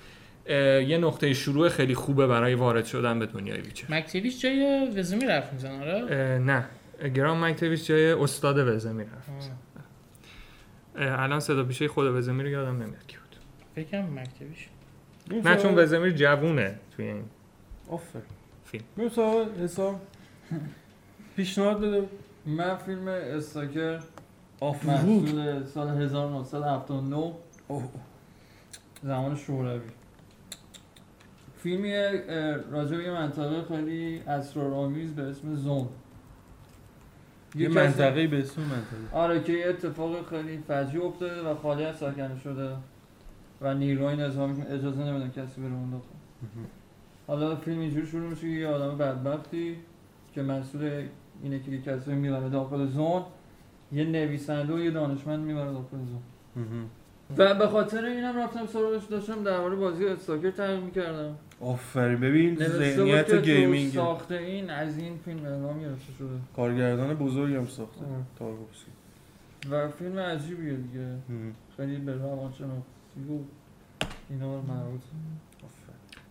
یه 0.49 0.97
نقطه 0.97 1.33
شروع 1.33 1.69
خیلی 1.69 1.95
خوبه 1.95 2.27
برای 2.27 2.55
وارد 2.55 2.85
شدن 2.85 3.19
به 3.19 3.25
دنیای 3.25 3.61
ویچر. 3.61 3.85
مک‌تاویش 3.89 4.41
جای 4.41 4.89
وزمیر 4.95 5.25
رفت 5.25 5.53
میزن 5.53 5.81
آره؟ 5.81 6.37
نه. 6.37 6.65
گراهام 7.15 7.45
مک‌تاویش 7.45 7.87
جای 7.87 8.11
استاد 8.11 8.57
وزمیر 8.57 9.07
رفت. 9.17 9.51
الان 10.95 11.39
صدا 11.39 11.63
پیشه 11.63 11.87
خود 11.87 12.07
وزمیر 12.07 12.45
رو 12.45 12.51
یادم 12.51 12.75
نمیاد 12.75 13.07
کی 13.07 13.17
بود. 13.17 13.35
فکرم 13.75 14.19
مکتیویش 14.19 14.67
نه 15.45 15.57
چون 15.57 15.75
وزمیر 15.75 16.11
جوونه 16.11 16.79
توی 16.95 17.05
این 17.05 17.23
آفر 17.89 18.19
فیلم. 18.65 19.09
سراغ 19.09 19.47
حساب. 19.63 20.01
پیشنهاد 21.35 21.81
بده. 21.81 22.07
من 22.45 22.75
فیلم 22.75 23.07
استاکر 23.07 23.99
محصول 24.61 25.65
سال 25.65 26.01
1979 26.01 27.33
زمان 29.03 29.35
شوروی. 29.35 29.79
فیلمی 31.57 31.93
راجع 32.71 32.97
به 32.97 33.03
یه 33.03 33.11
منطقه 33.11 33.63
خیلی 33.63 34.19
اسرارآمیز 34.19 35.15
به 35.15 35.21
اسم 35.21 35.55
زون. 35.55 35.87
یه 37.55 37.69
منطقه 37.69 38.27
به 38.27 38.39
اسم 38.39 38.61
منطقه. 38.61 39.17
آره 39.17 39.43
که 39.43 39.53
یه 39.53 39.67
اتفاق 39.67 40.29
خیلی 40.29 40.57
فجیع 40.67 41.05
افتاده 41.05 41.41
و 41.41 41.55
خالی 41.55 41.83
از 41.83 41.97
ساکنه 41.97 42.39
شده 42.39 42.75
و 43.61 43.73
نیروهای 43.73 44.15
نظامی 44.15 44.61
اجازه 44.61 45.03
نمیدن 45.03 45.29
کسی 45.29 45.61
بره 45.61 45.73
اون 45.73 45.89
داخل. 45.89 46.05
حالا 47.27 47.55
فیلم 47.55 47.79
اینجوری 47.79 48.07
شروع 48.07 48.29
میشه 48.29 48.41
که 48.41 48.47
یه 48.47 48.67
آدم 48.67 48.97
بدبختی 48.97 49.75
که 50.33 50.41
مسئول 50.41 51.07
اینه 51.43 51.59
که 51.59 51.71
یه 51.71 51.81
کسی 51.81 52.11
می‌بره 52.11 52.49
داخل 52.49 52.87
zone. 52.87 53.23
یه 53.91 54.03
نویسنده 54.03 54.73
و 54.73 54.79
یه 54.79 54.91
دانشمند 54.91 55.39
می‌بره 55.39 55.71
داخل 55.71 55.97
zone 55.97 56.21
و 57.37 57.55
به 57.55 57.67
خاطر 57.67 58.05
اینم 58.05 58.37
رفتم 58.37 58.65
سراغش 58.65 59.05
داشتم 59.05 59.43
درباره 59.43 59.75
بازی 59.75 60.05
استاکر 60.05 60.51
تحقیق 60.51 60.83
می‌کردم. 60.83 61.35
آفرین. 61.61 62.19
ببین 62.19 62.55
ذهنیت 62.55 63.41
gaming. 63.41 63.91
ساخته 63.91 64.35
این 64.35 64.69
از 64.69 64.97
این 64.97 65.17
فیلم 65.25 65.45
الهام 65.45 65.79
گرفته 65.81 66.13
شده. 66.19 66.27
کارگردان 66.55 67.13
بزرگی 67.13 67.55
هم 67.55 67.67
ساخته. 67.67 68.05
تارکوفسکی 68.39 68.91
و 69.71 69.89
فیلم 69.89 70.19
عجیبیه 70.19 70.73
دیگه. 70.73 71.15
خیلی 71.77 71.97
به 71.97 72.13
روانشناسی 72.13 73.19
و 73.29 73.39
اینا 74.29 74.61
مربوط. 74.61 75.01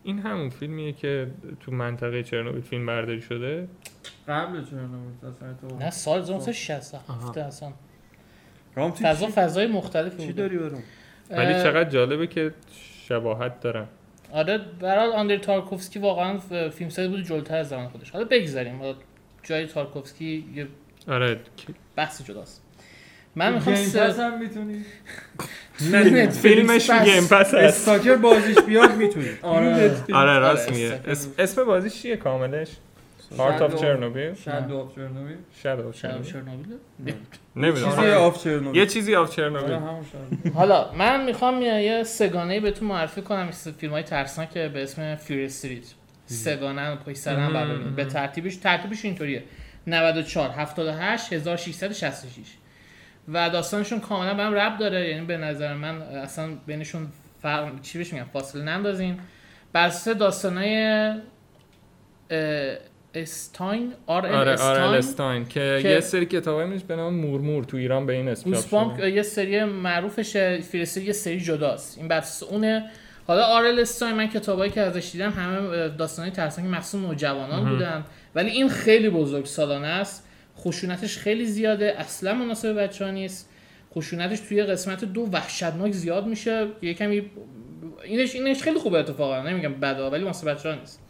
این 0.02 0.18
همون 0.18 0.48
فیلمیه 0.48 0.92
که 0.92 1.30
تو 1.60 1.72
منطقه 1.72 2.22
چرنوبیل 2.22 2.60
فیلم 2.60 2.86
برداری 2.86 3.20
شده؟ 3.20 3.68
قبل 4.28 4.64
چرنوبیل 4.64 5.14
اصلا 5.36 5.54
تو؟ 5.68 5.76
نه 5.76 5.90
سال 5.90 6.20
1967 6.20 7.38
اصلا. 7.38 7.72
رام 8.74 8.90
فضا 8.92 9.26
فضای 9.34 9.66
مختلفی 9.66 10.26
چی 10.26 10.32
داری 10.32 10.58
برام؟ 10.58 10.82
ولی 11.30 11.54
چقدر 11.54 11.90
جالبه 11.90 12.26
که 12.26 12.54
شباهت 13.08 13.60
دارن. 13.60 13.86
آره 14.32 14.58
برای 14.80 15.12
آندر 15.12 15.36
تارکوفسکی 15.36 15.98
واقعا 15.98 16.38
ف- 16.38 16.68
فیلمساز 16.72 17.08
بود 17.10 17.22
جلوتر 17.24 17.56
از 17.56 17.68
زمان 17.68 17.88
خودش. 17.88 18.10
حالا 18.10 18.24
بگذاریم. 18.24 18.78
حالا 18.78 18.94
جای 19.42 19.66
تارکوفسکی 19.66 20.44
یه 20.54 20.66
آره 21.08 21.40
کی- 21.56 21.74
بحث 21.96 22.22
جداست. 22.22 22.62
من 23.36 23.54
می‌خوام 23.54 23.76
گیم 23.76 23.84
س... 23.84 23.96
پس 23.96 24.18
هم 24.18 24.38
می‌تونی؟ 24.38 24.84
نه 25.92 26.30
فیلمش 26.42 26.90
گیم 26.90 27.22
پس 27.26 27.32
هست 27.32 27.54
استاکر 27.54 28.16
بازیش 28.16 28.58
بیاد 28.58 28.94
می‌تونی. 28.96 29.28
آره 29.42 30.38
راست 30.38 30.68
آره، 30.68 30.74
میگه 30.76 30.86
استقلال. 30.94 31.10
اس- 31.16 31.28
اسم 31.38 31.64
بازیش 31.64 32.02
چیه 32.02 32.16
کاملش؟ 32.16 32.68
Heart 33.36 33.60
of 33.60 33.70
Shadow- 33.70 33.80
Chernobyl. 33.80 34.44
شاید 34.44 34.66
دو 34.66 34.92
چرنوبیل 34.96 35.36
Shadow 35.62 35.94
of 35.94 35.96
شب 35.96 36.22
Chernobyl. 36.22 36.26
چرنوبیل 36.32 37.84
چیزی 37.84 38.10
آف 38.12 38.44
چرنوبیل 38.44 38.80
یه 38.80 38.86
چیزی 38.86 39.14
of 39.14 39.26
آره 39.28 39.36
چرنوبیل 39.36 40.52
حالا 40.54 40.92
من 40.92 41.24
می‌خوام 41.24 41.62
یه 41.62 42.02
سه‌گانه 42.06 42.60
بهتون 42.60 42.88
معرفی 42.88 43.22
کنم. 43.22 43.50
فیلم 43.50 43.92
های 43.92 44.02
ترسناک 44.02 44.48
به 44.58 44.82
اسم 44.82 45.16
Fear 45.16 45.44
Street 45.46 45.84
سه‌گانه 46.26 46.96
پشت 46.96 47.16
سر. 47.16 47.36
ببینید 47.50 47.96
به 47.96 48.04
ترتیبش 48.04 48.56
ترتیبش 48.56 49.04
اینطوریه. 49.04 49.42
94 49.86 50.50
78 50.50 51.32
1666 51.32 52.42
و 53.28 53.50
داستانشون 53.50 54.00
کاملا 54.00 54.34
به 54.34 54.42
هم 54.42 54.54
ربط 54.54 54.78
داره. 54.78 55.08
یعنی 55.08 55.26
به 55.26 55.36
نظر 55.36 55.74
من 55.74 56.02
اصلا 56.02 56.48
بینشون 56.66 57.08
فرق 57.42 57.80
چی 57.82 57.98
بهش 57.98 58.12
میگم 58.12 58.26
فاصله 58.32 58.62
نندازین. 58.64 59.18
بر 59.72 59.86
اساس 59.86 60.16
داستانای 60.16 61.12
Stine 63.22 63.92
R.L. 64.06 64.34
آره 64.34 64.56
آره 64.62 64.98
استاین 64.98 65.44
که 65.48 65.78
که- 65.82 65.88
یه 65.88 66.00
سری 66.00 66.26
کتابایی 66.26 66.68
میشه 66.68 66.84
به 66.84 66.96
نام 66.96 67.14
مورمور 67.14 67.64
تو 67.64 67.76
ایران 67.76 68.06
به 68.06 68.12
این 68.12 68.28
اسم 68.28 68.54
شده 68.94 69.10
یه 69.10 69.22
سری 69.22 69.64
معروفشه 69.64 70.60
فیلسری 70.60 71.04
یه 71.04 71.12
سری 71.12 71.40
جداست. 71.40 71.98
این 71.98 72.08
بس 72.08 72.42
اونه. 72.42 72.90
حالا 73.26 73.42
آرل 73.44 73.78
استاین 73.80 74.14
من 74.16 74.26
کتابایی 74.28 74.70
که 74.70 74.80
ازش 74.80 75.12
دیدم 75.12 75.30
همه 75.30 75.88
داستانای 75.88 76.30
ترسناک 76.30 76.68
مخصوص 76.68 77.00
نوجوانان. 77.02 77.70
بودن. 77.70 78.04
ولی 78.34 78.50
این 78.50 78.68
خیلی 78.68 79.10
بزرگ 79.10 79.44
سالانه 79.44 79.86
است. 79.86 80.24
خشونتش 80.58 81.18
خیلی 81.18 81.46
زیاده. 81.46 81.94
اصلا 81.98 82.34
مناسب 82.34 82.82
بچه 82.82 83.04
ها 83.04 83.10
نیست. 83.10 83.48
خشونتش 83.94 84.40
توی 84.40 84.62
قسمت 84.62 85.04
دو 85.04 85.20
وحشتناک 85.32 85.92
زیاد 85.92 86.26
میشه. 86.26 86.66
یه 86.82 86.94
کمی 86.94 87.22
اینش 88.04 88.34
اینش 88.34 88.62
خیلی 88.62 88.78
خوبه 88.78 88.98
اتفاقا. 88.98 89.42
نمیگم 89.42 89.74
بده 89.74 90.02
ولی 90.08 90.24
واسه 90.24 90.46
بچه 90.46 90.68
ها 90.68 90.74
نیست. 90.74 91.00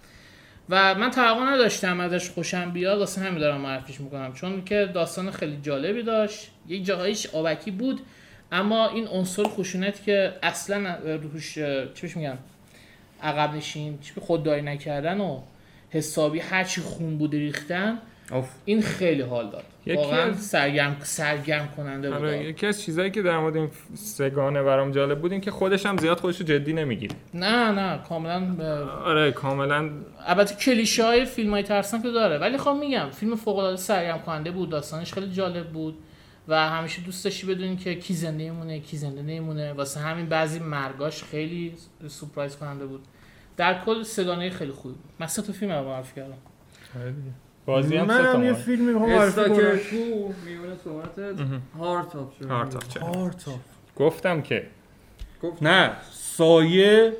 و 0.71 0.95
من 0.95 1.11
توقع 1.11 1.45
نداشتم 1.45 2.01
ازش 2.01 2.31
خوشم 2.31 2.71
بیاد 2.71 2.99
واسه 2.99 3.21
همین 3.21 3.39
دارم 3.39 3.61
معرفیش 3.61 4.01
می‌کنم. 4.01 4.33
چون 4.33 4.65
که 4.65 4.91
داستان 4.95 5.31
خیلی 5.31 5.59
جالبی 5.63 6.03
داشت. 6.03 6.51
یک 6.69 6.85
جاهایش 6.85 7.27
آبکی 7.27 7.71
بود 7.71 8.01
اما 8.53 8.89
این 8.89 9.09
عنصر 9.09 9.45
خشونت 9.45 10.05
که 10.05 10.33
اصلا 10.43 10.97
روش 11.05 11.55
چی 11.55 12.03
بهش 12.03 12.17
میگن 12.17 12.39
عقب 13.23 13.55
نشین 13.55 13.99
چی 14.01 14.13
خودداری 14.21 14.63
نکردن 14.63 15.21
و 15.21 15.41
حسابی 15.91 16.41
هرچی 16.41 16.81
خون 16.81 17.19
بوده 17.19 17.39
ریختن 17.39 17.99
این 18.65 18.83
خیلی 18.83 19.23
حال 19.23 19.51
داد. 19.51 19.65
واقعا 19.97 20.23
از- 20.23 20.47
سرگرم 20.47 20.97
سرگرم 21.01 21.69
کننده 21.77 22.11
بود 22.11 22.19
آره 22.19 22.45
یکی 22.45 22.67
از 22.67 22.83
چیزایی 22.83 23.11
که 23.11 23.23
در 23.23 23.39
مورد 23.39 23.57
این 23.57 23.71
سگانه 23.95 24.63
برام 24.63 24.91
جالب 24.93 25.21
بود 25.21 25.33
این 25.33 25.41
که 25.41 25.51
خودش 25.51 25.87
هم 25.87 25.97
زیاد 25.97 26.21
خودش 26.21 26.41
رو 26.41 26.47
جدی 26.47 26.73
نمی‌گیره. 26.73 27.17
نه 27.35 27.71
نه 27.73 27.99
کاملا 28.09 28.57
اه، 28.65 28.91
آره 28.91 29.33
کاملا 29.33 29.91
البته 30.27 30.55
کلیشه 30.55 31.05
های 31.05 31.25
فیلم 31.25 31.51
های 31.51 31.63
ترسناک 31.63 32.03
داره. 32.03 32.39
ولی 32.39 32.59
خب 32.59 32.77
میگم 32.81 33.09
فیلم 33.11 33.37
فوق 33.37 33.59
العاده 33.59 33.77
سرگرم 33.77 34.19
کننده 34.19 34.51
بود 34.51 34.71
داستانش 34.71 35.13
خیلی 35.13 35.31
جالب 35.33 35.67
بود 35.71 35.99
و 36.49 36.69
همیشه 36.71 37.03
دوست 37.03 37.25
داشتی 37.25 37.47
بدونی 37.47 37.77
که 37.77 37.95
کی 37.95 38.15
زنده 38.15 38.45
میمونه 38.45 38.81
کی 38.81 38.97
زنده 38.97 39.23
نمیمونه. 39.23 39.73
واسه 39.73 40.01
همین 40.01 40.27
بعضی 40.27 40.59
مرگاش 40.59 41.25
خیلی 41.25 41.75
سورپرایز 42.09 42.57
کننده 42.57 42.87
بود. 42.87 43.01
در 43.57 43.85
کل 43.85 44.03
سگانه 44.03 44.51
خیلی 44.51 44.73
خوبی 44.73 44.95
بود. 44.95 45.05
من 45.19 45.27
سه 45.27 45.43
تا 45.43 45.53
فیلم 45.53 45.73
رو 45.73 45.85
معرفی 45.85 46.15
کردم. 46.17 46.37
آره. 47.01 47.15
بازی 47.69 47.97
هم 47.97 48.07
من 48.07 48.35
هم 48.35 48.45
یه 48.45 48.53
فیلمی 48.53 48.93
می‌خوام 48.93 49.11
معرفی 49.11 49.41
استاکر 49.41 49.77
کنم 49.77 49.79
کو 49.91 50.33
میونه 50.45 50.77
صحبتت. 50.85 51.41
هارت 51.79 52.17
آف 52.17 52.43
هارت 52.43 52.77
آف 52.77 52.89
چرنوبیل. 52.89 53.21
آرتا 53.21 53.53
گفتم 53.97 54.43
که 54.43 54.67
نه 55.63 55.93
سایه 56.11 57.13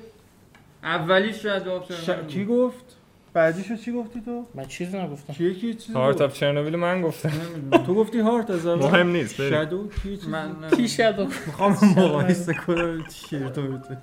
اولیش 0.83 1.43
شاید 1.43 1.69
آف 1.69 1.93
ش... 1.93 2.07
چرنوبیل 2.07 2.35
کی 2.35 2.45
گفت؟ 2.45 2.97
بعدیشو 3.33 3.77
چی 3.77 3.93
گفتی 3.93 4.21
تو؟ 4.21 4.47
من 4.55 4.65
چیزی 4.65 4.99
نگفتم. 4.99 5.33
کی 5.33 5.45
یکی 5.45 5.75
چیزی 5.75 5.93
هارت 5.93 6.15
گفت؟ 6.15 6.23
آف 6.23 6.35
چرنوبیل 6.35 6.77
من 6.77 7.03
گفتم. 7.03 7.29
نمی‌دونم. 7.29 7.85
تو 7.85 7.95
گفتی 7.95 8.21
هارت 8.21 8.51
از 8.51 8.67
اول؟ 8.67 8.87
مهم 8.87 9.09
نیست 9.09 9.41
بریم. 9.41 9.51
شادو 9.51 9.89
کی 10.03 10.17
چیزی 10.17 10.31
من 10.31 10.71
کی 10.77 10.89
شد 10.89 11.21
می‌خوام 11.47 11.73
مقایسه 11.97 12.55
کنم 12.55 13.05
چرت 13.31 13.59
و 13.59 13.63
پرته 13.63 13.99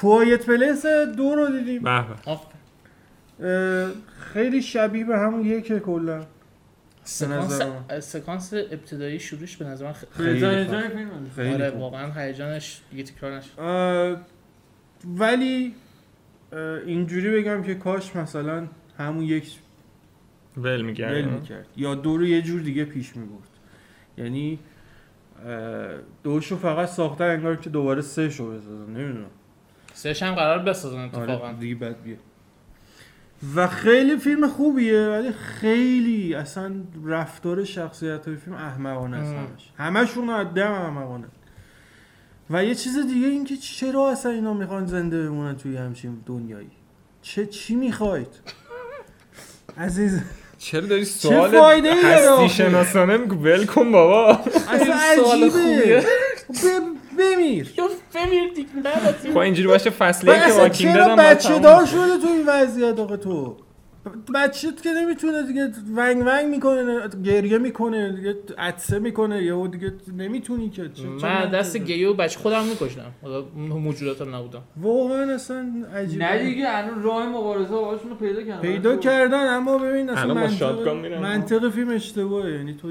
کوایت 0.00 0.46
پلیس 0.46 0.86
دو 1.16 1.34
رو 1.34 1.58
دیدیم. 1.58 1.82
به 1.82 2.04
به. 2.26 2.34
خیلی 4.32 4.62
شبیه 4.62 5.04
به 5.04 5.18
همون 5.18 5.46
یکه 5.46 5.80
کلا. 5.80 6.26
سکانس 7.04 7.52
نظر 7.52 8.00
سکانس 8.00 8.54
ابتدایی 8.54 9.18
شروعش 9.20 9.56
به 9.56 9.64
نظر 9.64 9.84
من 9.86 9.92
خ- 9.92 10.16
خیلی 10.16 10.40
خیلی 11.36 11.54
آره. 11.54 11.70
واقعا 11.70 12.12
هیجانش 12.12 12.80
دیگه 12.90 13.02
تکرار 13.02 13.36
نشد. 13.36 13.60
اه، 13.60 14.16
ولی 15.04 15.74
اینجوری 16.86 17.30
بگم 17.30 17.62
که 17.62 17.74
کاش 17.74 18.16
مثلا 18.16 18.66
همون 18.98 19.24
یک 19.24 19.58
ول 20.56 20.62
ول 20.74 20.82
میگردم 20.82 21.28
می‌کرد. 21.28 21.66
یا 21.76 21.94
دو 21.94 22.16
رو 22.16 22.26
یه 22.26 22.42
جور 22.42 22.60
دیگه 22.60 22.84
پیش 22.84 23.16
می‌برد. 23.16 23.48
یعنی 24.18 24.58
دوشو 26.22 26.56
فقط 26.56 26.88
ساخته 26.88 27.24
انگار 27.24 27.56
که 27.56 27.70
دوباره 27.70 28.00
سه 28.00 28.30
شو 28.30 28.50
بسازن. 28.50 28.90
نمی‌دونم. 28.90 29.30
سهش 29.92 30.22
هم 30.22 30.34
قرار 30.34 30.58
بسازن 30.58 30.98
اتفاقا. 30.98 31.32
آره 31.32 31.56
دیگه 31.56 31.74
بد 31.74 32.02
بیه 32.02 32.18
و 33.56 33.66
خیلی 33.66 34.16
فیلم 34.16 34.48
خوبیه 34.48 35.08
ولی 35.08 35.32
خیلی 35.32 36.34
اصلا 36.34 36.72
رفتار 37.04 37.64
شخصیت 37.64 38.26
های 38.26 38.36
فیلم 38.36 38.56
احمقانه 38.56 39.16
است. 39.16 39.34
همش. 39.34 39.72
همشون 39.78 40.30
از 40.30 40.46
دم 40.54 40.72
احمقانه. 40.72 41.26
و 42.50 42.64
یه 42.64 42.74
چیز 42.74 42.98
دیگه 43.06 43.26
این 43.26 43.44
که 43.44 43.56
چرا 43.56 44.10
اصلا 44.10 44.32
اینا 44.32 44.54
می‌خوان 44.54 44.86
زنده 44.86 45.22
بمونن 45.22 45.56
توی 45.56 45.76
همچین 45.76 46.18
دنیایی؟ 46.26 46.70
چه 47.22 47.46
چی 47.46 47.74
می‌خواید؟ 47.74 48.28
عزیز 49.78 50.20
چرا 50.58 50.86
داری 50.86 51.04
سوال؟ 51.04 51.86
هستی 51.86 52.48
شناسانه 52.48 53.16
میگو 53.16 53.34
ول 53.36 53.66
کن 53.66 53.92
بابا. 53.92 54.40
اصلا. 54.70 54.94
عجیبه. 54.94 56.00
ب- 56.00 56.99
بمیر. 57.20 57.74
یا 57.78 57.88
بمیر 58.14 58.52
دیگه 58.54 58.68
خب 59.32 59.38
اینجوری 59.38 59.68
باشه 59.68 59.90
و 59.90 59.92
فصله 59.92 60.46
که 60.46 60.52
واکینگ 60.52 60.92
چرا 60.92 61.06
دادم 61.08 61.22
بچه 61.22 61.58
دار 61.58 61.86
شده 61.86 62.18
تو 62.22 62.26
این 62.26 62.44
وضعیت 62.46 62.98
آقا 62.98 63.16
تو؟ 63.16 63.56
بچه 64.34 64.68
که 64.82 64.90
نمی‌تونه 64.90 65.42
دیگه 65.46 65.70
ونگ 65.96 66.22
ونگ 66.26 66.46
می‌کنه 66.50 67.08
گریه 67.24 67.58
می‌کنه 67.58 68.12
دیگه 68.12 68.36
عطسه 68.58 68.98
می‌کنه 68.98 69.42
یا 69.42 69.66
دیگه 69.66 69.92
نمی‌تونی 70.16 70.70
که 70.70 70.88
چه- 70.88 71.04
من؟ 71.06 71.50
دست 71.50 71.76
گیو 71.76 72.14
بچه 72.14 72.38
خودم 72.38 72.64
میکشتم 72.64 73.10
حالا 73.22 73.44
موجودات 73.56 74.20
هم 74.20 74.34
نبودم. 74.34 74.62
واقعا 74.76 75.34
اصلا 75.34 75.72
عجیبه. 75.94 76.24
نه 76.24 76.44
دیگه 76.44 76.64
الان 76.68 77.02
راه 77.02 77.26
مبارزه 77.28 77.70
باهاشون 77.70 78.10
رو 78.10 78.16
پیدا 78.16 78.42
کردن. 78.42 78.60
پیدا 78.60 78.96
کردن 78.96 79.46
اما 79.46 79.78
ببین 79.78 80.10
اصلا 80.10 80.34
منطق. 80.34 80.88
منطق 81.22 81.68
فیلم 81.70 81.88
اشتباهه 81.88 82.50
یعنی 82.52 82.74
تو 82.74 82.88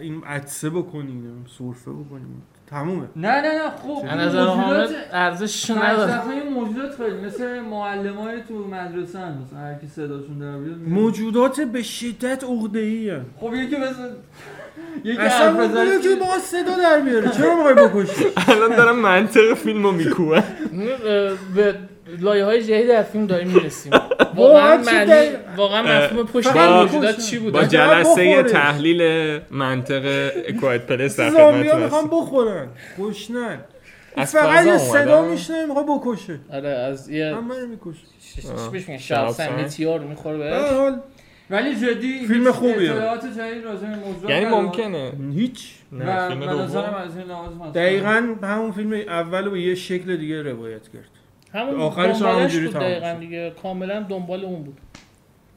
این 0.00 0.24
عطسه 0.24 0.70
بکنی 0.70 1.22
سرفه 1.58 1.90
بکنی. 1.90 2.22
تمومه. 2.72 3.06
نه 3.16 3.28
نه 3.28 3.40
نه 3.40 3.70
خب 3.82 4.06
از 4.08 4.18
نظر 4.18 4.44
حامد 4.44 4.66
موجودات 4.66 4.90
ارزش 5.12 5.70
نداره. 5.70 6.12
فلسفه 6.12 6.50
موجودات 6.54 6.96
خیلی 6.96 7.26
مثل 7.26 7.60
معلم 7.60 8.16
های 8.16 8.36
تو 8.48 8.54
مدرسه 8.54 9.18
هم 9.18 9.38
مثلا 9.46 9.58
هر 9.58 9.74
کی 9.74 9.86
صداشون 9.86 10.38
در 10.38 10.58
بیاد. 10.58 10.78
موجودات 10.86 11.60
به 11.60 11.82
شدت 11.82 12.44
عقده‌ایه. 12.44 13.20
خب 13.40 13.54
یکی 13.54 13.76
مثل 13.76 14.08
یکی 15.04 15.20
اصلا 15.20 15.62
اون 15.62 16.00
که 16.02 16.08
با 16.20 16.38
صدا 16.38 16.76
در 16.76 17.00
بیاره. 17.00 17.30
چرا 17.30 17.54
می‌خوای 17.56 17.74
بکشی؟ 17.74 18.24
الان 18.48 18.76
دارم 18.76 18.98
منطق 18.98 19.54
فیلم 19.54 19.82
رو 19.82 19.92
میکوبن 19.92 20.44
به 21.54 21.74
لایه 22.20 22.44
های 22.44 22.62
جدید 22.62 22.88
در 22.88 23.02
فیلم 23.02 23.26
داریم 23.26 23.48
می‌رسیم. 23.48 23.92
واقعا 24.36 24.76
معنی 24.76 25.06
دل- 25.10 25.36
واقعا 25.56 25.82
مفهوم 25.82 26.26
پشت. 26.26 26.56
موجودات 26.56 27.18
چی 27.18 27.38
با 27.38 27.50
بوده 27.50 27.68
جلسه. 27.68 28.42
تحلیل 28.42 29.40
منطق 29.50 30.30
اکوایت 30.48 30.86
پلس 30.86 31.20
در 31.20 31.30
می‌خوان 31.30 31.82
هستیم. 31.82 32.08
بخورن 32.12 32.68
گشنن 32.98 33.58
از 34.16 34.32
فقط 34.32 34.66
یه 34.66 34.78
صدا؟ 34.78 35.22
میشنه 35.22 35.66
می‌خواد 35.66 35.86
بکشه 35.86 36.38
آره 36.52 36.68
از 36.68 37.08
یه 37.10 37.32
من 37.32 37.40
منو 37.40 37.66
می‌کشه. 37.66 38.70
بهش 38.72 38.88
میگن. 38.88 39.54
میتیور 39.62 40.00
می‌خوره 40.00 40.38
به 40.38 40.50
بهش 40.50 40.94
ولی 41.50 41.74
جدی 41.74 42.26
فیلم 42.26 42.52
خوبیه. 42.52 42.92
اطلاعات 42.92 43.20
جدید 43.20 43.64
راجع 43.64 43.80
به 43.80 43.96
موضوع 43.96 44.30
یعنی. 44.30 44.44
ممکنه 44.44 45.12
هیچ 45.34 45.74
نه 45.92 46.04
نظرم 46.34 46.94
از 46.94 47.16
این 47.16 47.26
لحاظ 47.26 47.72
دقیقا 47.74 48.36
همون 48.42 48.72
فیلم 48.72 48.92
اول 48.92 49.44
رو 49.44 49.50
به 49.50 49.60
یه 49.60 49.74
شکل 49.74 50.16
دیگه 50.16 50.42
روایت 50.42 50.82
کرد 50.82 51.10
همون 51.52 51.80
آخرش 51.80 52.22
همونجوری 52.22 52.64
بود 52.66 52.72
تموم 52.74 52.88
دقیقا 52.88 53.14
شد. 53.14 53.20
دیگه. 53.20 53.52
کاملا 53.62 54.00
دنبال 54.08 54.44
اون 54.44 54.62
بود. 54.62 54.78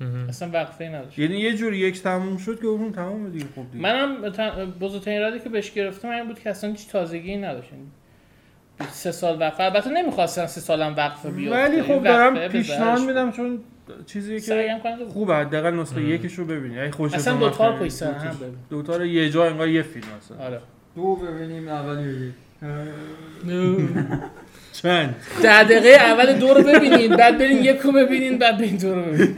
مهم. 0.02 0.30
اصلا 0.30 0.50
وقفه 0.54 0.84
ای 0.84 0.90
نداشت. 0.90 1.20
یعنی 1.20 1.38
یه 1.38 1.54
جور 1.56 1.74
یک 1.74 2.02
تموم 2.04 2.38
شد 2.38 2.60
که 2.60 2.68
اون 2.68 2.92
تمام 2.92 3.30
دیگه 3.30 3.46
خب 3.56 3.72
دیگه. 3.72 3.84
منم 3.84 4.22
بزرگترین 4.82 5.18
ایرادی 5.18 5.40
که 5.40 5.50
بهش 5.50 5.72
گرفتم 5.72 6.10
این 6.10 6.28
بود 6.28 6.40
که 6.40 6.50
اصلا 6.50 6.70
هیچ 6.70 6.90
تازگی 6.90 7.38
نداشت. 7.38 7.70
یعنی 7.72 7.86
سه 8.92 9.12
سال 9.12 9.42
وقفه. 9.42 9.64
البته 9.64 9.90
نمی‌خواستن 9.90 10.46
سه 10.46 10.62
سالم 10.62 10.96
وقفه 10.98 11.32
بیاد 11.32 11.54
ولی 11.54 11.76
این 11.76 11.84
خب 11.84 12.04
دارم 12.04 12.48
پیشنهاد 12.48 13.02
میدم 13.02 13.32
چون 13.32 13.60
چیزی 14.06 14.42
که. 14.42 14.82
خوبه. 15.14 15.36
حداقل 15.36 15.74
نسخه. 15.74 16.02
یکش 16.02 16.34
رو 16.34 16.46
ببینی. 16.46 16.80
اگه 16.80 16.92
خوشت 16.92 17.16
اصلا 17.16 17.40
رو 17.40 17.50
خیلی. 17.50 17.74
پشت 17.80 17.90
سر 17.90 18.12
هم 18.12 18.38
ببین. 18.38 18.56
دوتا 18.70 18.98
رو 18.98 19.06
یه 19.06 19.30
جا 19.30 19.46
انگار 19.46 19.68
یه 19.68 19.82
فیلم 19.82 20.08
هست 20.18 20.32
آره. 20.32 20.60
دو 20.96 21.16
ببینیم 21.16 21.68
اول 21.68 22.00
یا 22.06 22.12
یک 22.12 22.34
چند؟ 24.82 25.16
ده 25.44 25.64
دقیقه 25.64 25.90
اول 25.90 26.34
دو 26.34 26.54
رو 26.54 26.64
ببینین 26.64 27.16
بعد 27.16 27.38
برین 27.38 27.64
یک 27.64 27.80
رو 27.80 27.92
ببینین 27.92 28.38
بعد 28.38 28.58
برین 28.58 28.76
دو 28.78 28.96
رو 28.96 29.02
ببینین. 29.02 29.36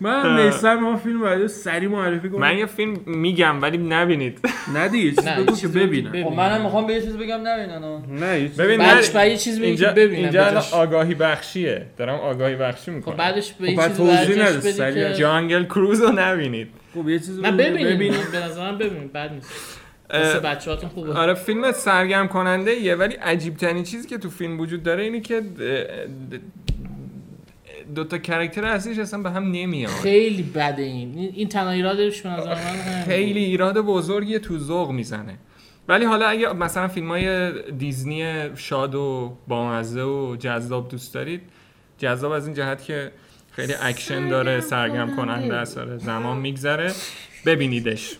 من 0.00 0.44
میسم 0.44 0.74
ما 0.74 0.96
فیلم 0.96 1.20
بعد 1.20 1.46
سری 1.46 1.86
معرفی 1.86 2.28
کنم. 2.28 2.40
من 2.40 2.58
یه 2.58 2.66
فیلم 2.66 2.96
میگم 3.06 3.62
ولی 3.62 3.78
نبینید. 3.78 4.38
نه 4.74 4.88
دیگه 4.88 5.10
چیز 5.10 5.28
بگو 5.28 5.56
که 5.56 5.68
ببینم. 5.68 6.10
ببین. 6.10 6.24
خب 6.24 6.32
منم 6.32 6.62
می‌خوام 6.62 6.86
به 6.86 6.92
یه 6.92 7.02
چیز 7.02 7.16
بگم 7.16 7.40
نبینن 7.44 7.82
ها. 7.82 8.02
نه 8.10 8.40
یه 8.40 8.48
چیز- 8.48 8.60
ببین 8.60 8.78
بعدش 8.78 9.14
یه 9.14 9.36
چیز 9.36 9.60
اینجا 9.60 9.90
اینجا. 9.92 10.62
آگاهی 10.72 11.14
بخشیه. 11.14 11.86
دارم 11.96 12.14
آگاهی 12.14 12.56
بخشی 12.56 12.90
خب 12.90 12.92
می‌کنم. 12.96 13.16
بعدش 13.16 13.52
به 13.52 13.76
خب 13.76 14.00
یه 14.06 14.52
چیز 14.62 14.80
که 14.80 15.14
جانگل 15.18 15.64
کروز 15.64 16.02
رو 16.02 16.12
نبینید. 16.12 16.68
خب 16.94 17.08
یه 17.08 17.18
چیز 17.18 17.42
که 17.42 17.50
ببینین 17.50 18.14
به 18.32 18.38
نظرم 18.44 18.78
ببینین 18.78 19.08
بعد 19.12 19.32
نیست 19.32 19.77
بچه 20.10 20.70
هاتون 20.70 20.88
خوبه. 20.88 21.12
آره 21.12 21.34
فیلم 21.34 21.72
سرگرم 21.72 22.28
کننده 22.28 22.70
یه 22.72 22.94
ولی 22.94 23.14
عجیب 23.14 23.56
ترین 23.56 23.84
چیزی 23.84 24.08
که 24.08 24.18
تو 24.18 24.30
فیلم 24.30 24.60
وجود 24.60 24.82
داره 24.82 25.02
اینه 25.02 25.20
که 25.20 25.42
دوتا 27.94 28.18
کرکتر 28.18 28.64
اصلیش 28.64 28.98
اصلا 28.98 29.22
به 29.22 29.30
هم 29.30 29.50
نمیاد 29.50 29.90
خیلی 29.90 30.42
بده 30.42 30.82
این. 30.82 31.30
این- 31.34 31.48
تنها 31.48 31.70
ایرادش 31.70 32.22
به 32.22 32.28
نظر 32.28 32.54
من. 32.54 33.02
خیلی 33.06 33.44
ایراد 33.44 33.78
بزرگی 33.80 34.38
تو 34.38 34.58
ذوق 34.58 34.90
می‌زنه. 34.90 35.38
ولی 35.88 36.04
حالا 36.04 36.26
اگه 36.26 36.52
مثلا 36.52 36.88
فیلم 36.88 37.08
های 37.08 37.52
دیزنی 37.72 38.56
شاد 38.56 38.94
و 38.94 39.36
بامزه 39.48 40.02
و 40.02 40.36
جذاب 40.36 40.88
دوست 40.88 41.14
دارید 41.14 41.40
جذاب 41.98 42.32
از 42.32 42.46
این 42.46 42.54
جهت 42.56 42.84
که 42.84 43.10
خیلی 43.52 43.74
اکشن 43.82 44.28
داره 44.28 44.60
سرگرم 44.60 45.16
کننده 45.16 45.54
است 45.54 45.96
زمان 45.96 46.36
میگذره 46.36 46.92
ببینیدش. 47.46 48.16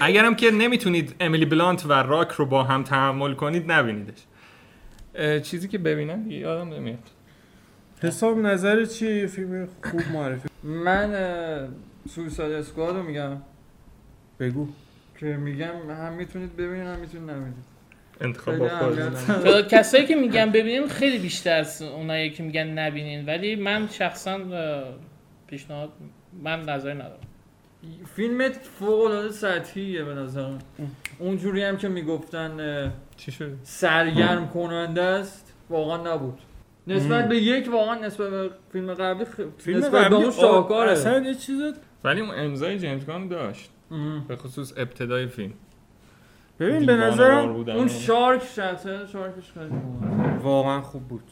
اگرم 0.00 0.34
که 0.34 0.50
نمی‌تونید 0.50 1.14
امیلی 1.20 1.44
بلانت 1.44 1.86
و 1.86 1.92
راک 1.92 2.30
رو 2.32 2.46
با 2.46 2.64
هم 2.64 2.82
تحمل 2.82 3.34
کنید 3.34 3.72
نبینیدش. 3.72 4.26
چیزی 5.42 5.68
که 5.68 5.78
ببینن 5.78 6.22
دیگه 6.22 6.36
یادم 6.36 6.74
نمیاد. 6.74 6.98
حساب 8.02 8.38
نظر 8.38 8.86
یه 9.00 9.26
فیلم 9.26 9.68
خوب 9.82 10.02
معرفی. 10.12 10.48
من 10.62 11.14
Suicide 12.08 12.52
Squad 12.52 12.96
رو 12.96 13.02
میگم. 13.02 13.36
بگو. 14.40 14.68
که 15.20 15.26
میگم 15.26 15.90
هم 15.90 16.12
می‌تونید 16.12 16.56
ببینید 16.56 16.86
هم 16.86 16.98
می‌تونید 16.98 17.30
نبینید. 17.30 17.72
انتخاب 18.20 18.68
تعداد 18.68 19.68
کسایی 19.68 20.06
که 20.06 20.14
میگن 20.14 20.50
ببینین 20.50 20.88
خیلی 20.88 21.18
بیشتر 21.18 21.56
از 21.56 21.82
اونایی 21.82 22.30
که 22.30 22.42
میگن 22.42 22.66
نبینین. 22.66 23.26
ولی 23.26 23.56
من 23.56 23.88
شخصا 23.88 24.40
پیشنهاد 25.46 25.92
من 26.42 26.62
نظری 26.62 26.94
ندارم. 26.94 27.20
فیلمت 28.14 28.56
فوق 28.78 29.04
العاده 29.04 29.30
سطحیه 29.30 30.04
به 30.04 30.14
نظرم. 30.14 30.58
اونجوری 31.18 31.62
هم 31.62 31.76
که 31.76 31.88
می‌گفتن 31.88 32.92
چی 33.16 33.32
شد 33.32 33.56
سرگرم 33.62 34.48
کننده 34.48 35.02
است 35.02 35.52
واقعا 35.70 36.14
نبود. 36.14 36.38
نسبت. 36.86 37.28
به 37.28 37.36
یک 37.36 37.72
واقعا 37.72 37.94
نسبت 37.94 38.30
به 38.30 38.50
فیلم 38.72 38.94
قبلی 38.94 39.24
خ... 39.24 39.40
فیلم 39.58 39.78
نسبت 39.78 39.90
به 39.90 39.98
قبلی 39.98 40.22
اون 40.22 40.30
شاهکاره. 40.30 40.92
اصلا 40.92 41.18
یه 41.18 41.34
چیز 41.34 41.60
ولی 42.04 42.20
اون 42.20 42.30
امضای 42.30 42.78
جیمز 42.78 43.06
گان 43.06 43.28
داشت. 43.28 43.70
به 44.28 44.36
خصوص 44.36 44.72
ابتدای 44.76 45.26
فیلم. 45.26 45.52
ببین 46.60 46.86
به 46.86 46.96
نظرم 46.96 47.56
اون 47.56 47.88
شارک 47.88 48.42
شخصیت 48.42 49.06
شارکش 49.12 49.52
خیلی. 49.54 49.70
واقعا 50.42 50.80
خوب 50.80 51.08
بود. 51.08 51.22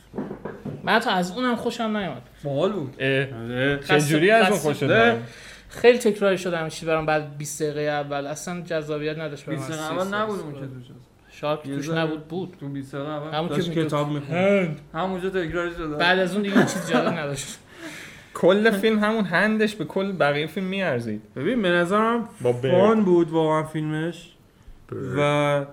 من 0.84 0.92
حتی 0.92 1.10
از 1.10 1.36
اونم 1.36 1.56
خوشم 1.56 1.96
نیومد. 1.96 2.22
باحال 2.44 2.72
بود. 2.72 2.92
خسته- 2.92 4.00
چجوری 4.00 4.30
از 4.30 4.50
اون 4.50 4.74
خسته- 4.74 5.12
خوشت؟ 5.12 5.49
خیلی 5.70 5.98
تکراری 5.98 6.38
شد 6.38 6.54
همین 6.54 6.68
چیز 6.68 6.88
برام 6.88 7.06
بعد 7.06 7.38
20 7.38 7.62
دقیقه 7.62 7.80
اول. 7.80 8.26
اصلا 8.26 8.61
جذابیت 8.61 9.18
نداشت 9.18 9.46
برام. 9.46 9.59
20 9.59 9.70
از 9.70 9.78
اول 9.78 10.04
30 10.04 10.14
نبود. 10.14 10.40
اون 10.40 10.52
که 10.52 10.61
توش. 10.61 10.87
شارک 11.30 11.62
توش 11.62 11.88
نبود 11.88 12.28
بود. 12.28 12.56
تو 12.61 12.68
20 12.68 12.94
دقیقه 12.94 13.11
اول 13.11 13.35
همون 13.35 13.61
که 13.61 13.85
کتاب 13.85 14.09
می‌خوند. 14.09 14.80
همونجا 14.94 15.30
تکرار 15.30 15.70
شده 15.70 15.96
بعد 15.96 16.18
از 16.18 16.35
اون 16.35 16.42
دیگه 16.42 16.61
چیز 16.61 16.90
جالب 16.90 17.18
نداشت. 17.18 17.59
کل 18.35 18.70
فیلم 18.70 18.98
همون 18.98 19.24
هندش 19.24 19.74
به 19.74 19.85
کل 19.85 20.12
بقیه 20.12 20.46
فیلم 20.46 20.66
میارزید. 20.66 21.22
ببین 21.37 21.62
به 21.62 21.68
نظرم 21.68 22.28
فان 22.62 23.04
بود 23.04 23.30
واقعا 23.30 23.62
فیلمش 23.62 24.33
و 25.16 25.64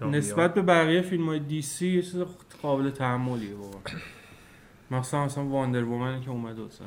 نسبت 0.00 0.54
به 0.54 0.62
بقیه 0.62 1.02
فیلم 1.02 1.26
های 1.26 1.38
دی 1.38 1.62
سی 1.62 1.88
یه 1.88 2.02
چیز 2.02 2.16
قابل 2.62 2.90
تحملیه 2.90 3.54
واقعا 3.54 3.80
مخصوصا 4.90 5.24
مثلا 5.24 5.44
واندر 5.44 5.84
وومنی 5.84 6.20
که 6.20 6.30
اومد 6.30 6.60
اصلا 6.60 6.86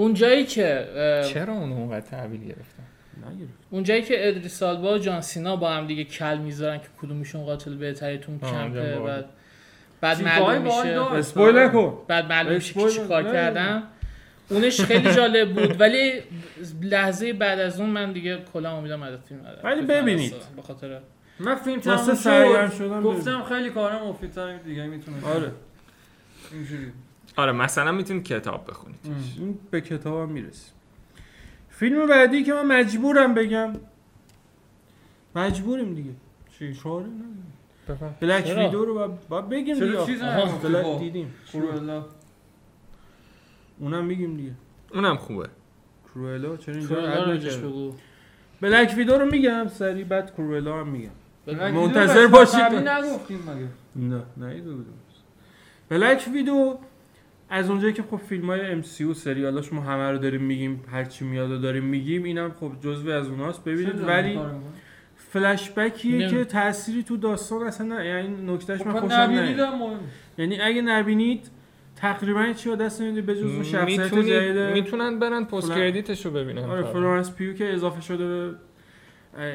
اون 0.00 0.14
جایی 0.14 0.44
که 0.44 0.86
چرا 1.34 1.52
اون 1.52 1.72
اونقدر 1.72 2.00
تحویل 2.00 2.40
گرفتن؟ 2.40 2.82
نگرفت. 3.18 3.52
اون 3.70 3.82
جایی 3.82 4.02
که 4.02 4.28
ادریس 4.28 4.62
آلبا 4.62 4.94
و 4.94 4.98
جان 4.98 5.20
سینا 5.20 5.56
با 5.56 5.70
هم 5.70 5.86
دیگه 5.86 6.04
کل 6.04 6.38
می‌ذارن 6.38 6.78
که 6.78 6.86
کدومشون 7.02 7.44
قاتل 7.44 7.74
بهتری 7.74 8.18
تو 8.18 8.32
اون 8.32 8.40
آه، 8.42 8.50
کمپه 8.50 8.98
بعد 8.98 9.24
بعد 10.00 10.22
معلوم 10.22 10.62
میشه 10.62 10.94
داشت. 10.94 11.12
اسپویل 11.12 11.56
نکن. 11.58 11.98
بعد 12.08 12.26
معلوم 12.28 12.54
میشه 12.54 12.74
که 12.74 12.80
اسپویل 12.80 13.02
چی 13.02 13.08
کار 13.08 13.22
نه. 13.22 13.32
کردن. 13.32 13.82
اونش 14.50 14.80
خیلی 14.80 15.12
جالب 15.14 15.54
بود 15.54 15.80
ولی 15.80 16.12
لحظه 16.82 17.32
بعد 17.32 17.58
از 17.58 17.80
اون 17.80 17.90
من 17.90 18.12
دیگه 18.12 18.38
کلا 18.52 18.76
امیدم 18.76 19.02
از 19.02 19.18
فیلم. 19.28 19.40
ندارم. 19.40 19.60
ولی 19.64 19.82
ببینید. 19.82 20.34
به 20.56 20.62
خاطر 20.62 20.98
من 21.38 21.54
فیلم 21.54 21.80
تموم 21.80 22.14
سرگرم 22.14 22.70
شد 22.70 22.76
شدن 22.76 23.00
گفتم 23.02 23.42
خیلی 23.42 23.70
کارا 23.70 24.08
مفیدتر 24.08 24.56
دیگه 24.56 24.86
می‌تونه 24.86 25.16
آره. 25.26 25.50
اینجوری. 26.52 26.92
آره 27.36 27.52
مثلا 27.52 27.92
می‌تونید 27.92 28.24
کتاب 28.24 28.70
بخونید. 28.70 28.98
این 29.38 29.58
به 29.70 29.80
کتاب 29.80 30.28
هم 30.28 30.34
می‌رسیم. 30.34 30.72
فیلم 31.68 32.06
بعدی 32.06 32.42
که 32.44 32.52
من 32.54 32.66
مجبورم 32.80 33.34
بگم. 33.34 33.72
مجبوریم 35.34 35.94
دیگه. 35.94 36.10
چی 36.58 36.74
چاره. 36.74 37.06
بلک؟ 38.20 38.54
ویدو 38.58 38.84
رو 38.84 38.94
باید- 38.94 39.28
باید 39.28 39.48
بگیم 39.48 39.78
چرا 39.78 40.04
دیگه. 40.04 40.18
بلک 40.62 40.84
با 40.84 40.98
دیدیم. 40.98 41.34
کرولا 41.52 42.04
اونم 43.78 44.04
میگیم 44.04 44.36
دیگه. 44.36 44.52
اونم 44.94 45.16
خوبه. 45.16 45.48
کروئلا 46.14 46.56
چرا 46.56 46.74
اینجا 46.74 46.94
کرولا 47.40 47.92
بلک 48.60 48.94
ویدو 48.96 49.18
رو 49.18 49.26
میگم 49.26 49.68
سری 49.68 50.04
بعد 50.04 50.34
کروئلا 50.34 50.80
هم 50.80 50.88
میگم. 50.88 51.10
منتظر 51.46 52.26
باشید. 52.26 52.60
نگفتیم 52.60 53.38
مگه؟ 53.38 53.68
نه 54.14 54.22
نه 54.36 54.62
بلک 55.88 56.28
ویدو 56.32 56.78
از 57.50 57.70
اونجایی 57.70 57.92
که 57.92 58.02
خب 58.02 58.16
فیلم 58.16 58.46
های 58.46 58.60
ام 58.60 58.82
سی 58.82 59.04
و 59.04 59.14
سریالاش 59.14 59.72
ما 59.72 59.80
همه 59.80 60.10
رو 60.10 60.18
داریم 60.18 60.42
میگیم 60.42 60.84
هر 60.92 61.04
چی 61.04 61.24
میاد 61.24 61.50
رو 61.50 61.58
داریم 61.58 61.84
میگیم 61.84 62.22
اینم 62.22 62.54
خب 62.60 62.72
جزوی 62.80 63.12
از 63.12 63.28
اوناست 63.28 63.64
ببینید 63.64 64.08
ولی؟ 64.08 64.38
فلش 65.16 65.70
بکیه. 65.70 66.28
که 66.28 66.44
تأثیری 66.44 67.02
تو 67.02 67.16
داستان 67.16 67.62
اصلا 67.62 67.86
نه 67.86 68.06
یعنی 68.06 68.52
نکتهش 68.52 68.80
من 68.86 68.92
خب 68.92 69.00
خوشم 69.00 69.14
نمیاد 69.14 70.00
یعنی 70.38 70.60
اگه 70.60 70.82
نبینید 70.82 71.50
تقریبا 71.96 72.52
چیزی 72.52 72.68
رو 72.68 72.76
دست 72.76 73.00
نمی‌دید 73.00 73.26
به 73.26 73.34
جز 73.34 73.42
اون 73.42 73.62
شخصیت 73.62 74.14
جدید 74.14 74.58
می‌تونن 74.58 75.18
برن 75.18 75.44
post-credit 75.44 75.74
ش 75.74 76.26
رو 76.26 76.32
ببینن 76.32 76.64
آره. 76.64 76.82
فلورنس 76.82 77.34
پیو 77.34 77.54
که 77.54 77.74
اضافه 77.74 78.00
شده 78.00 78.26
به 78.26 78.54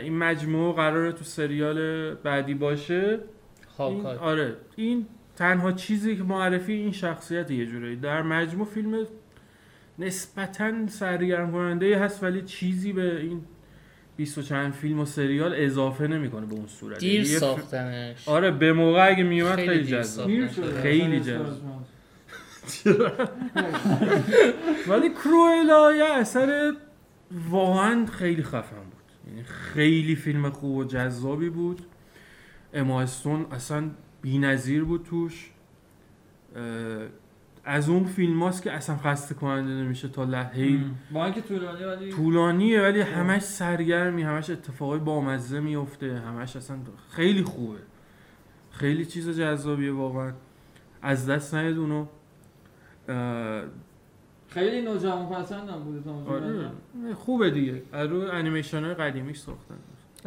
این 0.01 0.17
مجموعه 0.17 0.75
قراره 0.75 1.11
تو 1.11 1.23
سریال 1.23 2.13
بعدی 2.13 2.53
باشه 2.53 3.19
این 3.79 4.05
آره 4.05 4.53
این 4.75 5.05
تنها 5.35 5.71
چیزی 5.71 6.17
که 6.17 6.23
معرفی 6.23 6.73
این 6.73 6.91
شخصیت 6.91 7.51
یه 7.51 7.65
جورایی 7.65 7.95
در 7.95 8.21
مجموع 8.21 8.65
فیلم 8.65 9.05
نسبتا 9.99 10.87
سرگرم 10.87 11.51
کننده 11.51 11.99
هست 11.99 12.23
ولی 12.23 12.41
چیزی 12.41 12.93
به 12.93 13.21
این 13.21 13.41
بیست 14.17 14.37
و 14.37 14.41
چند 14.41 14.73
فیلم 14.73 14.99
و 14.99 15.05
سریال 15.05 15.53
اضافه 15.55 16.07
نمی‌کنه 16.07 16.45
به 16.45 16.53
اون 16.53 16.67
صورت. 16.67 16.99
دیر 16.99 17.13
یعنی 17.13 17.25
ساختنش. 17.25 18.29
آره 18.29 18.51
به 18.51 18.73
موقع 18.73 19.07
اگه 19.07 19.23
میومد 19.23 19.55
خیلی 19.55 19.83
جذاب. 19.83 20.47
خیلی 20.81 21.19
جذاب. 21.19 21.85
ولی 24.87 25.09
کروئلا 25.09 25.95
یه 25.95 26.03
اثر 26.03 26.73
واقعا 27.49 28.05
خیلی 28.05 28.43
خفن 28.43 28.75
بود. 28.75 29.03
یعنی 29.27 29.43
خیلی 29.43 30.15
فیلم 30.15 30.49
خوب 30.49 30.75
و 30.75 30.83
جذابی 30.83 31.49
بود. 31.49 31.81
اما 32.73 33.01
استون 33.01 33.45
اصلا 33.51 33.89
بی‌نظیر 34.25 34.83
بود 34.83 35.03
توش. 35.03 35.51
از 37.65 37.89
اون 37.89 38.03
فیلم 38.03 38.43
هاست 38.43 38.63
که 38.63 38.71
اصلا 38.71 38.97
خسته 38.97 39.35
کننده 39.35 39.71
نمیشه 39.71 40.07
تا 40.07 40.23
لحظه 40.23 40.79
با 41.11 41.25
اینکه 41.25 41.41
طولانی 41.41 41.83
ولی 41.83 42.11
طولانیه 42.11 42.81
ولی 42.81 43.01
همش 43.01 43.41
سرگرمی 43.41 44.23
همش 44.23 44.49
اتفاقای 44.49 44.99
بامزه 44.99 45.59
میفته 45.59 46.19
همش 46.19 46.55
اصلا 46.55 46.77
خیلی 47.09 47.43
خوبه. 47.43 47.79
خیلی 48.71 49.05
چیز 49.05 49.29
جذابیه 49.29 49.91
واقعا. 49.91 50.33
از 51.01 51.29
دست 51.29 51.55
ندید 51.55 51.77
اونو. 51.77 52.05
اه، 53.09 53.63
خیلی 54.49 54.81
نوجوان 54.81 55.29
پسندم 55.29 55.83
بوده 55.83 56.01
تا 56.01 56.33
آره. 56.33 56.71
خوبه 57.13 57.49
دیگه. 57.49 57.81
از 57.91 58.09
رو 58.09 58.21
انیمیشن 58.31 58.83
های 58.83 58.93
قدیمیش 58.93 59.37
ساختن. 59.37 59.75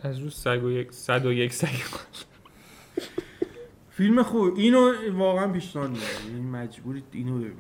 از 0.03 0.19
رو 0.19 0.31
سگ 0.31 0.65
و 0.65 0.71
یک 0.71 0.93
صد 0.93 1.27
و 1.27 1.33
یک 1.33 1.53
سگ. 1.53 1.69
فیلم 3.99 4.23
خوب 4.23 4.55
اینو 4.57 4.93
واقعا 5.13 5.53
پیشنهاد 5.53 5.91
میدم. 5.91 6.03
این 6.35 6.51
مجبورید 6.51 7.05
اینو 7.13 7.35
ببینید. 7.35 7.59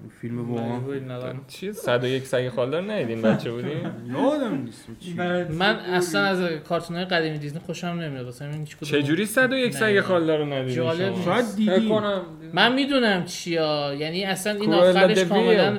این 0.00 0.10
فیلم 0.20 0.52
واقعا. 0.54 1.34
چی؟ 1.48 1.72
صد 1.72 2.04
و 2.04 2.06
یک 2.06 2.26
سگ 2.26 2.48
خالدار 2.48 2.92
ندیدین 2.92 3.22
بچه 3.22 3.50
بودین؟ 3.50 3.70
یادم 4.14 4.62
نیست. 4.64 4.86
چی؟ 5.00 5.14
من 5.58 5.76
اصلا 5.76 6.24
از 6.24 6.62
کارتون 6.68 6.96
های 6.96 7.04
قدیمی 7.04 7.38
دیزنی 7.38 7.60
خوشم 7.66 7.86
نمیاد. 7.86 8.24
واسه 8.24 8.44
همین 8.44 8.60
هیچ 8.60 8.76
کدوم 8.76 8.88
چجوری 8.88 9.26
صد 9.26 9.52
و 9.52 9.56
یک 9.56 9.74
سگ 9.74 9.84
نه. 9.84 10.00
خالدار 10.00 10.38
رو 10.38 10.52
ندیدین؟ 10.52 10.74
شاید 10.74 11.14
فکر 11.14 11.40
دیدی 11.56 11.88
کنم. 11.88 12.22
من 12.52 12.74
می‌دونم 12.74 13.24
چیا. 13.24 13.94
یعنی 13.98 14.24
اصلا 14.24 14.52
این 14.52 14.74
آخرش. 14.74 15.18
کاملا 15.18 15.78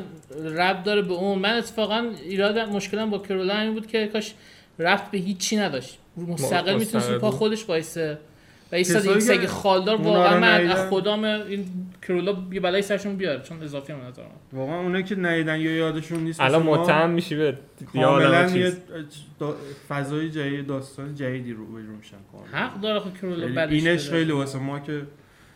ربط 0.56 0.84
داره 0.84 1.02
به 1.02 1.13
اون. 1.13 1.39
من 1.39 1.58
اتفاقا 1.58 2.12
ایراد 2.30 2.60
مشکلم 2.60 3.10
با 3.10 3.17
کرولا 3.17 3.54
همین 3.54 3.74
بود 3.74 3.88
که 3.88 4.08
کاش 4.08 4.34
رفت 4.80 5.12
به 5.12 5.17
هیچی 5.17 5.58
نداشت. 5.58 5.98
مستقل 6.17 6.78
می‌تونست 6.78 7.12
پا. 7.12 7.32
خودش 7.32 7.69
وایسه. 7.69 8.17
و 8.74 8.76
این 8.76 8.84
صد 8.84 9.20
سگ 9.20 9.42
که 9.42 9.48
خالدار 9.48 10.02
واقعا 10.02 10.40
من. 10.40 10.68
از 10.68 10.90
خدام 10.90 11.24
این 11.24 11.66
کرولا 12.02 12.36
یه 12.52 12.60
بلای 12.60 12.82
سرشون 12.82 13.16
بیاره 13.16 13.42
چون 13.42 13.64
اضافی 13.64 13.94
هم 13.94 14.00
نظر 14.08 14.22
من 14.22 14.60
واقعا 14.60 14.80
اونایی 14.80 15.04
که 15.04 15.16
ندیدن 15.16 15.60
یا 15.60 15.72
یادشون 15.72 16.20
نیست 16.20 16.40
الان 16.42 16.64
متهم 16.64 17.10
میشی 17.10 17.36
به 17.36 17.58
کاملا 17.94 18.50
یه 18.50 18.74
فضای 19.90 20.30
جدید 20.30 20.68
داستان 20.68 21.16
جدیدی 21.16 21.54
رو 21.54 21.66
بجو 21.66 21.92
میشن. 21.92 22.18
حق 22.52 22.82
داره 22.82 23.00
خود 23.00 23.18
کرولا 23.18 23.64
اینش. 23.64 24.10
خیلی 24.10 24.32
واسه 24.32 24.60
ما 24.60 24.80
که 24.80 25.02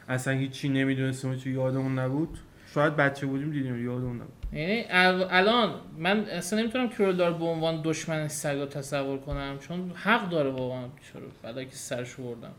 اصلا 0.10 0.34
هیچی 0.34 0.70
نمی‌دونستیم 0.70 1.32
و 1.32 1.36
چی 1.36 1.52
یادمون 1.52 2.00
نبود 2.00 2.38
شاید 2.74 2.96
بچه 2.96 3.26
بودیم 3.28 3.52
دیدیم 3.52 3.86
یادمون 3.86 4.16
نبود 4.16 4.34
یعنی 4.54 4.84
ال- 4.84 5.28
الان 5.30 5.74
من 5.98 6.20
اصلا 6.20 6.60
نمی‌تونم 6.60 6.90
کرولا 6.90 7.28
رو 7.28 7.34
به 7.38 7.46
عنوان 7.46 7.82
دشمن 7.84 8.28
سگا 8.28 8.66
تصور 8.66 9.18
کنم 9.18 9.58
چون 9.60 9.92
حق 9.96 10.30
داره 10.30 10.50
واقعا 10.50 10.84
چرا 11.14 11.22
بعد 11.44 11.70
که 11.70 11.76
سرش 11.76 12.16
بردم 12.16 12.52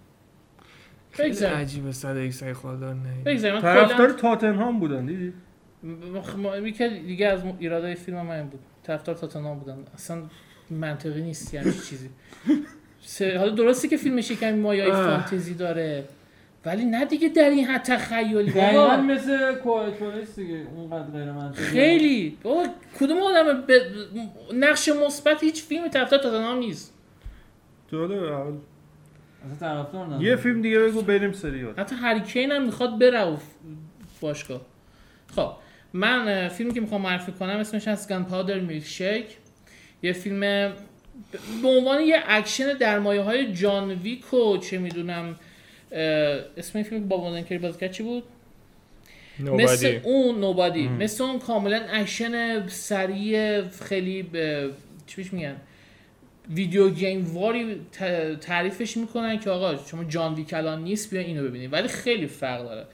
خیلی 1.11 1.29
بگذاریم 1.29 1.57
عجیبه 1.57 1.93
صد 1.93 2.31
سگ 2.31 2.53
خالدار 2.53 2.95
ندیدین 2.95 3.25
بگذاریم 3.25 3.55
من 3.57 3.63
طرفدار 3.63 4.11
تاتنهام 4.11 4.81
بودن 4.81 5.07
دیدی؟ 5.07 5.33
یکی 6.65 6.89
دیگه 6.89 7.27
از 7.27 7.41
ایرادای 7.59 7.95
فیلم 7.95 8.23
من 8.27 8.37
این 8.37 8.47
بود. 8.47 8.61
طرفدار 8.83 9.15
تاتنهام 9.15 9.59
بودن. 9.59 9.77
اصلا 9.95 10.23
منطقی 10.71 11.23
نیست 11.23 11.55
یعنی 11.55 11.73
چیزی. 11.73 12.11
سه- 13.01 13.39
حالا 13.39 13.51
درسته 13.51 13.89
که 13.89 13.97
فیلمش 13.97 14.31
یکم 14.31 14.55
مایای. 14.59 14.93
فانتزی 14.93 15.55
داره 15.55 16.05
ولی 16.67 16.85
نه 16.85 17.05
دیگه 17.05 17.29
در 17.29 17.51
این 17.51 17.65
حد 17.65 17.83
تخیلی. 17.83 18.51
دقیقا 18.51 18.73
بابا. 18.89 18.97
مثل 19.03 19.55
کوایت 19.55 20.37
دیگه 20.37 20.67
اونقدر 20.77 21.11
غیر 21.11 21.33
منطقی. 21.33 21.63
خیلی. 21.65 22.37
بابا 22.43 22.67
کدوم 23.01 23.19
آدم 23.19 23.61
به 23.67 23.81
نقش 24.55 24.89
مثبت 25.07 25.43
هیچ 25.43 25.63
فیلم 25.63 25.89
طرفدار 25.89 26.21
تاتنهام 26.21 26.59
نیست؟ 26.59 26.95
جالبه 27.93 28.15
اول. 28.33 28.53
اصلا 28.53 28.53
طرفدار 28.53 28.55
نداره. 28.55 28.61
یه 30.23 30.37
فیلم 30.37 30.63
دیگه 30.63 30.79
بگو 30.79 31.03
بریم 31.03 31.33
سریال. 31.33 31.75
حتی 31.77 31.97
هری 31.97 32.21
کین 32.21 32.53
هم 32.53 32.65
می‌خواد 32.65 32.99
بره 32.99 33.23
و 33.23 33.37
باشگاه. 34.21 34.61
خب 35.37 35.53
من 35.93 36.49
فیلمی 36.49 36.75
که 36.75 36.81
می‌خوام 36.81 37.01
معرفی 37.03 37.33
کنم 37.33 37.57
اسمش 37.57 37.89
هست 37.89 38.09
Gunpowder 38.13 38.61
Milkshake 38.61 39.27
یه 40.03 40.13
فیلم 40.13 40.41
ب- 40.41 40.73
به 41.63 41.69
عنوان 41.69 42.01
یه 42.01 42.23
اکشن 42.27 42.73
در 42.73 42.99
مایه 42.99 43.21
های 43.21 43.53
جان 43.53 43.91
ویک 43.91 44.35
و 44.35 44.57
چه 44.57 44.79
می‌دونم 44.79 45.37
اسم 46.57 46.79
این 46.79 46.83
فیلم 46.85 47.09
با 47.09 47.17
باب 47.17 47.25
اودنکرک 47.25 47.59
بازی 47.59 47.79
کرد 47.79 47.91
چی 47.93 48.03
بود؟ 48.03 48.25
مثل 49.41 49.51
Nobody 49.51 49.87
اون 50.05 50.41
Nobody. 50.41 50.89
مثل 50.89 51.25
اون 51.25 51.39
کاملا 51.39 51.81
اکشن 51.93 52.67
سریع 52.69 53.69
خیلی 53.69 54.23
به 54.23 54.71
چی 55.07 55.29
میگن؟ 55.33 55.57
video 56.51 56.91
game 56.91 57.35
واری 57.35 57.81
تعریفش 58.41 58.97
می‌کنن 58.97 59.39
که 59.39 59.51
آقا 59.51 59.77
شما 59.77 60.05
جان 60.05 60.35
ویک 60.35 60.55
الان 60.55 60.83
نیست 60.83 61.11
بیا 61.11 61.21
اینو 61.21 61.45
ببینید 61.45 61.73
ولی 61.73 61.89
خیلی 61.89 62.27
فرق 62.27 62.63
داره. 62.63 62.87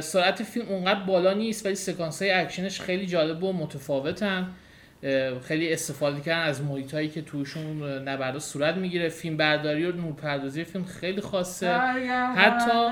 سرعت 0.00 0.42
فیلم 0.42 0.68
اونقدر 0.68 1.00
بالا 1.00 1.34
نیست 1.34 1.66
ولی 1.66 1.74
سکانس 1.74 2.22
های 2.22 2.30
اکشنش 2.30 2.80
خیلی 2.80 3.06
جالب 3.06 3.42
و 3.42 3.52
متفاوتن. 3.52 4.50
خیلی 5.48 5.72
استفاده 5.72 6.20
کردن 6.20 6.42
از 6.42 6.62
محیط 6.62 6.94
هایی 6.94 7.08
که 7.08 7.22
توشون 7.22 7.82
نبردا 8.08 8.38
صورت 8.38 8.76
می‌گیره. 8.76 9.08
فیلم 9.08 9.36
برداری 9.36 9.86
و 9.86 9.92
نورپردازی 9.92 10.64
فیلم 10.64 10.84
خیلی 10.84 11.20
خاصه. 11.20 11.68
حتی-. 12.36 12.90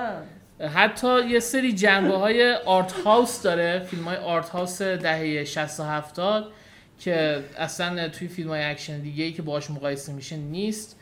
حتی 0.75 1.29
یه 1.29 1.41
سری 1.41 1.73
جنبه 1.73 2.17
های 2.17 2.55
art 2.55 2.93
house 2.93 3.43
داره. 3.43 3.79
فیلم 3.79 4.05
های 4.05 4.17
art 4.17 4.49
house 4.49 4.83
دهه 4.83 5.45
60 5.45 5.81
و 5.81 5.83
70 5.83 6.53
که 7.01 7.45
اصلا 7.59 8.09
توی 8.09 8.29
فیلم 8.29 8.49
های 8.49 8.63
اکشن 8.63 9.01
دیگه 9.01 9.25
ای 9.25 9.33
که 9.33 9.43
باهاش 9.43 9.71
مقایسه 9.71 10.13
میشه 10.13 10.37
نیست. 10.37 10.97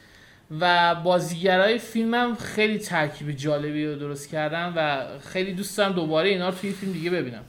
و 0.61 0.94
بازیگرای 0.94 1.78
فیلم 1.78 2.14
هم 2.14 2.34
خیلی 2.34 2.78
ترکیب 2.78 3.30
جالبی 3.30 3.87
رو 3.87 3.94
درست 3.94 4.28
کردن 4.28 4.72
و 4.76 5.06
خیلی 5.18 5.52
دوست 5.52 5.78
دارم 5.78 5.92
دوباره 5.92 6.28
اینا 6.28 6.48
رو 6.48 6.54
توی 6.54 6.70
فیلم 6.70 6.92
دیگه 6.92 7.11
ببینم. 7.11 7.44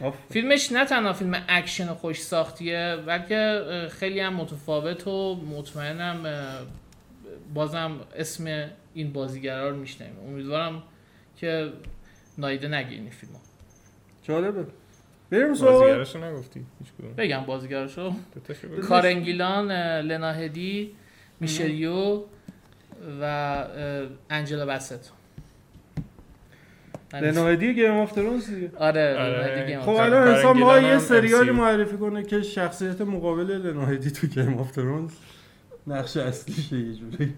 آفرین. 0.00 0.22
فیلمش 0.30 0.72
نه 0.72 0.84
تنها 0.84 1.12
فیلم 1.12 1.44
اکشن 1.48 1.88
و 1.88 1.94
خوش 1.94 2.22
ساختیه 2.22 2.96
بلکه 3.06 3.62
خیلی 3.90 4.20
هم 4.20 4.34
متفاوت 4.34 5.06
و 5.06 5.34
مطمئنم 5.34 6.26
بازم 7.54 8.00
اسم 8.16 8.70
این 8.94 9.12
بازیگرا 9.12 9.70
رو 9.70 9.76
میشنویم. 9.76 10.18
امیدوارم 10.26 10.82
که 11.36 11.72
نادیده 12.38 12.68
نگیرین 12.68 13.02
این 13.02 13.10
فیلمو. 13.10 13.38
جالبه. 14.22 14.66
بریم 15.32 15.54
سراغ 15.54 15.80
بازیگراشو 15.80 16.24
نگفتی 16.24 16.60
هیچ 16.78 16.88
کدوم. 16.98 17.12
بگم 17.12 17.40
بازیگراشو. 17.46 18.12
کارن 18.88 19.29
گیلان 19.29 19.70
اه، 19.70 20.00
لنا 20.00 20.32
هدی 20.32 20.90
میشل 21.40 21.97
یو 21.97 22.20
و 23.20 23.64
انجلا 24.30 24.66
بست 24.66 25.12
لنا 27.14 27.38
هدی 27.38 27.74
Game 27.74 27.90
of 27.90 28.12
Thrones 28.12 28.50
دیگه. 28.50 28.70
آره 28.76 29.16
آره. 29.18 29.80
خب 29.80 29.88
الان 29.88 30.34
حسام 30.34 30.58
ما 30.58 30.78
یه 30.78 30.98
سریالی. 30.98 31.50
معرفی 31.50 31.96
کنه 31.96 32.22
که 32.22 32.42
شخصیت 32.42 33.00
مقابل 33.00 33.50
لنا 33.50 33.74
هدی 33.74 34.10
تو 34.10 34.26
Game 34.26 34.58
of 34.58 34.70
Thrones 34.70 35.10
نقش 35.86 36.16
اصلیشه 36.16 36.76
یه 36.76 36.94
جوری؟ 36.94 37.34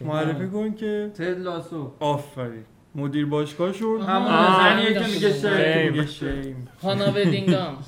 معرفی 0.00 0.46
کن 0.48 0.74
که 0.74 1.10
Ted 1.14 1.38
Lasso. 1.38 1.92
آفرین. 2.00 2.64
مدیر 2.96 3.26
باشگاهشون 3.26 4.00
همون. 4.00 4.56
زنیه 4.56 4.92
که 4.94 5.00
میگه 5.14 5.32
shame. 5.32 5.92
میگه 5.92 6.06
shame 6.06 6.68
هانا 6.82 7.12
ودینگام 7.12 7.78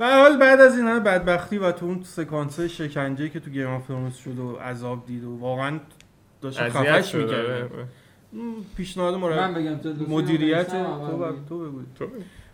و 0.00 0.10
حال 0.20 0.36
بعد 0.36 0.60
از 0.60 0.76
این 0.78 0.86
همه 0.86 1.00
بدبختی 1.00 1.58
و 1.58 1.72
تو 1.72 1.86
اون 1.86 2.02
سکانس 2.04 2.60
شکنجه 2.60 3.28
که 3.28 3.40
تو 3.40 3.50
Game 3.50 3.66
of 3.66 3.86
Thrones 3.86 4.16
شد 4.16 4.38
و 4.38 4.56
عذاب 4.56 5.06
دید 5.06 5.24
و 5.24 5.36
واقعا 5.38 5.80
داشت 6.40 6.60
خفش 6.68 7.14
می‌کرد. 7.14 7.70
پیشنهاد 8.76 9.14
من 9.14 9.20
مربی 9.20 9.68
مدیریت 10.08 10.66
تو. 10.70 10.76
بگو- 10.78 11.48
تو 11.48 11.58
بگو 11.58 11.80
تو 11.98 12.08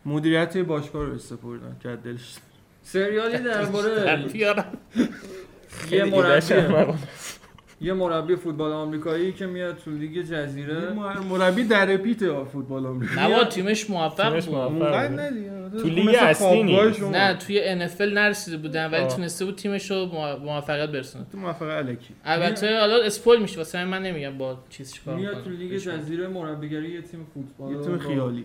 مدیریت 0.07 0.57
باشگاه 0.57 1.05
رو 1.07 1.19
سپردن 1.19 1.77
که 1.83 1.89
دلش 2.05 2.35
سریالی 2.83 3.39
درباره 3.39 4.25
یه 5.91 6.05
مربی. 6.05 6.99
یه 7.83 7.93
مربی 7.93 8.37
فوتبال 8.37 8.73
آمریکایی 8.73 9.33
که 9.33 9.47
میاد 9.47 9.77
تو 9.77 9.91
لیگ 9.91 10.23
جزیره 10.23 10.91
مر- 10.91 11.19
مربی 11.19 11.65
در 11.65 11.97
پیت 11.97 12.19
فوتبال 12.45 12.87
آمریکا 12.87 13.15
نه 13.29 13.37
با 13.37 13.45
تیمش 13.45 13.91
موفق 13.91 14.35
بود. 14.35 15.81
تو 15.83 15.89
لیگ 15.89 16.17
اصلی 16.21 16.63
نیست. 16.63 17.03
نه 17.03 17.35
توی 17.35 17.89
NFL 17.89 18.01
نرسیده 18.01 18.57
بودن 18.57 18.91
ولی. 18.91 19.07
تونسته 19.07 19.45
بود 19.45 19.57
تیمش 19.57 19.91
رو 19.91 19.97
مو- 20.07 20.37
موفقیت 20.37 20.89
برسونه 20.91 21.27
تو 21.33 21.39
موفق 21.39 21.69
الکی 21.69 22.15
البته 22.25 22.81
حالا 22.81 23.03
spoil 23.03 23.43
میشه 23.43 23.57
واسه 23.57 23.85
من 23.85 24.03
نمیگم 24.03 24.39
با 24.39 24.59
چیز 24.71 24.93
چیکار 24.95 25.17
میاد. 25.17 25.45
تو 25.45 25.51
لیگ 25.51 25.77
جزیره 25.77 26.29
مربیگری 26.29 26.91
یه 26.91 27.03
تیم 27.03 27.27
فوتبال 27.35 27.73
یه 27.73 27.81
تیم 27.87 27.99
خیالی. 27.99 28.45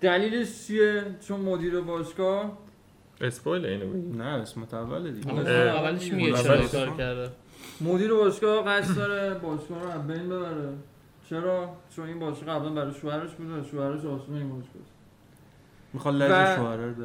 دلیلش 0.00 0.66
چیه 0.66 1.02
چون 1.28 1.40
مدیر 1.40 1.80
باشگاه 1.80 2.58
اسپویل 3.20 3.66
اینو. 3.66 4.16
نه 4.16 4.24
اسمت 4.24 4.74
اوله 4.74 5.10
دیگه. 5.10 5.32
اولش 5.50 6.12
میگه 6.12 6.32
چرا. 6.42 6.66
کار 6.66 6.96
کرده 6.98 7.28
مدیر 7.80 8.14
باشگاه 8.14 8.64
قصد 8.64 8.96
داره 8.96 9.34
باشگاه 9.34 9.82
رو 9.82 9.88
از 9.88 10.06
بین 10.06 10.28
ببره. 10.28 10.68
چرا؟ 11.30 11.68
چون 11.96 12.06
این 12.08 12.18
باشگاه 12.18 12.58
قبلا 12.58 12.70
برای 12.70 12.94
شوهرش 12.94 13.30
بوده 13.30 13.60
و 13.60 13.64
شوهرش 13.64 14.04
آسونه 14.04 14.38
این 14.38 14.48
باشگاه 14.48 14.82
می‌خواد 15.92 16.14
لج 16.14 16.30
در 16.30 16.58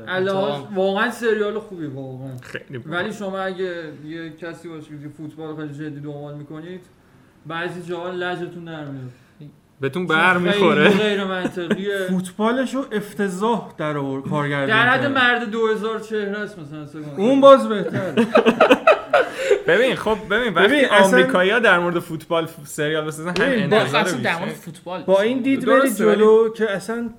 الهاز 0.07 0.61
واقعا 0.76 1.11
سریال 1.11 1.59
خوبی 1.59 1.86
واقعا. 1.86 2.38
خیلی 2.41 2.78
ولی 2.78 3.13
شما 3.13 3.39
اگه 3.39 3.91
یه 4.05 4.30
کسی 4.30 4.70
باشید 4.70 5.01
که 5.01 5.09
فوتبال 5.09 5.55
خیلی 5.55 5.74
جدی 5.74 5.99
دنبال 5.99 6.36
می‌کنید 6.36 6.82
بعضی 7.45 7.82
جاها 7.82 8.09
لجتون 8.09 8.65
در 8.65 8.86
میاد. 8.86 9.11
بهتون 9.82 10.07
بر 10.07 10.38
می‌خوره. 10.38 10.89
غیر 10.89 11.24
منطقیه. 11.24 11.97
فوتبالش 12.09 12.76
رو 12.76 12.86
افتضاح 12.91 13.74
در 13.78 13.93
کارگردان 14.30 14.67
در 14.67 14.89
حد. 14.89 15.05
مرد 15.05 15.51
2000 15.51 15.99
چهره 15.99 16.39
است 16.39 16.59
مثلا 16.59 16.88
اون 17.17 17.41
باز 17.41 17.70
بهتر 17.70 18.13
ببین 19.68 19.95
خب 19.95 20.18
ببین 20.30 20.53
وقتی 20.53 20.68
ببین، 20.68 20.86
اصلا- 20.86 21.05
آمریکایی‌ها 21.20 21.60
در 21.60 21.80
مورد 21.80 21.99
فوتبال 21.99 22.47
سریال 22.66 23.05
بسازن 23.05 23.30
هم 23.30 23.36
انتظار 23.39 24.03
در 24.03 24.39
مورد 24.39 24.51
فوتبال 24.51 25.03
با 25.03 25.22
این 25.22 25.41
دید 25.41 25.66
بری 25.66 25.91
جلو 25.93 26.53
که 26.53 26.72
اصلا 26.72 27.10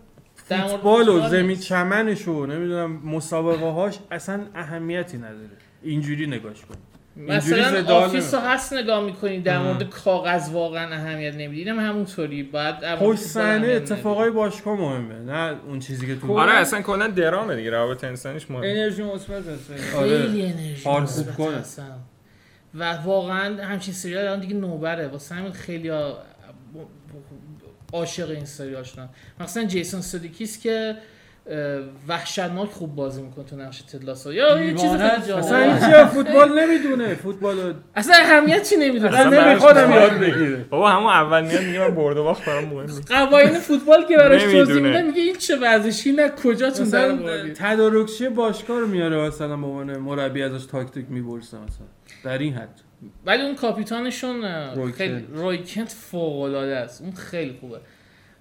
در 0.49 0.57
مورد 0.59 0.71
فوتبال 0.71 1.09
و 1.09 1.29
زمین. 1.29 1.57
چمنش 1.59 2.29
و 2.29 2.47
نمی‌دونم 2.47 3.01
مسابقه 3.05 3.67
هاش 3.71 3.99
اصلا 4.11 4.41
اهمیتی 4.55 5.17
نداره. 5.19 5.51
اینجوری 5.83 6.27
نگاش 6.27 6.61
کن. 6.61 6.75
مثلا 7.17 7.95
آفیس 7.95 8.35
رو. 8.35 8.41
هست 8.41 8.73
نگاه 8.73 9.05
می‌کنی 9.05 9.41
در. 9.41 9.59
مورد 9.59 9.91
کاغذ 9.91 10.51
واقعا 10.51 10.95
اهمیت 10.95 11.35
نمیدی 11.35 11.63
اینم 11.63 11.81
همونطوری 11.81 12.43
مورد 12.53 12.97
پشت 12.97 13.21
صحنه 13.21 13.67
اتفاقای 13.67 14.31
باشگاه 14.31 14.81
مهمه 14.81 15.15
نه 15.15 15.57
اون 15.69 15.79
چیزی 15.79 16.07
که 16.07 16.17
تو 16.17 16.39
آره 16.39 16.53
اصلا 16.53 16.83
کلا 16.83 17.07
درامه 17.07 17.57
دیگه 17.57 17.71
روابط 17.71 18.05
انسانیش 18.05 18.51
مهم 18.51 18.63
انرژی 18.63 19.03
مثبت 19.03 19.47
هست. 19.47 19.71
آره. 19.97 20.09
خیلی 20.09 20.47
انرژی 20.47 20.85
حال 20.85 21.03
مثبت. 21.03 21.61
و 22.75 22.93
واقعا 22.93 23.65
همچین 23.65 23.95
سریال 23.95 24.27
الان 24.27 24.41
دیگه 24.41 24.55
نوبره 24.55 25.09
واسه 25.09 25.35
همین 25.35 25.53
خیلی 25.53 25.93
عاشق 27.93 28.31
این 28.31 28.45
سریال 28.45 28.83
شدن 28.83 29.09
مثلا 29.41 29.65
جیسون 29.65 30.01
سودیکیس 30.01 30.63
که 30.63 30.97
وحشتناک 32.09 32.71
خوب 32.71 32.95
بازی 32.95 33.23
می‌کنه 33.23 33.45
تو 33.45 33.57
نقش 33.57 33.83
تدلاسو 33.83 34.33
یا 34.33 34.61
یه 34.65 34.75
چیز 34.75 34.91
خیلی. 34.91 35.33
اصلا 35.33 35.59
این 35.59 35.79
چیه 35.79 36.07
فوتبال 36.07 36.59
نمی‌دونه. 36.59 37.15
فوتبال 37.15 37.75
اصلا 37.95 38.15
اهمیتی 38.17 38.77
نمی‌دونه؟ 38.77 39.21
اصلا 39.21 39.45
نمیخوادم 39.45 39.93
یاد. 39.93 40.13
بگیره. 40.13 40.57
بابا 40.71 40.91
همون 40.91 41.13
اول 41.13 41.47
میاد 41.47 41.63
میگه 41.63 41.79
من 41.79 41.95
برد 41.95 42.17
و 42.17 42.25
باخت 42.25 42.45
برام 42.45 42.65
مهم 42.65 42.81
نیست 42.81 43.13
قوانین 43.13 43.59
فوتبال 43.59 44.07
که 44.09 44.17
براش 44.17 44.43
توضیح 44.43 44.61
نمی‌دونه. 44.61 44.89
میده 44.89 45.03
میگه 45.03 45.23
این 45.23 45.37
چه 45.37 45.57
ورزشی 45.57 46.13
نه 46.13 46.29
کجاتون 46.29 46.89
در 46.89 47.49
تدارکچی 47.55 48.29
باشگاه 48.29 48.81
رو 48.81 48.87
میاره 48.87 49.17
مثلا 49.17 49.57
به 49.57 49.67
عنوان 49.67 49.97
مربی 49.97 50.43
ازش 50.43 50.67
تاکتیک 50.67 51.07
میبرسه 51.09 51.57
مثلا. 51.57 51.87
در 52.25 52.39
این 52.39 52.55
حد. 52.55 52.81
ولی 53.27 53.43
اون 53.43 53.55
کاپیتانشون 53.55 54.43
خیلی 54.93 55.21
کنت. 55.21 55.25
روی 55.35 55.59
کنت 55.59 55.93
فوق 56.11 56.41
العاده 56.41 56.77
است. 56.77 57.03
اون 57.03 57.13
خیلی 57.13 57.57
خوبه. 57.61 57.81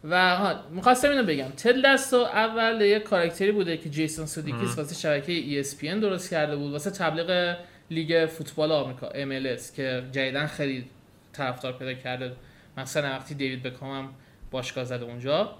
و 0.04 0.56
می‌خواستم 0.72 1.10
اینو 1.10 1.24
بگم. 1.24 1.50
تد 1.50 1.76
لاسو 1.76 2.18
اول 2.18 2.82
یه 2.82 3.00
کاراکتری 3.00 3.52
بوده 3.52 3.78
که 3.78 3.90
جیسون 3.90 4.26
سودیکیس 4.26 4.78
واسه 4.78 4.96
شبکه 4.96 5.64
ESPN 5.64 5.84
درست 6.02 6.30
کرده 6.30 6.56
بود 6.56 6.72
واسه 6.72 6.92
تبلیغ 6.92 7.58
لیگ 7.92 8.26
فوتبال 8.26 8.72
آمریکا 8.72 9.10
MLS 9.10 9.76
که 9.76 10.04
جدیدا 10.12 10.46
خیلی 10.46 10.86
طرفدار 11.34 11.74
پیدا 11.74 11.94
کرده. 11.94 12.32
مثلا 12.78 13.10
وقتی 13.10 13.36
دیوید 13.36 13.64
بکام 13.64 13.98
هم 13.98 14.14
باشگاه 14.52 14.84
زده 14.84 15.06
اونجا. 15.06 15.56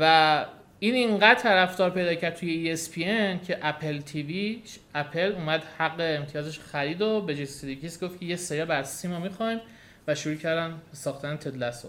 و 0.00 0.44
این 0.78 0.94
اینقدر 0.94 1.34
طرفدار 1.34 1.90
پیدا 1.90 2.14
کرد 2.14 2.34
توی 2.34 2.76
ESPN 2.76 3.46
که 3.46 3.58
Apple 3.62 4.00
TV 4.00 4.62
اپل 4.94 5.32
اومد 5.32 5.64
حق 5.78 6.00
امتیازش 6.00 6.58
خرید 6.58 7.02
و 7.02 7.20
به 7.20 7.34
جیسون 7.34 7.60
سودیکیس 7.60 8.02
گفت 8.02 8.20
که 8.20 8.26
یه 8.26 8.36
سریال 8.36 8.66
بر 8.66 8.80
اساس 8.80 9.04
ما 9.04 9.20
می‌خوایم 9.20 9.60
و 10.08 10.14
شروع 10.14 10.34
کردن 10.34 10.80
ساختن 10.92 11.36
Ted 11.36 11.56
Lasso 11.56 11.88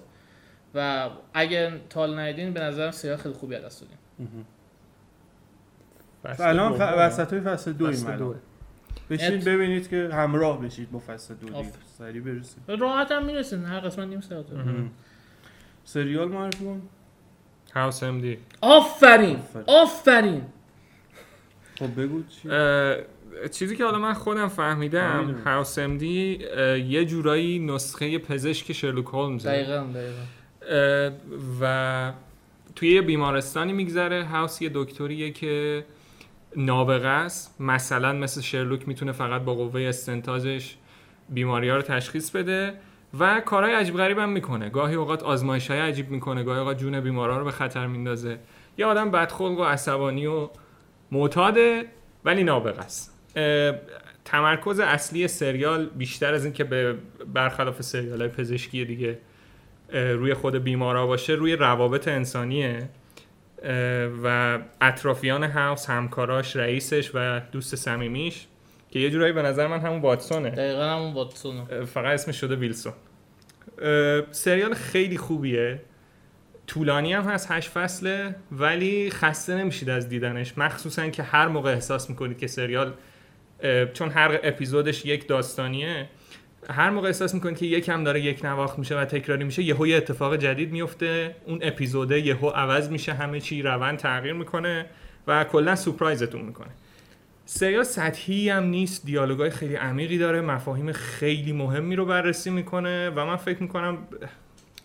و 0.75 1.09
اگه 1.33 1.71
تا 1.89 1.99
حالا 1.99 2.19
ندیدین 2.19 2.53
به 2.53 2.59
نظرم 2.59 2.91
سریال 2.91 3.17
خیلی 3.17 3.35
خوبی 3.35 3.55
از 3.55 3.63
دست 3.63 3.81
دادین. 3.81 3.97
فصل 6.23 6.43
الان. 6.43 6.71
وسط 6.71 7.33
های 7.33 7.41
فصل 7.41 7.73
دو 7.73 7.91
دوه. 7.91 8.35
بشین 9.09 9.39
ببینید 9.39 9.89
که 9.89 10.09
همراه 10.13 10.61
بشید 10.61 10.91
با 10.91 10.99
فصل 10.99 11.33
دو. 11.33 11.63
سریع 11.97 12.21
برسید 12.21 12.63
راحت 12.67 13.11
هم 13.11 13.25
می‌رسین. 13.25 13.65
هر 13.65 13.79
قسمت 13.79 14.07
نیم 14.07 14.21
ساعت. 14.21 14.45
سریال 15.83 16.27
معرفی 16.27 16.65
کن. 16.65 16.81
هاوس 17.75 18.03
ام 18.03 18.21
دی 18.21 18.37
آفرین. 18.61 19.39
آفرین. 19.67 20.41
خب 21.79 22.01
بگو 22.01 22.23
چی؟ 22.23 22.49
چیزی 23.51 23.75
که 23.75 23.85
حالا 23.85 23.99
من 23.99 24.13
خودم 24.13 24.47
فهمیدم. 24.47 25.35
هاوس 25.45 25.79
ام 25.79 25.97
دی 25.97 26.39
یه 26.87 27.05
جورایی 27.05 27.59
نسخه 27.59 28.19
پزشک 28.19 28.73
شرلوک 28.73 29.05
هولمزه 29.05 29.49
دقیقا 29.49 29.77
دقیقا. 29.93 30.21
و 31.61 32.13
توی 32.75 33.01
بیمارستانی 33.01 33.73
میگذره. 33.73 34.23
هاوس 34.25 34.61
یه 34.61 34.71
دکتریه 34.73 35.31
که 35.31 35.85
نابغه 36.55 37.07
است. 37.07 37.61
مثلا 37.61 38.13
مثل 38.13 38.41
شرلوک 38.41 38.87
می‌تونه 38.87 39.11
فقط 39.11 39.41
با 39.41 39.55
قوه 39.55 39.81
استنتاجش 39.81 40.77
بیماری 41.29 41.69
ها 41.69 41.75
رو 41.75 41.81
تشخیص 41.81 42.31
بده 42.31 42.73
و 43.19 43.39
کارهای 43.39 43.73
عجیب 43.73 43.97
غریب 43.97 44.17
هم 44.17 44.29
می‌کنه. 44.29 44.69
گاهی 44.69 44.95
اوقات 44.95 45.23
آزمایش 45.23 45.71
های 45.71 45.79
عجیب 45.79 46.09
می‌کنه 46.09 46.43
گاهی 46.43 46.59
اوقات 46.59 46.77
جون 46.77 46.99
بیمارا 46.99 47.37
رو 47.37 47.45
به 47.45 47.51
خطر 47.51 47.87
میندازه. 47.87 48.39
یه 48.77 48.85
آدم 48.85 49.11
بدخلق 49.11 49.59
و 49.59 49.63
عصبانی 49.63 50.25
و 50.25 50.49
معتاده 51.11 51.85
ولی 52.25 52.43
نابغه 52.43 52.81
است. 52.81 53.15
تمرکز 54.25 54.79
اصلی 54.79 55.27
سریال 55.27 55.85
بیشتر 55.85 56.33
از 56.33 56.43
اینکه 56.45 56.63
به 56.63 56.95
برخلاف 57.33 57.81
سریال 57.81 58.21
های 58.21 58.29
پزشکی 58.29 58.85
دیگه 58.85 59.17
روی 59.93 60.33
خود 60.33 60.55
بیمارا 60.55 61.07
باشه 61.07 61.33
روی 61.33 61.55
روابط 61.55 62.07
انسانیه. 62.07 62.89
و 64.23 64.59
اطرافیان 64.81 65.43
هاوس 65.43 65.89
همکاراش 65.89 66.55
رئیسش 66.55 67.11
و 67.13 67.39
دوست 67.51 67.75
صمیمیش 67.75 68.47
که 68.91 68.99
یه 68.99 69.09
جورایی 69.09 69.33
به 69.33 69.41
نظر 69.41 69.67
من 69.67 69.79
همون 69.79 70.01
واتسونه. 70.01 70.49
دقیقا 70.49 70.83
همون 70.83 71.13
واتسونه. 71.13 71.85
فقط 71.85 72.13
اسمش 72.13 72.39
شده 72.39 72.55
ویلسون. 72.55 72.93
سریال 74.31 74.73
خیلی 74.73 75.17
خوبیه. 75.17 75.81
طولانی 76.67 77.13
هم 77.13 77.23
هست 77.23 77.51
هشت 77.51 77.69
فصله 77.69 78.35
ولی 78.51 79.09
خسته 79.09 79.55
نمیشید 79.55 79.89
از 79.89 80.09
دیدنش. 80.09 80.57
مخصوصا 80.57 81.09
که 81.09 81.23
هر 81.23 81.47
موقع 81.47 81.71
احساس 81.71 82.09
می‌کنید 82.09 82.37
که 82.37 82.47
سریال 82.47 82.93
چون 83.93 84.09
هر 84.09 84.39
اپیزودش 84.43 85.05
یک 85.05 85.27
داستانیه 85.27 86.09
هر 86.69 86.89
موقع 86.89 87.07
احساس 87.07 87.33
می‌کنید 87.33 87.57
که 87.57 87.65
یکم 87.65 88.03
داره 88.03 88.21
یک 88.21 88.45
نواخت 88.45 88.79
میشه 88.79 88.99
و 88.99 89.05
تکراری 89.05 89.43
میشه 89.43 89.63
یهو 89.63 89.87
یه 89.87 89.97
اتفاق 89.97 90.35
جدید 90.35 90.71
میفته 90.71 91.35
اون 91.45 91.59
اپیزوده 91.61 92.19
یهو 92.19 92.49
عوض 92.49 92.89
میشه 92.89 93.13
همه 93.13 93.39
چی 93.39 93.61
روند 93.61 93.97
تغییر 93.97 94.33
می‌کنه 94.33 94.85
و 95.27 95.43
کلا 95.43 95.75
سورپرایزتون 95.75 96.41
می‌کنه 96.41 96.69
سریال 97.45 97.83
سطحی 97.83 98.49
هم 98.49 98.63
نیست 98.63 99.05
دیالوگای 99.05 99.49
خیلی 99.49 99.75
عمیقی 99.75 100.17
داره 100.17 100.41
مفاهیم 100.41 100.91
خیلی 100.91 101.51
مهمی 101.51 101.95
رو 101.95 102.05
بررسی 102.05 102.49
می‌کنه 102.49 103.09
و 103.09 103.25
من 103.25 103.35
فکر 103.35 103.61
می‌کنم 103.61 103.97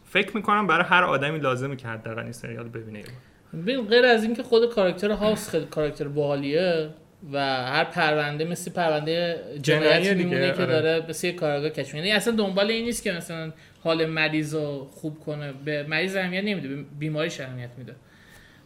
فکر 0.05 0.37
می‌کنم 0.37 0.66
برای 0.66 0.85
هر 0.85 1.05
آدمی 1.05 1.39
لازمه 1.39 1.76
که 1.76 1.89
حداقل 1.89 2.22
این 2.22 2.32
سریال 2.32 2.68
ببینه. 2.68 3.05
ببین 3.53 3.87
غیر 3.87 4.05
از 4.05 4.24
اینکه 4.24 4.43
خود 4.43 4.74
کاراکتر 4.74 5.11
هاوس 5.11 5.49
خیلی 5.49 5.66
کاراکتر 5.66 6.09
باحالیه 6.09 6.91
و 7.33 7.39
هر 7.64 7.85
پرونده 7.85 8.45
مثل 8.45 8.70
پرونده 8.70 9.45
دیگه، 9.55 10.14
میمونه 10.14 10.53
که 10.53 10.62
آره. 10.62 10.66
داره 10.66 11.07
مثل 11.09 11.33
کارگاه 11.33 11.70
کشف 11.70 11.95
یعنی 11.95 12.12
اصلا 12.12 12.37
دنبال 12.37 12.70
این 12.70 12.85
نیست 12.85 13.03
که 13.03 13.12
مثلا 13.12 13.53
حال 13.85 14.07
مریض 14.07 14.55
رو 14.55 14.89
خوب 14.95 15.20
کنه 15.20 15.53
به 15.64 15.83
مریض 15.83 16.16
اهمیت 16.16 16.45
نمیده 16.45 16.68
به 16.68 16.83
بیماریش 16.99 17.41
اهمیت 17.41 17.70
میده 17.79 17.95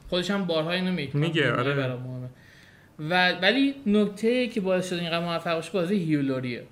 خودش 0.08 0.30
هم 0.30 0.44
بارها 0.44 0.70
اینو 0.70 0.92
میگه 0.92 1.16
میگه، 1.16 1.52
آره. 1.52 1.96
و 2.98 3.32
ولی 3.32 3.74
نکته 3.86 4.46
که 4.46 4.60
باعث 4.60 4.88
شده 4.88 5.00
اینقدر 5.00 5.24
موفق 5.24 5.54
باشه 5.54 5.72
بازی 5.72 5.94
هیولوریه 5.94 6.62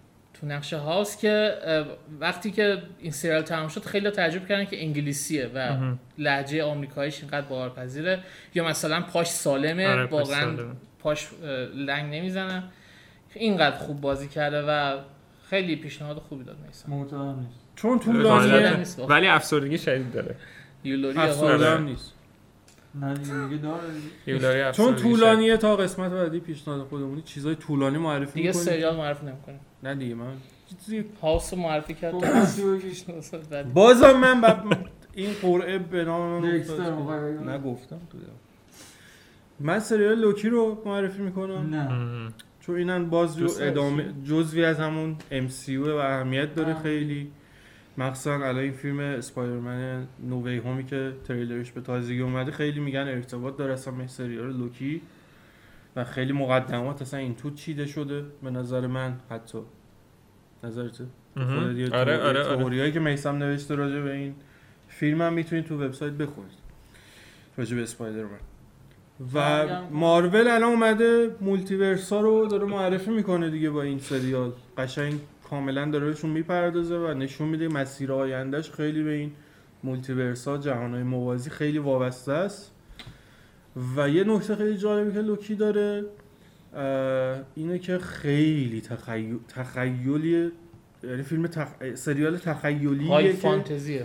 تو 0.41 0.47
نقش 0.47 0.73
هاوس 0.73 1.17
که 1.21 1.55
وقتی 2.21 2.51
که 2.51 2.83
این 3.01 3.13
سریال 3.13 3.43
تمام 3.43 3.69
شد 3.69 3.85
خیلی 3.85 4.11
تعجب 4.11 4.49
کردن 4.49 4.65
که 4.65 4.83
انگلیسیه 4.83 5.51
و. 5.55 5.77
لهجه 6.19 6.63
آمریکاییش 6.63 7.21
اینقدر 7.21 7.47
باورپذیره 7.47 8.19
یا 8.55 8.65
مثلا 8.65 9.01
پاش 9.01 9.27
سالمه 9.27 9.89
آره، 9.89 10.05
واقعا. 10.05 10.57
پاش 10.99 11.29
لنگ 11.75 12.15
نمی‌زنه 12.15 12.63
اینقدر 13.35 13.77
خوب 13.77 14.01
بازی 14.01 14.29
کرده 14.29 14.63
و 14.69 14.99
خیلی 15.51 15.77
پیشنهاد 15.77 16.17
خوبی 16.17 16.45
داد 16.45 16.57
میسن 16.67 16.91
معتبر 16.91 17.35
نیست 17.35 17.61
چون 17.77 17.99
غالبا 17.99 18.13
طولانیه 18.13 18.77
نیست 18.77 18.99
واقعا. 18.99 19.17
ولی 19.17 19.27
افسردگی 19.27 19.79
شدید 19.79 20.13
داره 20.13 20.37
یولوری 20.85 21.19
افسرده. 21.19 21.71
هم 21.71 21.85
نیست 21.85 22.13
دیگه 24.27 24.39
داره 24.39 24.73
چون 24.73 24.97
طولانیه 24.97 25.57
تا 25.57 25.77
قسمت 25.77 26.11
بعدی 26.11 26.41
پیشنهاد 26.41 26.87
خودمونی 26.89 27.23
چیزای 27.23 27.55
طولانی 27.55 27.99
معرفی 27.99 28.33
دیگه 28.33 28.49
می‌کنیم. 28.49 28.65
سریال 28.65 28.97
معرفی 28.97 29.27
نمی‌کنه 29.27 29.61
نه 29.83 29.95
دیگه 29.95 30.15
من 30.15 30.33
چیزی 30.85 31.05
هاوس 31.23 31.55
معرفی 31.55 31.95
کرد 31.95 32.15
بازم 33.75 34.13
من. 34.13 34.55
این 35.15 35.31
قرعه 35.43 35.79
به 35.79 36.05
نام. 36.05 36.47
نگفتم 36.47 38.01
تو. 38.11 38.19
من 39.61 39.79
سریال 39.79 40.19
لوکی 40.21 40.49
رو 40.49 40.83
معرفی 40.87 41.23
می‌کنم. 41.23 41.75
نه. 41.75 41.89
چون 42.61 42.77
اینن 42.77 43.05
باز 43.11 43.37
جو 43.39 43.49
ادامه 43.61 44.15
جزوی 44.25 44.65
از 44.65 44.81
همون 44.81 45.17
MCU 45.31 45.69
و 45.71 45.97
اهمیت 45.97 46.55
داره 46.55 46.75
آه. 46.75 46.83
خیلی. 46.83 47.31
مخصوصا 47.99 48.35
الان 48.35 48.57
این 48.59 48.73
فیلم 48.73 49.01
اسپایدرمن 49.01 50.07
نووی 50.29 50.57
هومی 50.57 50.85
که 50.85 51.13
تریلرش 51.25 51.73
به 51.73 51.81
تازگی 51.81 52.21
اومده 52.21 52.53
خیلی 52.53 52.81
میگن 52.81 53.01
ارتباط 53.01 53.57
داره 53.57 53.73
اصلا 53.73 53.95
به 53.95 54.07
سریال 54.07 54.57
لوکی. 54.57 55.01
و 55.97 56.05
خیلی 56.05 56.33
مقدمات 56.33 57.03
اصلا 57.03 57.21
این 57.21 57.35
تو 57.35 57.51
چیده 57.51 57.87
شده 57.87 58.25
به 58.43 58.51
نظر 58.51 58.87
من 58.87 59.15
حتی. 59.31 59.59
یه 60.65 60.71
آره 61.41 61.89
تو- 61.89 61.95
آره 61.97 62.19
آره. 62.19 62.43
تئوریایی 62.45 62.93
که 62.93 63.01
میسم 63.01 63.37
نوشته 63.37 63.75
راجع 63.75 64.01
به 64.01 64.13
این 64.13 64.35
فیلم 64.89 65.23
هم 65.23 65.33
می‌تونید 65.33 65.65
تو 65.65 65.85
وبسایت 65.85 66.13
بخونید 66.13 66.59
راجع 67.57 67.77
به 67.77 67.83
اسپایدرمن. 67.83 68.39
و. 69.35 69.67
مارول 69.91 70.49
الان 70.49 70.63
اومده 70.63 71.31
multiverse 71.41 72.14
ا 72.14 72.21
رو 72.21 72.47
داره 72.47 72.65
معرفی 72.65 73.11
می‌کنه 73.11 73.51
دیگه 73.51 73.71
با 73.71 73.83
این 73.83 73.99
سریال. 73.99 74.53
قشنگ 74.79 75.15
کاملا 75.51 75.91
داره 75.91 76.07
بهشون 76.07 76.31
می‌پردازه 76.31 76.97
و 76.97 77.15
نشون 77.15 77.49
میده 77.49 77.69
مسیر 77.69 78.13
آیندهش 78.13 78.71
خیلی 78.71 79.03
به 79.03 79.13
این 79.13 79.33
multiverse 79.85 80.52
ا 80.52 80.59
جهانهای 80.59 81.03
موازی 81.03 81.51
خیلی 81.51 81.79
وابسته 81.79 82.33
است. 82.33 82.73
و 83.97 84.09
یه 84.09 84.25
نکته 84.25 84.57
خیلی 84.57 84.77
جالبی 84.77 85.13
که 85.13 85.21
لوکی 85.21 85.55
داره 85.55 86.05
اینه 87.55 87.79
که 87.79 87.99
خیلی 87.99 88.81
تخیل 88.81 89.39
تخیلی 89.49 90.53
یعنی 91.03 91.23
فیلم 91.23 91.47
تخ... 91.47 91.69
سریال 91.95 92.37
تخیلیه 92.37 93.09
های 93.09 93.33
که 93.33 93.39
فانتزیه 93.39 94.05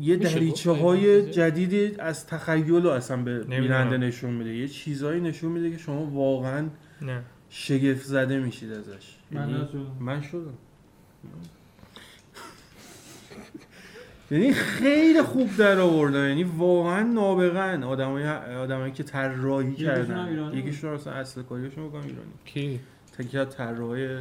یه 0.00 0.16
دریچه 0.16 0.70
های؟ 0.70 1.30
جدیدی 1.30 1.94
از 1.98 2.26
تخیل 2.26 2.82
رو 2.82 2.88
اصلا 2.88 3.16
به. 3.16 3.38
بیننده 3.38 3.98
نشون 3.98 4.30
میده. 4.30 4.56
یه 4.56 4.68
چیزایی 4.68 5.20
نشون 5.20 5.52
میده 5.52 5.70
که 5.70 5.78
شما 5.78 6.06
واقعا 6.06 6.68
نه. 7.02 7.22
شگفت 7.50 8.04
زده 8.04 8.38
میشید 8.38 8.72
ازش. 8.72 9.16
من 9.30 9.40
یعنی- 9.40 9.54
نشدم. 9.62 9.86
من 10.00 10.22
شدم. 10.22 10.54
یعنی 14.30 14.52
خیلی 14.52 15.22
خوب 15.22 15.56
در 15.56 15.78
آوردن. 15.78 16.28
یعنی 16.28 16.44
واقعا 16.44 17.02
نابغن 17.02 17.82
آدمای 17.82 18.26
آدمایی 18.56 18.92
که 18.92 19.02
طراحی 19.02 19.74
کردن. 19.74 20.50
یکیشون 20.54 20.90
اصلا 20.90 21.12
اصل 21.12 21.42
کاریشون 21.42 21.88
بکنم 21.88 22.02
ایرانی. 22.02 22.30
کی؟ 22.44 22.80
تکی 23.18 23.38
از 23.38 23.50
طراحای 23.50 24.18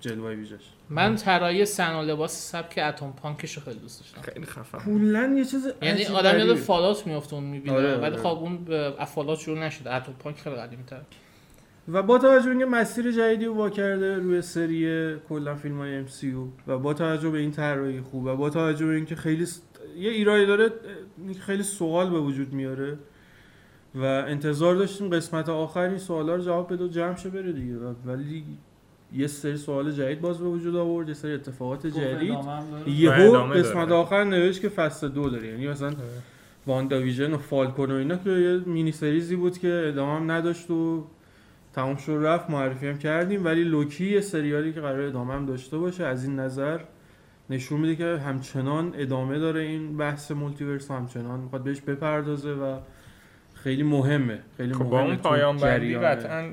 جلوه 0.00 0.30
ویژش 0.30 0.60
من 0.90 1.16
طراحی 1.16 1.64
سن 1.64 1.94
و 1.94 2.02
لباس 2.02 2.50
سبک 2.50 2.80
اتم 2.84 3.12
پانکش 3.12 3.56
رو 3.56 3.62
خیلی 3.62 3.78
دوست 3.78 4.00
داشتم. 4.00 4.32
خیلی 4.32 4.46
خفن 4.46 4.78
کلا 4.78 5.34
یه 5.38 5.44
چیز 5.44 5.66
یعنی 5.82 6.04
آدم 6.06 6.38
یاد. 6.38 6.54
فالات 6.56 7.06
میفته 7.06 7.34
اون 7.34 7.44
می‌بینه. 7.44 7.76
آره، 7.76 7.96
ولی 7.96 8.04
آره. 8.06 8.16
خب 8.16 8.26
اون 8.26 8.58
فالات 9.04 9.38
شروع 9.38 9.58
نشده. 9.58 9.94
اتم 9.94 10.12
پانک 10.18 10.36
خیلی 10.36 10.56
قدیمی 10.56 10.84
تر 10.84 11.00
و 11.88 12.02
با 12.02 12.18
توجه 12.18 12.44
به 12.44 12.50
اینکه 12.50 12.64
مسیر 12.66 13.12
جدیدی 13.12 13.44
رو 13.44 13.54
وا 13.54 13.70
کرده 13.70 14.16
روی 14.16 14.42
سری 14.42 15.14
کلا 15.28 15.54
فیلم 15.54 15.78
های 15.78 16.06
MCU 16.06 16.24
و 16.66 16.78
با 16.78 16.94
توجه 16.94 17.30
به 17.30 17.38
این 17.38 17.50
طراحی 17.50 18.00
خوب 18.00 18.24
و 18.24 18.36
با 18.36 18.50
توجه 18.50 18.86
به 18.86 18.94
اینکه 18.94 19.16
خیلی 19.16 19.46
س- 19.46 19.62
یه 19.96 20.10
ایرادی 20.10 20.46
داره 20.46 20.70
خیلی 21.40 21.62
سوال 21.62 22.10
به 22.10 22.18
وجود 22.18 22.52
میاره 22.52 22.98
و 23.94 24.04
انتظار 24.04 24.74
داشتیم 24.74 25.08
قسمت 25.08 25.48
آخر 25.48 25.80
این 25.80 25.98
سوالا 25.98 26.34
رو 26.34 26.42
جواب 26.42 26.72
بده 26.72 26.84
و 26.84 26.88
جمع 26.88 27.16
شه 27.16 27.28
بره 27.30 27.52
دیگه. 27.52 27.74
ولی 28.06 28.44
یه 29.12 29.26
سری 29.26 29.56
سوال 29.56 29.92
جدید 29.92 30.20
باز 30.20 30.38
به 30.38 30.44
وجود 30.44 30.76
آورد 30.76 31.08
یه 31.08 31.14
سری 31.14 31.32
اتفاقات 31.32 31.86
جدید. 31.86 32.38
یهو 32.86 33.32
قسمت. 33.32 33.90
آخر 33.90 34.24
نوشت 34.24 34.60
که 34.60 34.68
فصل 34.68 35.08
دو 35.08 35.30
داره. 35.30 35.48
یعنی 35.48 35.68
مثلا 35.68 35.92
واندا 36.66 37.00
ویژن 37.00 37.32
و 37.32 37.38
فالکون 37.38 37.90
و 37.90 37.94
اینا 37.94 38.16
که 38.16 38.30
یه 38.30 38.58
mini 38.66 38.92
series 38.92 39.30
ی 39.30 39.36
بود 39.36 39.58
که 39.58 39.84
ادامه 39.88 40.16
هم 40.16 40.30
نداشت 40.30 40.70
و 40.70 41.04
تمام 41.72 41.96
شد 41.96 42.18
رفت 42.22 42.50
معرفی 42.50 42.88
هم 42.88 42.98
کردیم. 42.98 43.44
ولی 43.44 43.64
لوکی 43.64 44.12
یه 44.12 44.20
سریالی 44.20 44.72
که 44.72 44.80
قرار 44.80 45.00
ادامه 45.00 45.34
هم 45.34 45.46
داشته 45.46 45.78
باشه 45.78 46.04
از 46.04 46.24
این 46.24 46.38
نظر 46.38 46.80
نشون 47.50 47.80
میده 47.80 47.96
که 47.96 48.04
همچنان 48.04 48.92
ادامه 48.96 49.38
داره 49.38 49.60
این 49.60 49.96
بحث 49.96 50.30
multiverse 50.30 50.90
همچنان 50.90 51.40
می‌خواد 51.40 51.62
بهش 51.62 51.80
بپردازه 51.80 52.52
و 52.52 52.76
خیلی 53.54 53.82
مهمه. 53.82 54.38
خیلی 54.56 54.72
خب 54.72 54.80
مهمه 54.80 54.90
با 54.90 55.02
اون 55.02 55.16
پایان 55.16 55.56
بندی. 55.56 55.94
قطعا 55.94 56.52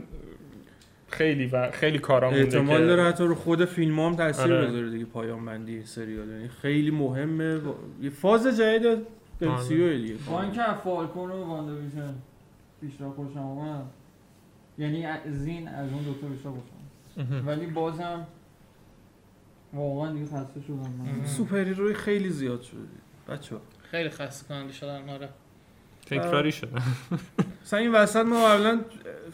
خیلی 1.12 1.46
و 1.46 1.72
خیلی 1.72 2.00
کارا 2.00 2.30
مونده 2.30 2.44
احتمال 2.44 2.80
که- 2.80 2.86
داره 2.86 3.04
حتی 3.04 3.24
رو 3.24 3.36
خود 3.36 3.66
فیلم 3.66 4.00
هم 4.00 4.16
تاثیر 4.16 4.54
آره. 4.54 4.68
بذاره 4.68 4.90
دیگه 4.90 5.06
پایان 5.06 5.46
بندی 5.46 5.86
سریال. 5.86 6.30
یعنی 6.30 6.48
خیلی 6.48 6.92
مهمه. 6.92 7.62
یه 8.02 8.10
فاز 8.10 8.48
جدید 8.60 9.00
MCU 9.42 9.70
دیگه. 9.70 10.16
با 10.30 10.42
اینکه 10.42 10.62
فالکون 10.84 11.32
و 11.32 11.44
واندا 11.46 11.76
ویژن 11.76 12.14
بیشتر 12.82 13.10
خوشم 13.10 13.40
آمد 13.40 13.86
یعنی 14.78 15.06
از 15.06 15.46
این 15.46 15.68
از 15.68 15.92
اون 15.94 16.04
دوتا 16.04 16.28
بیشتر 16.28 16.50
خوشم. 16.50 17.48
ولی 17.48 17.66
بازم 17.66 18.28
واقعا 19.74 20.14
دیگه 20.14 20.26
خسته 20.26 20.62
شدم. 20.68 20.76
من. 21.20 21.26
super 21.26 21.58
hero 21.58 21.87
ی 21.87 21.94
خیلی 21.94 22.30
زیاد 22.30 22.62
شده. 22.62 22.80
بچه 23.30 23.56
خیلی 23.92 24.10
خسته 24.10 24.48
کننده 24.48 24.74
شدن 24.74 25.10
آره. 25.10 25.30
تکراری 26.12 26.52
شده 26.52 26.72
مثلا 27.62 27.80
این 27.86 27.92
وسط 27.92 28.26
ما 28.26 28.48
قبلا 28.48 28.82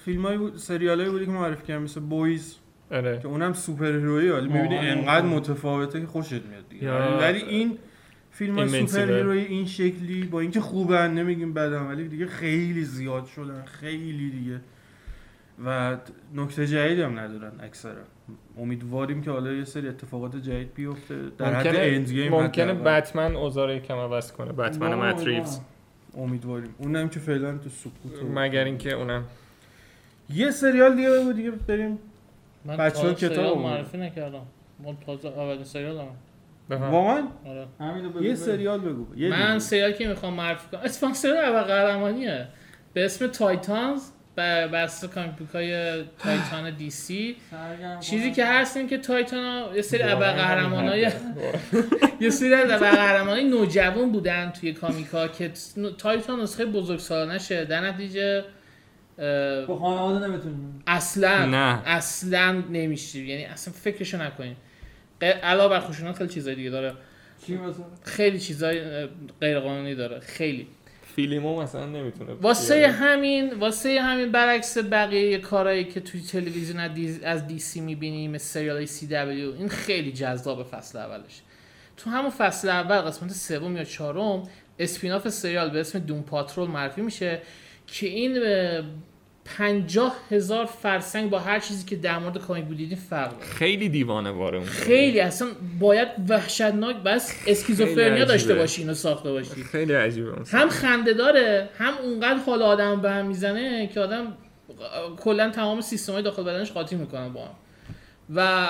فیلم 0.05 0.25
های 0.25 0.37
بود 0.37 0.57
سریال 0.57 1.09
بودی 1.09 1.25
که 1.25 1.31
معرفی 1.31 1.65
کردیم 1.67 1.83
مثل 1.83 1.99
Boys. 1.99 2.55
آره. 2.91 3.19
که 3.19 3.27
اونم 3.27 3.53
superhero 3.53 3.85
ی 3.85 4.29
ولی 4.29 4.47
می‌بینی. 4.47 4.77
انقدر 4.77 5.25
متفاوته 5.25 6.01
که 6.01 6.07
خوشت 6.07 6.33
میاد 6.33 6.69
دیگه. 6.69 6.91
ولی 7.17 7.41
این 7.41 7.77
فیلم 8.31 8.59
های. 8.59 8.87
superhero 8.87 9.11
ی 9.11 9.39
این 9.39 9.65
شکلی 9.65 10.23
با 10.23 10.39
اینکه 10.39 10.61
خوبن 10.61 11.13
نمیگیم 11.13 11.53
بدن 11.53 11.81
ولی 11.81 12.07
دیگه 12.07 12.27
خیلی 12.27 12.83
زیاد 12.83 13.25
شدن 13.25 13.63
خیلی 13.65 14.29
دیگه. 14.29 14.61
و 15.65 15.97
نکته 16.35 16.67
جدیدی 16.67 17.01
هم 17.01 17.19
ندارن 17.19 17.51
اکثرا. 17.59 18.01
امیدواریم 18.57 19.21
که 19.21 19.31
حالا 19.31 19.51
یه 19.51 19.63
سری 19.63 19.87
اتفاقات 19.87 20.35
جدید 20.35 20.73
بیفته 20.73 21.15
در 21.37 21.53
حد 21.53 21.67
اند 21.67 21.77
ممکنه 21.77 22.13
گیم 22.13 22.31
ممکنه. 22.31 22.73
بتمن 22.73 23.35
اوزار 23.35 23.71
یکم 23.71 23.95
عوض 23.95 24.31
کنه. 24.31 24.51
بتمن 24.51 24.95
مت 24.95 25.27
ریوز 25.27 25.59
امیدواریم. 26.17 26.75
اونم 26.77 27.09
که 27.09 27.19
فعلا 27.19 27.57
تو 27.57 27.69
سکوت 27.69 28.23
مگر 28.33 28.63
اینکه 28.63 28.91
اونم. 28.91 29.23
یه 30.29 30.51
سریال 30.51 30.95
دیگه 30.95 31.09
بگو 31.09 31.33
دیگه 31.33 31.51
بریم. 31.51 31.99
من 32.65 32.77
بچه‌ها 32.77 33.13
کتاب 33.13 33.35
سریال. 33.35 33.57
معرفی 33.57 33.97
نکردم. 33.97 34.45
من 34.83 34.97
تازه 35.05 35.27
اولین 35.27 35.63
سریال 35.63 35.97
هم. 35.97 36.07
واقعا؟ 36.91 37.27
آره. 37.45 37.67
یه. 38.21 38.35
سریال 38.35 38.79
بگو. 38.79 39.15
یه 39.15 39.29
من 39.29 39.47
دیگه. 39.47 39.59
سریالی 39.59 39.93
که 39.93 40.07
می‌خوام 40.07 40.33
معرفی 40.33 40.67
کنم. 40.71 40.81
اتفاقا 40.83 41.13
سریال 41.13 41.37
اول 41.37 41.61
قهرمانیه. 41.61 42.47
به 42.93 43.05
اسم 43.05 43.27
Titans. 43.27 44.01
بسته 44.37 45.07
comic 45.07 45.31
book 45.31 45.49
های 45.49 46.03
Titan 46.19 46.75
DC 46.75 47.35
چیزی. 47.99 48.31
که 48.31 48.45
هست 48.45 48.77
این 48.77 48.87
که 48.87 48.97
Titan 48.97 49.43
ها 49.43 49.75
یه 49.75 49.81
سری 49.81 50.03
ابر 50.03 50.31
قهرمان 50.31 50.87
های 50.87 51.01
یه 52.21 52.29
سری 52.29 52.53
از 52.53 52.71
ابر 52.71 52.91
قهرمان 52.91 53.39
نوجوان 53.39 54.11
بودن 54.11 54.49
توی 54.49 54.73
comic 54.73 55.18
ا 55.18 55.27
که 55.27 55.51
Titan 55.97 56.39
نسخه 56.41 56.65
بزرگسالانه 56.65 57.37
شه. 57.37 57.65
در 57.65 57.81
نتیجه 57.81 58.43
اه، 59.19 59.65
با 59.65 59.79
خانواده 59.79 60.27
نمی‌تونیم. 60.27 60.83
اصلا 60.87 61.45
نه. 61.45 61.81
اصلا 61.85 62.51
نمیشه 62.51 63.19
یعنی 63.19 63.45
اصلا 63.45 63.73
فکرشو 63.73 64.21
نکنین 64.21 64.55
علاوه 65.21 65.69
بر 65.69 65.79
خشونت 65.79 66.15
خیلی 66.15 66.29
چیزای 66.29 66.55
دیگه 66.55 66.69
داره. 66.69 66.93
خیلی 68.03 68.39
چیزای 68.39 69.07
غیر 69.41 69.59
قانونی 69.59 69.95
داره. 69.95 70.19
خیلی. 70.19 70.67
فیلیمو 71.17 71.61
مثلا 71.61 71.85
نمی‌تونه 71.85 72.33
واسه 72.33 72.75
بیاره. 72.75 72.93
همین 72.93 73.53
واسه 73.53 74.01
همین 74.01 74.31
برعکس 74.31 74.77
بقیه 74.77 75.37
کارهایی 75.37 75.83
که 75.85 75.99
توی 75.99 76.21
تلویزیون 76.21 76.79
از 77.23 77.47
DC 77.47 77.81
می‌بینیم 77.81 78.31
مثل 78.31 78.45
سریال 78.45 78.85
CW 78.85 79.53
این 79.53 79.69
خیلی 79.69 80.11
جذاب 80.11 80.63
فصل 80.63 80.97
اولش 80.97 81.41
تو 81.97 82.09
همون 82.09 82.29
فصل 82.29 82.69
اول 82.69 82.97
قسمت 82.97 83.31
سوم 83.31 83.77
یا 83.77 83.83
چهارم 83.83 84.43
spin-off 84.79 85.29
سریال 85.29 85.69
به 85.69 85.79
اسم 85.79 85.99
Doom 85.99 86.21
Patrol 86.21 86.69
معرفی 86.69 87.01
میشه 87.01 87.41
که 87.87 88.07
این 88.07 88.37
پنجاه 89.57 90.15
هزار 90.31 90.65
فرسنگ 90.65 91.29
با 91.29 91.39
هر 91.39 91.59
چیزی 91.59 91.85
که 91.85 91.95
در 91.95 92.19
مورد 92.19 92.37
comic 92.37 92.65
book 92.65 92.93
فرق 93.09 93.31
داره. 93.31 93.45
خیلی 93.45 93.89
دیوانه 93.89 94.31
واره 94.31 94.57
اون 94.57 94.67
خیلی 94.67 95.19
اصلا 95.19 95.47
باید 95.79 96.07
وحشتناک 96.29 96.95
بس 96.95 97.35
اسکیزوفرنیا. 97.47 98.25
داشته 98.25 98.55
باشی 98.55 98.81
اینو 98.81 98.93
ساخته 98.93 99.31
باشی. 99.31 99.63
خیلی 99.63 99.93
عجیبه 99.93 100.29
اون 100.29 100.45
هم 100.47 100.69
خنده 100.69 101.13
داره 101.13 101.69
هم 101.77 101.93
اونقدر 102.03 102.39
حال 102.39 102.61
آدم 102.61 103.01
به 103.01 103.11
هم 103.11 103.25
می‌زنه 103.25 103.87
که 103.87 103.99
آدم 103.99 104.33
کلا 105.19 105.49
تمام 105.49 105.81
سیستم 105.81 106.13
های 106.13 106.23
داخل 106.23 106.43
بدنش 106.43 106.71
قاطی 106.71 106.95
می‌کنن 106.95 107.33
با 107.33 107.45
هم. 107.45 107.55
و 108.35 108.69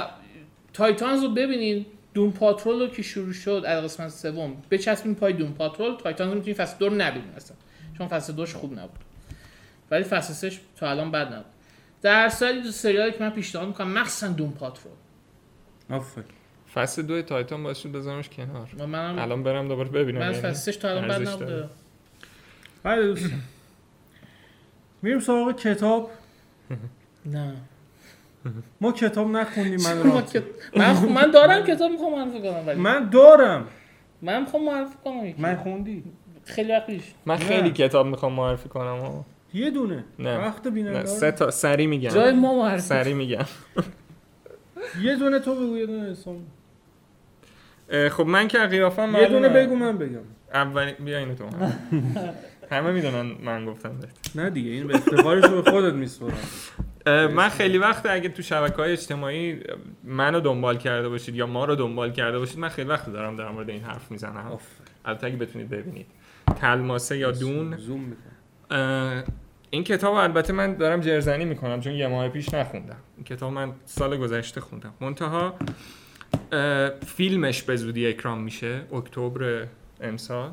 Titans 0.73 1.23
رو 1.23 1.30
ببینین 1.30 1.86
Doom 2.13 2.32
Patrol 2.32 2.80
رو 2.80 2.88
که 2.88 3.01
شروع 3.01 3.34
شد 3.34 3.63
از 3.67 3.84
قسمت 3.84 4.09
سوم 4.09 4.53
بچسبین 4.71 5.15
پای 5.15 5.34
Doom 5.34 5.51
Patrol 5.51 5.95
Titans 5.95 6.30
رو 6.30 6.36
می‌تونین 6.36 6.55
فصل 6.55 6.75
دو 6.80 6.89
رو 6.89 6.95
نبینین 6.95 7.30
اصلا. 7.38 7.57
چون 7.97 8.07
فصل 8.07 8.34
دوش 8.34 8.53
خوب 8.53 8.73
نبود. 8.73 9.07
ولی 9.91 10.03
فصل 10.03 10.33
سهش 10.33 10.59
تا 10.75 10.89
الان 10.89 11.11
بد 11.11 11.33
نبود. 11.33 11.45
در 12.01 12.29
سالی 12.29 12.61
دو 12.61 12.71
سریالی 12.71 13.11
که 13.11 13.17
من 13.19 13.29
پیشنهاد 13.29 13.67
می‌کنم 13.67 13.91
مخصوصا 13.93 14.27
دون 14.27 14.51
پاترول 14.51 14.93
آفرین. 15.89 16.25
فصل 16.73 17.01
دو 17.01 17.21
تایتان 17.21 17.63
باعث 17.63 17.77
شد 17.79 17.91
بذارمش 17.91 18.29
کنار. 18.29 18.69
و 18.79 18.88
منم 18.88 19.19
الان 19.19 19.43
برم 19.43 19.67
دوباره 19.67 19.89
ببینم 19.89 20.19
من 20.19 20.25
یعنی. 20.25 20.38
فصل 20.41 20.53
سهش 20.53 20.75
تا 20.77 20.89
الان 20.89 21.07
بد 21.07 21.27
نبوده. 21.27 21.45
داره. 21.45 21.69
بله 22.83 23.03
دوستان 23.07 23.41
میریم 25.01 25.19
سراغ 25.19 25.55
کتاب. 25.55 26.11
نه. 27.25 27.53
ما 28.81 28.91
کتاب 28.91 29.27
نخوندیم 29.27 29.81
من 29.81 29.97
من, 29.97 30.21
کت- 30.25 30.77
من, 30.77 30.95
خ- 30.95 31.11
من 31.11 31.31
دارم 31.31 31.63
کتاب 31.73 31.91
می‌خوام 31.91 32.11
معرفی 32.15 32.41
کنم 32.41 32.67
ولی 32.67 32.79
من, 32.81 32.97
من 32.99 33.09
دارم 33.09 33.67
می‌خوام 34.21 34.65
معرفی 34.65 34.95
کنم. 35.03 35.33
من 35.38 35.55
خوندی. 35.55 36.03
خیلی 36.45 36.71
وقت 36.71 36.85
پیش. 36.88 37.03
من. 37.25 37.38
خیلی 37.38 37.71
کتاب 37.71 38.05
می‌خوام 38.07 38.33
معرفی 38.33 38.69
کنم. 38.69 38.99
ها. 38.99 39.25
یه 39.53 39.71
دونه. 39.71 40.03
نه. 40.19 40.37
وقت 40.37 40.65
نه 40.65 40.71
بیننده 40.71 41.05
سه 41.05 41.31
تا 41.31 41.51
سری 41.51 41.87
میگم 41.87 42.09
جای 42.09 42.33
ما 42.33 42.55
معرفی 42.55 42.81
سری 42.81 43.13
میگم 43.13 43.45
یه 45.01 45.15
دونه 45.15 45.39
تو 45.39 45.55
بگو 45.55 45.77
یه 45.77 45.85
دونه 45.85 46.09
حسام. 46.11 46.45
اه، 47.89 48.09
خب 48.09 48.25
من 48.25 48.47
که 48.47 48.57
قیافم 48.57 49.15
یه 49.15 49.27
دونه. 49.27 49.49
بگو 49.49 49.75
من 49.75 49.97
بگم. 49.97 50.19
اولی 50.53 50.93
بیا 50.93 51.17
اینو 51.17 51.35
تو 51.35 51.45
همه 52.71 52.91
می‌دونن 52.91 53.35
من 53.43 53.65
گفتم 53.65 53.91
نه 54.35 54.49
دیگه 54.49 54.71
این 54.71 54.87
به 54.87 54.95
افتخارش 54.95 55.45
به 55.45 55.71
خودت 55.71 55.93
میسپارم. 55.93 56.37
اه، 57.05 57.27
من 57.27 57.49
خیلی 57.49 57.77
وقت 57.77 58.05
اگه 58.05 58.29
تو 58.29 58.41
شبکه 58.41 58.75
های 58.75 58.91
اجتماعی 58.91 59.59
منو 60.03 60.39
دنبال 60.39 60.77
کرده 60.77 61.09
باشید 61.09 61.35
یا 61.35 61.47
ما 61.47 61.65
رو 61.65 61.75
دنبال 61.75 62.11
کرده 62.11 62.39
باشید 62.39 62.59
من 62.59 62.69
خیلی 62.69 62.89
وقت 62.89 63.09
دارم 63.09 63.35
در 63.35 63.49
مورد 63.49 63.69
این 63.69 63.81
حرف 63.81 64.11
می‌زنم. 64.11 64.59
البته 65.05 65.27
اگه 65.27 65.35
بتونید 65.37 65.69
ببینید. 65.69 66.05
تلماسه 66.55 67.17
یا 67.17 67.31
دون. 67.31 67.77
زوم 67.77 67.99
می‌کنم. 68.01 68.36
این 69.70 69.84
کتاب 69.84 70.15
البته 70.15 70.53
من 70.53 70.74
دارم 70.74 71.01
جرزنی 71.01 71.45
می‌کنم 71.45 71.80
چون 71.80 71.93
یه 71.93 72.07
ماه 72.07 72.30
پیش 72.30 72.53
نخوندم. 72.53 72.97
این 73.15 73.24
کتاب 73.24 73.53
من 73.53 73.74
سال 73.86 74.18
گذشته 74.18 74.61
خوندم. 74.61 74.93
منتها 75.01 75.53
فیلمش 77.05 77.63
به 77.63 77.76
زودی 77.76 78.07
اکرام 78.07 78.41
میشه. 78.41 78.82
اکتبر 78.93 79.68
امسال. 80.01 80.51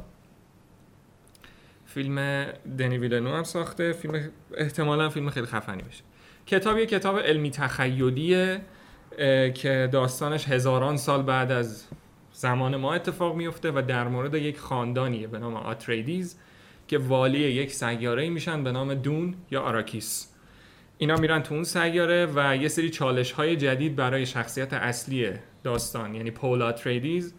فیلم 1.87 2.47
دنی 2.79 2.99
ویلنو 2.99 3.37
هم 3.37 3.43
ساخته. 3.43 3.93
فیلم 3.93 4.31
احتمالا 4.57 5.09
فیلم 5.09 5.31
خیلی 5.31 5.47
خفنی 5.47 5.83
بشه 5.83 6.03
کتاب 6.47 6.79
یه 6.79 6.87
کتاب 6.87 7.19
علمی 7.19 7.51
تخیلیه 7.51 8.61
که 9.55 9.89
داستانش 9.93 10.49
هزاران 10.49 10.97
سال 10.97 11.23
بعد 11.23 11.53
از 11.53 11.85
زمان 12.33 12.77
ما 12.77 12.95
اتفاق 12.95 13.37
میفته 13.37 13.71
و 13.71 13.83
در 13.89 14.09
مورد 14.09 14.35
یک 14.35 14.59
خاندانیه 14.59 15.27
به 15.27 15.39
نام 15.39 15.57
Atreides. 15.57 16.39
که 16.89 16.99
والی 16.99 17.39
یک 17.39 17.73
سیاره 17.73 18.31
میشن 18.31 18.65
به 18.65 18.73
نام 18.73 18.95
Dune 18.95 19.35
یا 19.51 19.61
Arrakis. 19.63 20.29
اینا 20.99 21.17
میرن 21.17 21.43
تو 21.43 21.55
اون 21.55 21.65
سیاره 21.65 22.29
و 22.35 22.57
یه 22.57 22.69
سری 22.69 22.91
چالش 22.91 23.33
های 23.33 23.57
جدید 23.57 23.97
برای 23.97 24.27
شخصیت 24.27 24.73
اصلی 24.73 25.31
داستان 25.63 26.15
یعنی 26.15 26.31
Paul 26.31 26.63
Atreides 26.63 27.35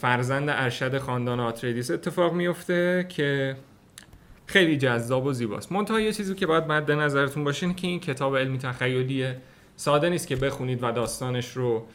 فرزند 0.00 0.48
ارشد 0.48 0.98
خاندان 0.98 1.40
Atreides 1.40 1.90
اتفاق 1.90 2.32
میفته 2.32 3.06
که 3.08 3.56
خیلی 4.46 4.76
جذاب 4.76 5.26
و 5.26 5.32
زیباست. 5.32 5.72
منتها 5.72 6.00
یه 6.00 6.12
چیزی 6.12 6.34
که 6.34 6.46
باید 6.46 6.64
مد 6.64 6.92
نظرتون 6.92 7.44
باشه 7.44 7.74
که 7.74 7.86
این 7.86 8.00
کتاب 8.00 8.36
علمی 8.36 8.58
تخیلیه. 8.58 9.36
ساده 9.76 10.08
نیست 10.08 10.28
که 10.28 10.36
بخونید 10.36 10.82
و 10.82 10.92
داستانش 10.92 11.52
رو 11.52 11.86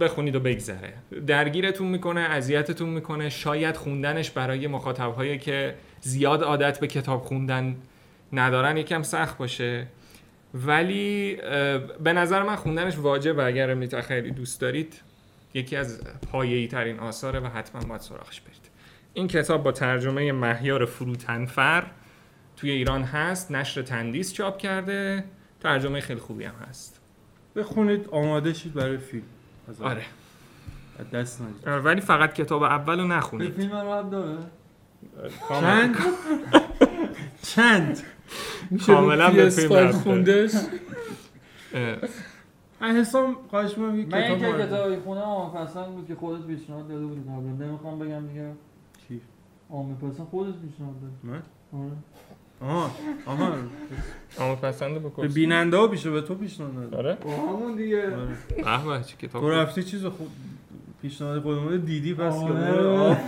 بخونید 0.00 0.36
و 0.36 0.40
بگذره. 0.40 0.92
درگیرتون 1.26 1.86
می‌کنه 1.88 2.20
اذیتتون 2.20 2.88
می‌کنه. 2.88 3.28
شاید 3.28 3.76
خوندنش 3.76 4.30
برای 4.30 4.66
مخاطبهایی 4.66 5.38
که 5.38 5.74
زیاد 6.00 6.42
عادت 6.42 6.80
به 6.80 6.86
کتاب 6.86 7.22
خوندن 7.22 7.76
ندارن 8.32 8.76
یکم 8.76 9.02
سخت 9.02 9.38
باشه. 9.38 9.86
ولی 10.54 11.36
به 12.00 12.12
نظر 12.12 12.42
من 12.42 12.56
خوندنش 12.56 12.98
واجبه 12.98 13.44
اگر 13.44 13.70
علمی 13.70 13.88
تخیلی 13.88 14.30
دوست 14.30 14.60
دارید. 14.60 15.00
یکی 15.54 15.76
از 15.76 16.00
پایه‌ای 16.32 16.66
ترین 16.66 16.98
آثاره 16.98 17.40
و 17.40 17.46
حتما 17.46 17.80
باید 17.80 18.00
سراغش 18.00 18.40
برید. 18.40 18.70
این 19.14 19.28
کتاب 19.28 19.62
با 19.62 19.72
ترجمه 19.72 20.32
مهیار 20.32 20.84
فروتنفر 20.84 21.86
توی 22.56 22.70
ایران 22.70 23.02
هست. 23.02 23.52
نشر 23.52 23.82
تندیس 23.82 24.32
چاپ 24.32 24.58
کرده. 24.58 25.24
ترجمه 25.60 26.00
خیلی 26.00 26.20
خوبی 26.20 26.44
هم 26.44 26.54
هست. 26.68 27.00
بخونید 27.56 28.08
آماده 28.08 28.52
شید 28.52 28.74
برای 28.74 28.98
فیلم. 28.98 29.22
از 29.70 29.80
آره. 29.82 30.02
دست 31.12 31.42
ندید 31.42 31.68
آره، 31.68 31.80
ولی 31.80 32.00
فقط 32.00 32.32
کتاب 32.32 32.62
اول 32.62 33.00
رو 33.00 33.06
نخونید. 33.06 33.52
فیلم 33.54 33.70
رو 33.72 33.92
هم 33.94 34.10
داره. 34.10 34.38
چند 35.60 35.96
چند؟ 37.42 38.00
کاملا 38.86 39.30
به 39.30 39.50
PS5 39.50 39.52
فیلم 39.54 39.72
رفته. 39.74 39.98
خوندش؟ 39.98 40.50
اه، 42.82 42.90
حسام 42.90 43.36
خواهش 43.50 43.78
من 43.78 44.06
کتاب 44.06 44.20
اینکه 44.20 44.46
معرفی- 44.46 44.66
کتابی 44.66 44.96
خونم 44.96 45.20
آمه 45.20 45.64
پسند 45.64 45.86
بود 45.86 46.06
که 46.08 46.14
خودت 46.14 46.46
پیشنهاد 46.46 46.88
داده 46.88 47.06
بودی. 47.06 47.20
قبلا 47.20 47.66
نمی‌خوام 47.66 47.98
بگم 47.98 48.26
دیگه. 48.26 48.52
چی؟ 49.08 49.20
آمه 49.70 49.94
پسند 49.94 50.26
خودت 50.30 50.54
پیشنهاد 50.54 50.94
دادی 51.00 51.14
من؟ 51.22 51.42
آره. 51.80 51.92
آها 52.60 52.90
آها. 53.26 53.52
اما 54.38 54.54
پسند 54.54 54.94
به 54.94 54.98
بکن 54.98 55.28
بیننده 55.28 55.76
ها 55.76 55.86
بیشه 55.86 56.10
به 56.10 56.20
تو 56.20 56.34
پیشنهاد. 56.34 56.94
آره. 56.94 57.14
با 57.24 57.30
همون 57.30 57.76
دیگه. 57.76 58.16
آره. 58.16 58.84
به 58.84 58.98
به 58.98 59.04
چه 59.04 59.16
کتاب 59.16 59.42
تو 59.42 59.50
رفتی 59.50 59.82
چیز 59.82 60.06
خود 60.06 60.30
پیشنهاد 61.02 61.42
خودمون 61.42 61.76
دیدی 61.76 62.14
پس 62.14 62.40
که 62.40 62.46
آره. 62.46 63.18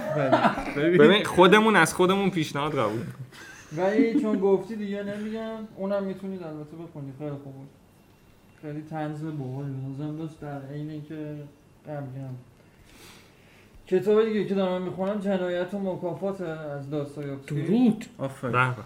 ببین 0.77 0.99
ببین 0.99 1.25
خودمون 1.25 1.77
از 1.77 1.95
خودمون 1.95 2.31
پیشنهاد 2.31 2.79
قبول. 2.79 3.01
ولی 3.77 4.21
چون 4.21 4.39
گفتی 4.39 4.77
دیگه 4.77 5.03
نمیگم 5.03 5.57
اونم 5.77 6.05
می‌تونید 6.05 6.43
البته 6.43 6.77
بخونید 6.77 7.15
خیلی 7.19 7.31
خوب 7.31 7.53
بود. 7.53 7.69
خیلی 8.63 8.83
تنز 8.91 9.25
باحالی 9.25 9.71
به 9.71 9.89
نظرم 9.95 10.17
داشت 10.19 10.41
در 10.41 10.63
عین 10.73 10.91
اینکه 10.91 11.35
غمگین 11.87 12.29
کتاب 13.87 14.25
دیگه 14.25 14.45
که 14.45 14.55
دارم 14.55 14.83
می‌خونم 14.83 15.19
جنایت 15.19 15.75
و 15.75 15.79
مکافات 15.79 16.41
از 16.41 16.91
داستایوفسکی. 16.91 17.63
درود. 17.63 18.05
آفرین. 18.19 18.53
به 18.53 18.59
به 18.59 18.83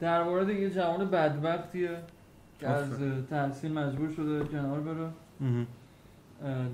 در 0.00 0.22
مورد 0.22 0.48
یه 0.48 0.70
جوان 0.70 1.10
بدبختیه 1.10 1.90
که 2.60 2.68
از. 2.68 2.88
تحصیل 3.30 3.72
مجبور 3.72 4.10
شده 4.10 4.44
کنار 4.44 4.80
بره. 4.80 5.08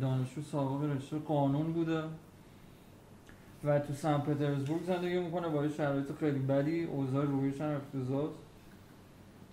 دانشجو 0.01 0.43
سابق 0.43 0.97
رشته 0.97 1.19
قانون 1.19 1.73
بوده 1.73 2.03
و 3.65 3.79
تو 3.79 3.93
سن 3.93 4.19
پترزبورگ 4.19 4.83
زندگی 4.83 5.19
می‌کنه 5.19 5.49
با 5.49 5.65
یه 5.65 5.73
شرایط 5.73 6.07
خیلی 6.21 6.39
بدی 6.39 6.85
اوضاع 6.85 7.25
رویش 7.25 7.61
هم 7.61 7.77
افتضاح 7.77 8.29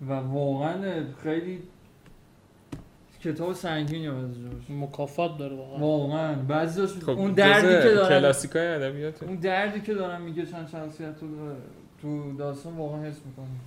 و 0.08 0.14
واقعا 0.14 1.04
خیلی 1.24 1.64
کتاب 3.24 3.54
سنگینی 3.54 4.08
از 4.08 4.16
جاش 4.16 4.70
مکافات 4.70 5.38
داره 5.38 5.56
واقعا. 5.56 5.80
واقعا. 5.80 6.36
بعضیش 6.36 6.90
خب 6.90 7.10
اون 7.10 7.34
دردی 7.34 7.90
که 7.90 7.96
دارن 7.96 8.10
کلاسیکای 8.10 8.68
ادبیات 8.68 9.24
اون 9.24 9.36
دردی 9.36 9.82
که 9.82 9.94
دارن 9.94 10.22
میگه 10.22 10.46
چند 10.46 10.68
شخصیت 10.68 11.20
تو 11.20 11.28
تو 12.02 12.34
داستان 12.38 12.74
واقعا 12.74 13.04
حس 13.04 13.22
می‌کنی. 13.26 13.60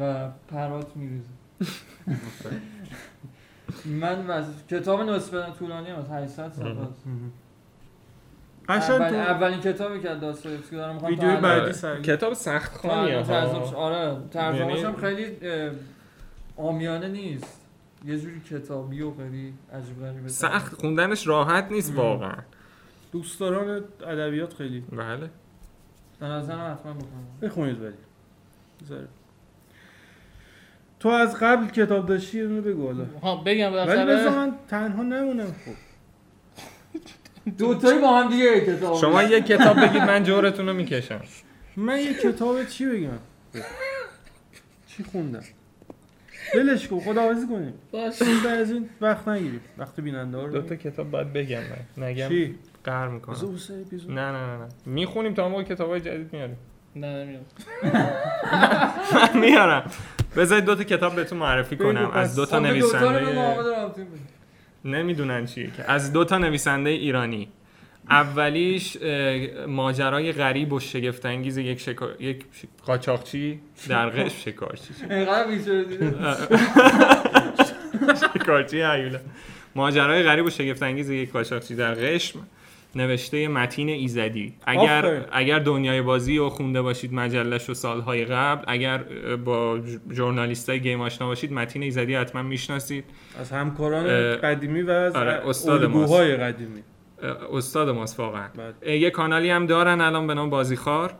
و 0.00 0.28
پرات 0.48 0.96
میریزه. 0.96 1.28
من 4.00 4.26
وز... 4.28 4.44
کتاب 4.70 5.00
نسبتا 5.00 5.50
طولانی 5.50 5.90
هست 5.90 6.10
800 6.10 6.52
صفحه. 6.52 6.72
قشنگ 8.68 8.90
اول... 9.00 9.08
تو 9.10 9.16
اولین 9.16 9.60
کتابی 9.60 10.00
که 10.00 10.10
از 10.10 10.20
داستایوفسکی 10.20 10.76
دارم 10.76 10.94
می‌خوام 10.94 11.10
ویدیوی 11.12 11.34
تا 11.34 11.40
بعدی 11.40 11.60
آره. 11.60 11.72
سر 11.72 12.00
کتاب 12.00 12.34
سخت 12.34 12.82
ترجمهش 12.82 13.72
آره. 13.74 14.16
ترجمهش 14.30 14.78
یعنی- 14.78 14.82
هم 14.82 14.96
خیلی 14.96 15.36
اه، 15.48 15.70
عامیانه 16.56 17.08
نیست. 17.08 17.60
یه 18.04 18.18
جوری 18.18 18.40
کتابی 18.40 19.02
و 19.02 19.14
خیلی 19.16 19.54
عجیب 19.72 20.00
غریبه 20.00 20.28
سخت 20.28 20.74
خوندنش 20.74 21.26
راحت 21.26 21.72
نیست. 21.72 21.94
واقعا. 21.94 22.36
دوستداران 23.12 23.84
ادبیات 24.06 24.54
خیلی. 24.54 24.80
بله. 24.80 25.30
به 26.20 26.26
نظرم 26.26 26.72
حتما 26.72 26.92
بکنم. 26.92 27.26
بخونید 27.42 27.82
ولی. 27.82 27.92
بذاره. 28.82 29.08
تو 31.00 31.08
از 31.08 31.36
قبل 31.36 31.66
کتاب 31.66 32.06
داشتی 32.06 32.38
یه 32.38 32.46
دونه 32.46 32.60
بگو 32.60 32.86
حالا. 32.86 33.04
ها 33.22 33.36
بگم 33.36 33.74
ولی 33.74 34.04
بذار 34.04 34.28
من 34.28 34.52
تنها 34.68 35.02
نمونم 35.02 35.54
خب 35.64 35.72
دوتایی 37.58 38.00
با 38.00 38.20
هم 38.20 38.30
دیگه 38.30 38.44
یه 38.44 38.60
کتاب 38.66 38.96
شما 38.96 39.22
یه 39.22 39.40
کتاب 39.40 39.80
بگید 39.80 40.02
من 40.02 40.24
جورتون 40.24 40.66
رو 40.66 40.74
می‌کشم. 40.74 41.20
من 41.76 41.98
یه 41.98 42.14
کتاب 42.14 42.64
چی 42.64 42.86
بگم؟ 42.86 43.18
چی 44.86 45.04
خوندم؟ 45.04 45.44
ولش 46.54 46.88
کن 46.88 47.00
خداحافظی 47.00 47.46
کنیم. 47.46 47.74
باش. 47.92 48.22
این 48.22 48.42
بعد 48.44 48.60
از 48.60 48.70
این 48.70 48.88
وقت 49.00 49.28
نگیریم. 49.28 49.60
وقت 49.78 50.00
بیننده 50.00 50.38
ها 50.38 50.44
رو 50.44 50.52
دو 50.52 50.62
تا 50.62 50.76
کتاب 50.76 51.10
باید 51.10 51.32
بگم 51.32 51.60
من 51.98 52.04
نگم. 52.04 52.28
چی؟ 52.28 52.58
قهر 52.84 53.08
می‌کنم. 53.08 53.36
نه 54.08 54.14
نه 54.14 54.32
نه 54.32 54.56
نه. 54.56 54.68
می‌خونیم 54.86 55.34
تا 55.34 55.48
ما 55.48 55.62
کتاب 55.62 55.90
های 55.90 56.00
جدید 56.00 56.32
میاریم. 56.32 56.56
نه 56.96 57.24
نمیاد 57.24 57.42
من 59.14 59.40
میارم. 59.40 59.90
بذارید 60.36 60.64
دو 60.64 60.74
تا 60.74 60.84
کتاب 60.84 61.14
بهتون 61.16 61.38
معرفی 61.38 61.76
کنم. 61.76 62.10
از 62.10 62.36
دو 62.36 62.46
تا 62.46 62.56
خب، 62.58 62.66
نویسنده. 62.66 63.26
نمی‌دونن 64.84 65.46
چیه 65.46 65.70
که. 65.76 65.90
از 65.90 66.12
دو 66.12 66.24
تا 66.24 66.38
نویسنده 66.38 66.90
ایرانی. 66.90 67.48
اولیش 68.10 68.96
ماجرای 69.68 70.32
غریب 70.32 70.72
و 70.72 70.80
شگفت 70.80 71.26
انگیز 71.26 71.58
یک 71.58 71.80
شکار... 71.80 72.16
یک 72.22 72.44
ش- 72.52 72.64
قاچاقچی 72.86 73.60
در 73.88 74.08
قشم 74.08 74.28
شکارچی. 74.50 74.94
شکارچی 78.34 78.76
هیولا 78.76 79.18
ماجرای 79.74 80.22
غریب 80.22 80.44
و 80.44 80.50
شگفت 80.50 80.82
انگیز 80.82 81.10
یک 81.10 81.32
قاچاقچی 81.32 81.76
در 81.76 81.94
قشم. 81.94 82.38
نوشته 82.94 83.48
متین 83.48 83.88
ایزدی. 83.88 84.54
اگر 84.66 85.06
آفرین. 85.06 85.22
اگر 85.32 85.58
دنیای 85.58 86.02
بازی 86.02 86.38
رو 86.38 86.48
خونده 86.48 86.82
باشید 86.82 87.14
مجلش 87.14 87.70
و 87.70 87.74
سالهای 87.74 88.24
قبل 88.24 88.64
اگر 88.68 88.98
با 89.44 89.80
ژورنالیست 90.12 90.68
های 90.70 90.80
گیم 90.80 91.00
آشنا 91.00 91.26
باشید 91.26 91.52
متین 91.52 91.82
ایزدی 91.82 92.14
حتما 92.14 92.42
می‌شناسید. 92.42 93.04
از 93.40 93.52
همکاران 93.52 94.36
قدیمی 94.36 94.82
و 94.82 94.90
از 94.90 95.16
آره، 95.16 95.48
استاد 95.48 95.80
قدیمی. 96.40 96.82
استاد 97.52 97.88
ماست 97.88 98.20
واقعا. 98.20 98.48
اه، 98.82 98.96
یه 98.96 99.10
کانالی 99.10 99.50
هم 99.50 99.66
دارن 99.66 100.00
الان 100.00 100.26
به 100.26 100.34
نام 100.34 100.50
بازیخوار. 100.50 101.14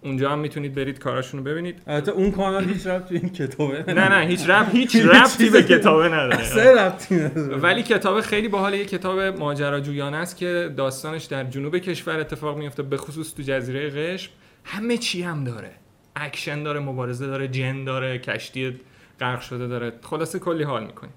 اونجا 0.00 0.30
هم 0.30 0.38
می‌تونید 0.38 0.74
برید 0.74 0.98
کاراشون 0.98 1.38
رو 1.40 1.46
ببینید. 1.46 1.82
البته 1.86 2.12
اون 2.12 2.30
کانال 2.30 2.64
هیچ 2.64 2.86
ربطی 2.86 3.14
به 3.14 3.20
این 3.20 3.32
کتابه 3.32 3.84
نه 3.92 4.08
نه 4.08 4.26
هیچ 4.26 4.48
رب 4.48 4.68
هیچ 4.76 4.96
ربطی 4.96 5.50
به 5.50 5.62
کتابه 5.62 6.06
نداره. 6.08 6.42
سه 6.54 6.74
ربطی 6.74 7.14
نداره. 7.14 7.56
ولی 7.56 7.82
کتاب 7.82 8.20
خیلی 8.20 8.48
باحال 8.48 8.74
یه 8.74 8.84
کتاب 8.84 9.20
ماجراجویانه 9.20 10.16
است 10.16 10.36
که 10.36 10.72
داستانش 10.76 11.24
در 11.24 11.44
جنوب 11.44 11.78
کشور 11.78 12.20
اتفاق 12.20 12.58
میفته 12.58 12.82
به 12.82 12.96
خصوص 12.96 13.34
تو 13.34 13.42
جزیره 13.42 13.90
قشم. 13.90 14.30
همه 14.64 14.96
چی 14.96 15.22
هم 15.22 15.44
داره. 15.44 15.70
اکشن 16.16 16.62
داره 16.62 16.80
مبارزه 16.80 17.26
داره 17.26 17.48
جن 17.48 17.84
داره 17.84 18.18
کشتی 18.18 18.80
غرق 19.20 19.40
شده 19.40 19.66
داره. 19.66 19.92
خلاصه 20.02 20.38
کلی 20.38 20.62
حال 20.62 20.86
می‌کنید. 20.86 21.14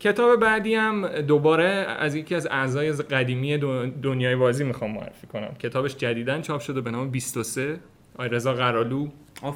کتاب 0.00 0.40
بعدی 0.40 0.74
هم 0.74 1.08
دوباره 1.08 1.64
از 1.98 2.14
یکی 2.14 2.34
از 2.34 2.48
اعضای 2.50 2.92
قدیمی 2.92 3.58
دنیای 4.02 4.36
بازی 4.36 4.64
می‌خوام 4.64 4.90
معرفی 4.90 5.26
کنم. 5.26 5.54
کتابش 5.58 5.96
جدیدن 5.96 6.42
چاپ 6.42 6.60
شده 6.60 6.80
به 6.80 6.90
نام 6.90 7.10
23 7.10 7.80
آی 8.18 8.28
رضا 8.28 8.54
قرالو. 8.54 9.08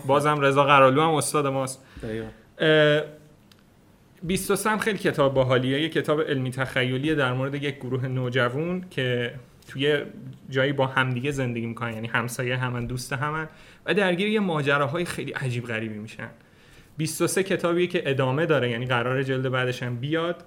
بازم 0.06 0.40
رضا 0.40 0.64
قرالو 0.64 1.02
هم 1.02 1.14
استاد 1.14 1.46
ماست. 1.46 1.84
دقیقاً. 2.02 2.26
اه، 2.58 3.02
23 4.22 4.70
هم 4.70 4.78
خیلی 4.78 4.98
کتاب 4.98 5.34
باحالیه. 5.34 5.80
یه 5.80 5.88
کتاب 5.88 6.20
علمی 6.20 6.50
تخیلیه 6.50 7.14
در 7.14 7.32
مورد 7.32 7.54
یک 7.54 7.76
گروه 7.76 8.06
نوجوان 8.06 8.84
که 8.90 9.34
توی 9.68 10.02
جایی 10.50 10.72
با 10.72 10.86
همدیگه 10.86 11.30
زندگی 11.30 11.66
می‌کنن. 11.66 11.92
یعنی 11.92 12.08
همسایه 12.08 12.56
همن 12.56 12.86
دوست 12.86 13.12
همن 13.12 13.48
و 13.86 13.94
درگیر 13.94 14.28
یه 14.28 14.40
ماجراهای 14.40 15.04
خیلی 15.04 15.32
عجیب 15.32 15.66
غریبی 15.66 15.98
میشن. 15.98 16.28
23 16.96 17.42
کتابیه 17.42 17.86
که 17.86 18.02
ادامه 18.10 18.46
داره 18.46 18.70
یعنی 18.70 18.86
قرار 18.86 19.22
جلد 19.22 19.50
بعدش 19.50 19.82
هم 19.82 19.96
بیاد. 19.96 20.44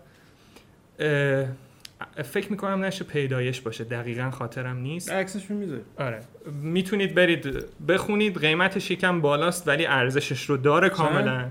فکر 2.24 2.52
می‌کنم 2.52 2.86
نشه 2.86 3.04
پیدایش 3.04 3.62
باشه 3.62 3.84
دقیقا 3.84 4.32
خاطرم 4.32 4.78
نیست. 4.78 5.12
عکسش 5.12 5.52
می‌ذاره 5.52 5.82
آره. 5.98 6.20
می‌تونید 6.62 7.16
برید 7.16 7.66
بخونید 7.88 8.38
قیمتش 8.38 8.92
یکم 8.92 9.22
بالاست 9.22 9.68
ولی 9.68 9.86
ارزشش 9.86 10.46
رو 10.46 10.58
داره 10.58 10.90
کاملا. 10.90 11.46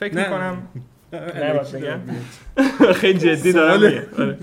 فکر 0.00 0.14
نه. 0.14 0.24
می‌کنم. 0.24 0.68
خیلی 3.00 3.18
جدی 3.18 3.52
دارم. 3.52 4.02
آره. 4.18 4.38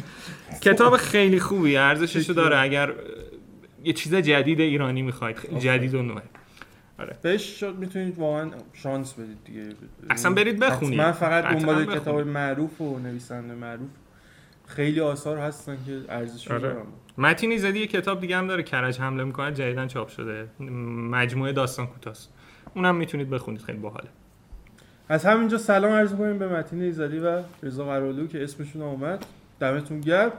کتاب 0.62 0.97
خیلی 0.97 1.39
خوبی 1.39 1.78
ارزشش 1.78 2.30
رو 2.30 2.36
داره. 2.36 2.57
اگر 2.60 2.93
یه 3.84 3.93
چیز 3.93 4.16
جدید 4.16 4.60
ایرانی 4.60 5.01
می‌خواید 5.01 5.38
خیلی 5.38 5.60
جدید 5.60 5.95
و 5.95 6.03
نوعه 6.99 7.17
بهش 7.21 7.59
شد 7.59 7.75
می‌تونید 7.75 8.17
واقعا 8.17 8.49
شانس 8.73 9.13
بدید 9.13 9.37
دیگه. 9.45 9.65
اصلا 10.09 10.33
برید 10.33 10.59
بخونید. 10.59 10.99
من 10.99 11.11
فقط 11.11 11.43
دنبال. 11.43 11.85
کتاب 11.85 12.19
معروف 12.19 12.81
و 12.81 12.99
نویسنده 12.99 13.55
معروف. 13.55 13.89
خیلی 14.67 14.99
آثار 14.99 15.37
هستن 15.37 15.77
که 15.85 16.01
ارزش 16.09 16.51
آره. 16.51 16.75
متینی 17.17 17.57
زدی 17.57 17.79
یه 17.79 17.87
کتاب 17.87 18.21
دیگه 18.21 18.37
هم 18.37 18.47
داره 18.47 18.63
کرج 18.63 18.99
حمله 18.99 19.23
می‌کنه 19.23 19.53
جدیدن 19.53 19.87
چاپ 19.87 20.07
شده. 20.09 20.47
مجموعه 21.09 21.51
داستان 21.51 21.87
کوتاست 21.87 22.33
اونم 22.75 22.95
می‌تونید 22.95 23.29
بخونید 23.29 23.61
خیلی 23.61 23.77
باحاله. 23.77 24.09
از 25.09 25.25
همینجا 25.25 25.57
سلام 25.57 25.91
عرض 25.91 26.13
کنیم 26.13 26.37
به 26.37 26.47
متین 26.47 26.81
ایزدی 26.81 27.19
و 27.19 27.41
رضا 27.63 27.85
قرالو 27.85 28.27
که 28.27 28.43
اسمشون 28.43 28.81
اومد 28.81 29.25
دمتون 29.59 30.01
گرم. 30.01 30.31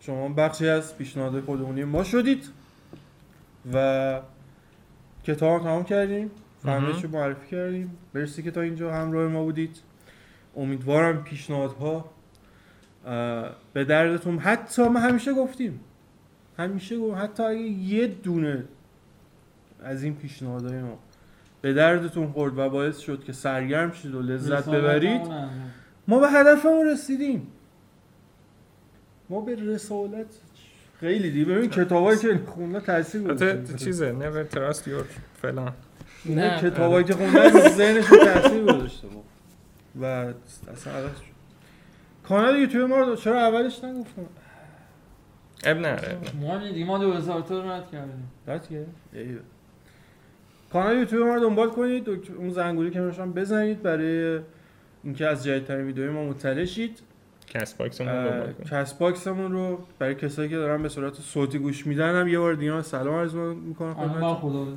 شما 0.00 0.28
بخشی 0.28 0.68
از 0.68 0.98
پیشنهادهای 0.98 1.42
خودمونی 1.42 1.84
ما 1.84 2.04
شدید. 2.04 2.48
و 3.74 4.20
کتاب 5.24 5.60
هم 5.60 5.64
تمام 5.66 5.84
کردیم 5.84 6.30
فهمیدش 6.62 7.04
رو 7.04 7.10
معرفی 7.10 7.50
کردیم. 7.50 7.98
مرسی 8.14 8.42
که 8.42 8.50
تا 8.50 8.60
اینجا 8.60 8.94
همراه 8.94 9.28
ما 9.28 9.42
بودید. 9.42 9.80
امیدوارم 10.56 11.24
پیشنهادها 11.24 12.10
به 13.72 13.84
دردتون. 13.84 14.38
حتی 14.38 14.82
ما 14.82 15.00
همیشه 15.00 15.32
گفتیم. 15.32 15.80
همیشه 16.58 16.98
گفتیم 16.98 17.24
حتی 17.24 17.42
اگه 17.42 17.60
یه 17.60 18.06
دونه 18.06 18.64
از 19.82 20.02
این 20.02 20.14
پیشنهادهای 20.14 20.82
ما 20.82 20.98
به 21.60 21.72
دردتون 21.72 22.32
خورد 22.32 22.58
و 22.58 22.70
باعث 22.70 22.98
شد 22.98 23.24
که 23.24 23.32
سرگرم 23.32 23.92
شید 23.92 24.14
و 24.14 24.22
لذت 24.22 24.68
ببرید 24.68 25.22
ما 26.08 26.18
به 26.18 26.28
هدفمون 26.28 26.86
رسیدیم. 26.86 27.46
ما 29.30 29.40
به 29.40 29.54
رسالت 29.54 30.26
خیلی 31.02 31.30
دیگه 31.30 31.44
ببین 31.44 31.70
کتابایی 31.70 32.18
که 32.18 32.40
خوندن 32.46 32.80
تاثیر 32.80 33.20
البته 33.22 33.56
گذاشتن 33.56 33.76
چیزه 33.76 34.14
never 34.20 34.54
trust 34.54 34.78
your 34.78 35.04
فلان 35.42 35.72
نه. 36.26 36.58
کتابایی 36.60 37.04
که 37.04 37.14
خوندن 37.14 37.52
رو 37.52 37.68
ذهنشون 37.68 38.18
تاثیر 38.18 38.62
گذاشته 38.62 39.06
بود 39.08 39.24
و 40.00 40.04
اصلا 40.72 40.92
عوض 40.92 41.16
شد 41.16 41.32
کانال 42.28 42.56
یوتیوب 42.56 42.90
ما 42.90 42.98
رو 42.98 43.16
چرا 43.16 43.40
اولش 43.40 43.84
نگفتم 43.84 44.22
اب 45.64 45.76
نه. 45.76 45.96
ما 46.40 46.58
دیگه 46.58 46.84
ما 46.84 46.98
2000 46.98 47.40
تا 47.40 47.62
رو 47.62 47.70
رد 47.70 47.90
کردیم 47.90 48.30
رد 48.46 48.68
کرد؟ 48.68 48.86
ایوه. 49.12 49.40
کانال 50.72 50.96
یوتیوب 50.96 51.26
ما 51.26 51.34
رو 51.34 51.40
دنبال 51.40 51.70
کنید 51.70 52.08
اون 52.38 52.50
زنگوله 52.50 52.90
که 52.90 53.00
هم 53.00 53.32
بزنید 53.32 53.82
برای 53.82 54.40
اینکه 55.04 55.26
از 55.26 55.44
جدیدترین 55.44 55.86
ویدیوهای 55.86 56.14
ما 56.14 56.24
مطلع 56.24 56.64
شید 56.64 57.02
Castbox 57.54 57.78
مون 57.78 58.54
box 58.98 59.25
مون 59.25 59.52
رو 59.52 59.78
برای 59.98 60.14
کسایی 60.14 60.48
که 60.48 60.56
دارن 60.56 60.82
به 60.82 60.88
صورت 60.88 61.14
صوتی 61.14 61.58
گوش 61.58 61.86
میدن 61.86 62.20
هم 62.20 62.28
یه 62.28 62.38
بار 62.38 62.54
دیگه 62.54 62.72
من 62.72 62.82
سلام 62.82 63.14
عرض 63.14 63.34
می‌کنم 63.34 63.94
خدا. 63.94 64.18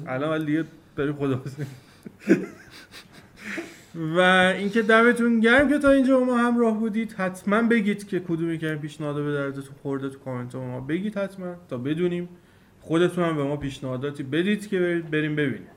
الان 0.08 0.30
ولی 0.30 0.46
دیگه 0.46 0.64
بریم 0.96 1.14
خدا 1.14 1.42
و 4.18 4.20
اینکه 4.58 4.82
دمتون 4.82 5.40
گرم 5.40 5.70
که 5.70 5.80
تا 5.80 5.92
اینجا 5.92 6.20
با 6.20 6.26
ما 6.26 6.38
همراه 6.38 6.80
بودید. 6.80 7.14
حتما 7.18 7.62
بگید 7.62 8.08
که 8.08 8.20
کدومی 8.20 8.58
که 8.58 8.70
این 8.70 8.80
پیشنهادا 8.80 9.24
به 9.24 9.34
دردتون 9.34 9.76
خورده 9.82 10.10
تو 10.10 10.20
کامنت 10.20 10.56
ما 10.56 10.82
بگید 10.82 11.18
حتما 11.18 11.56
تا 11.70 11.78
بدونیم. 11.78 12.30
خودتون 12.82 13.24
هم 13.24 13.36
به 13.36 13.44
ما 13.44 13.58
پیشنهاداتی 13.58 14.24
بدید 14.24 14.68
که 14.68 14.80
برید- 14.80 15.12
بریم 15.12 15.36
ببینیم. 15.36 15.68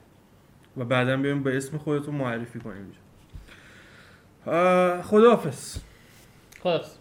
و 0.77 0.85
بعدا 0.85 1.17
بیایم 1.17 1.43
به 1.43 1.57
اسم 1.57 1.79
خودتون 1.79 2.15
معرفی 2.15 2.59
کنیم 2.59 2.93
خداحافظ. 5.03 5.77
Close. 6.61 6.98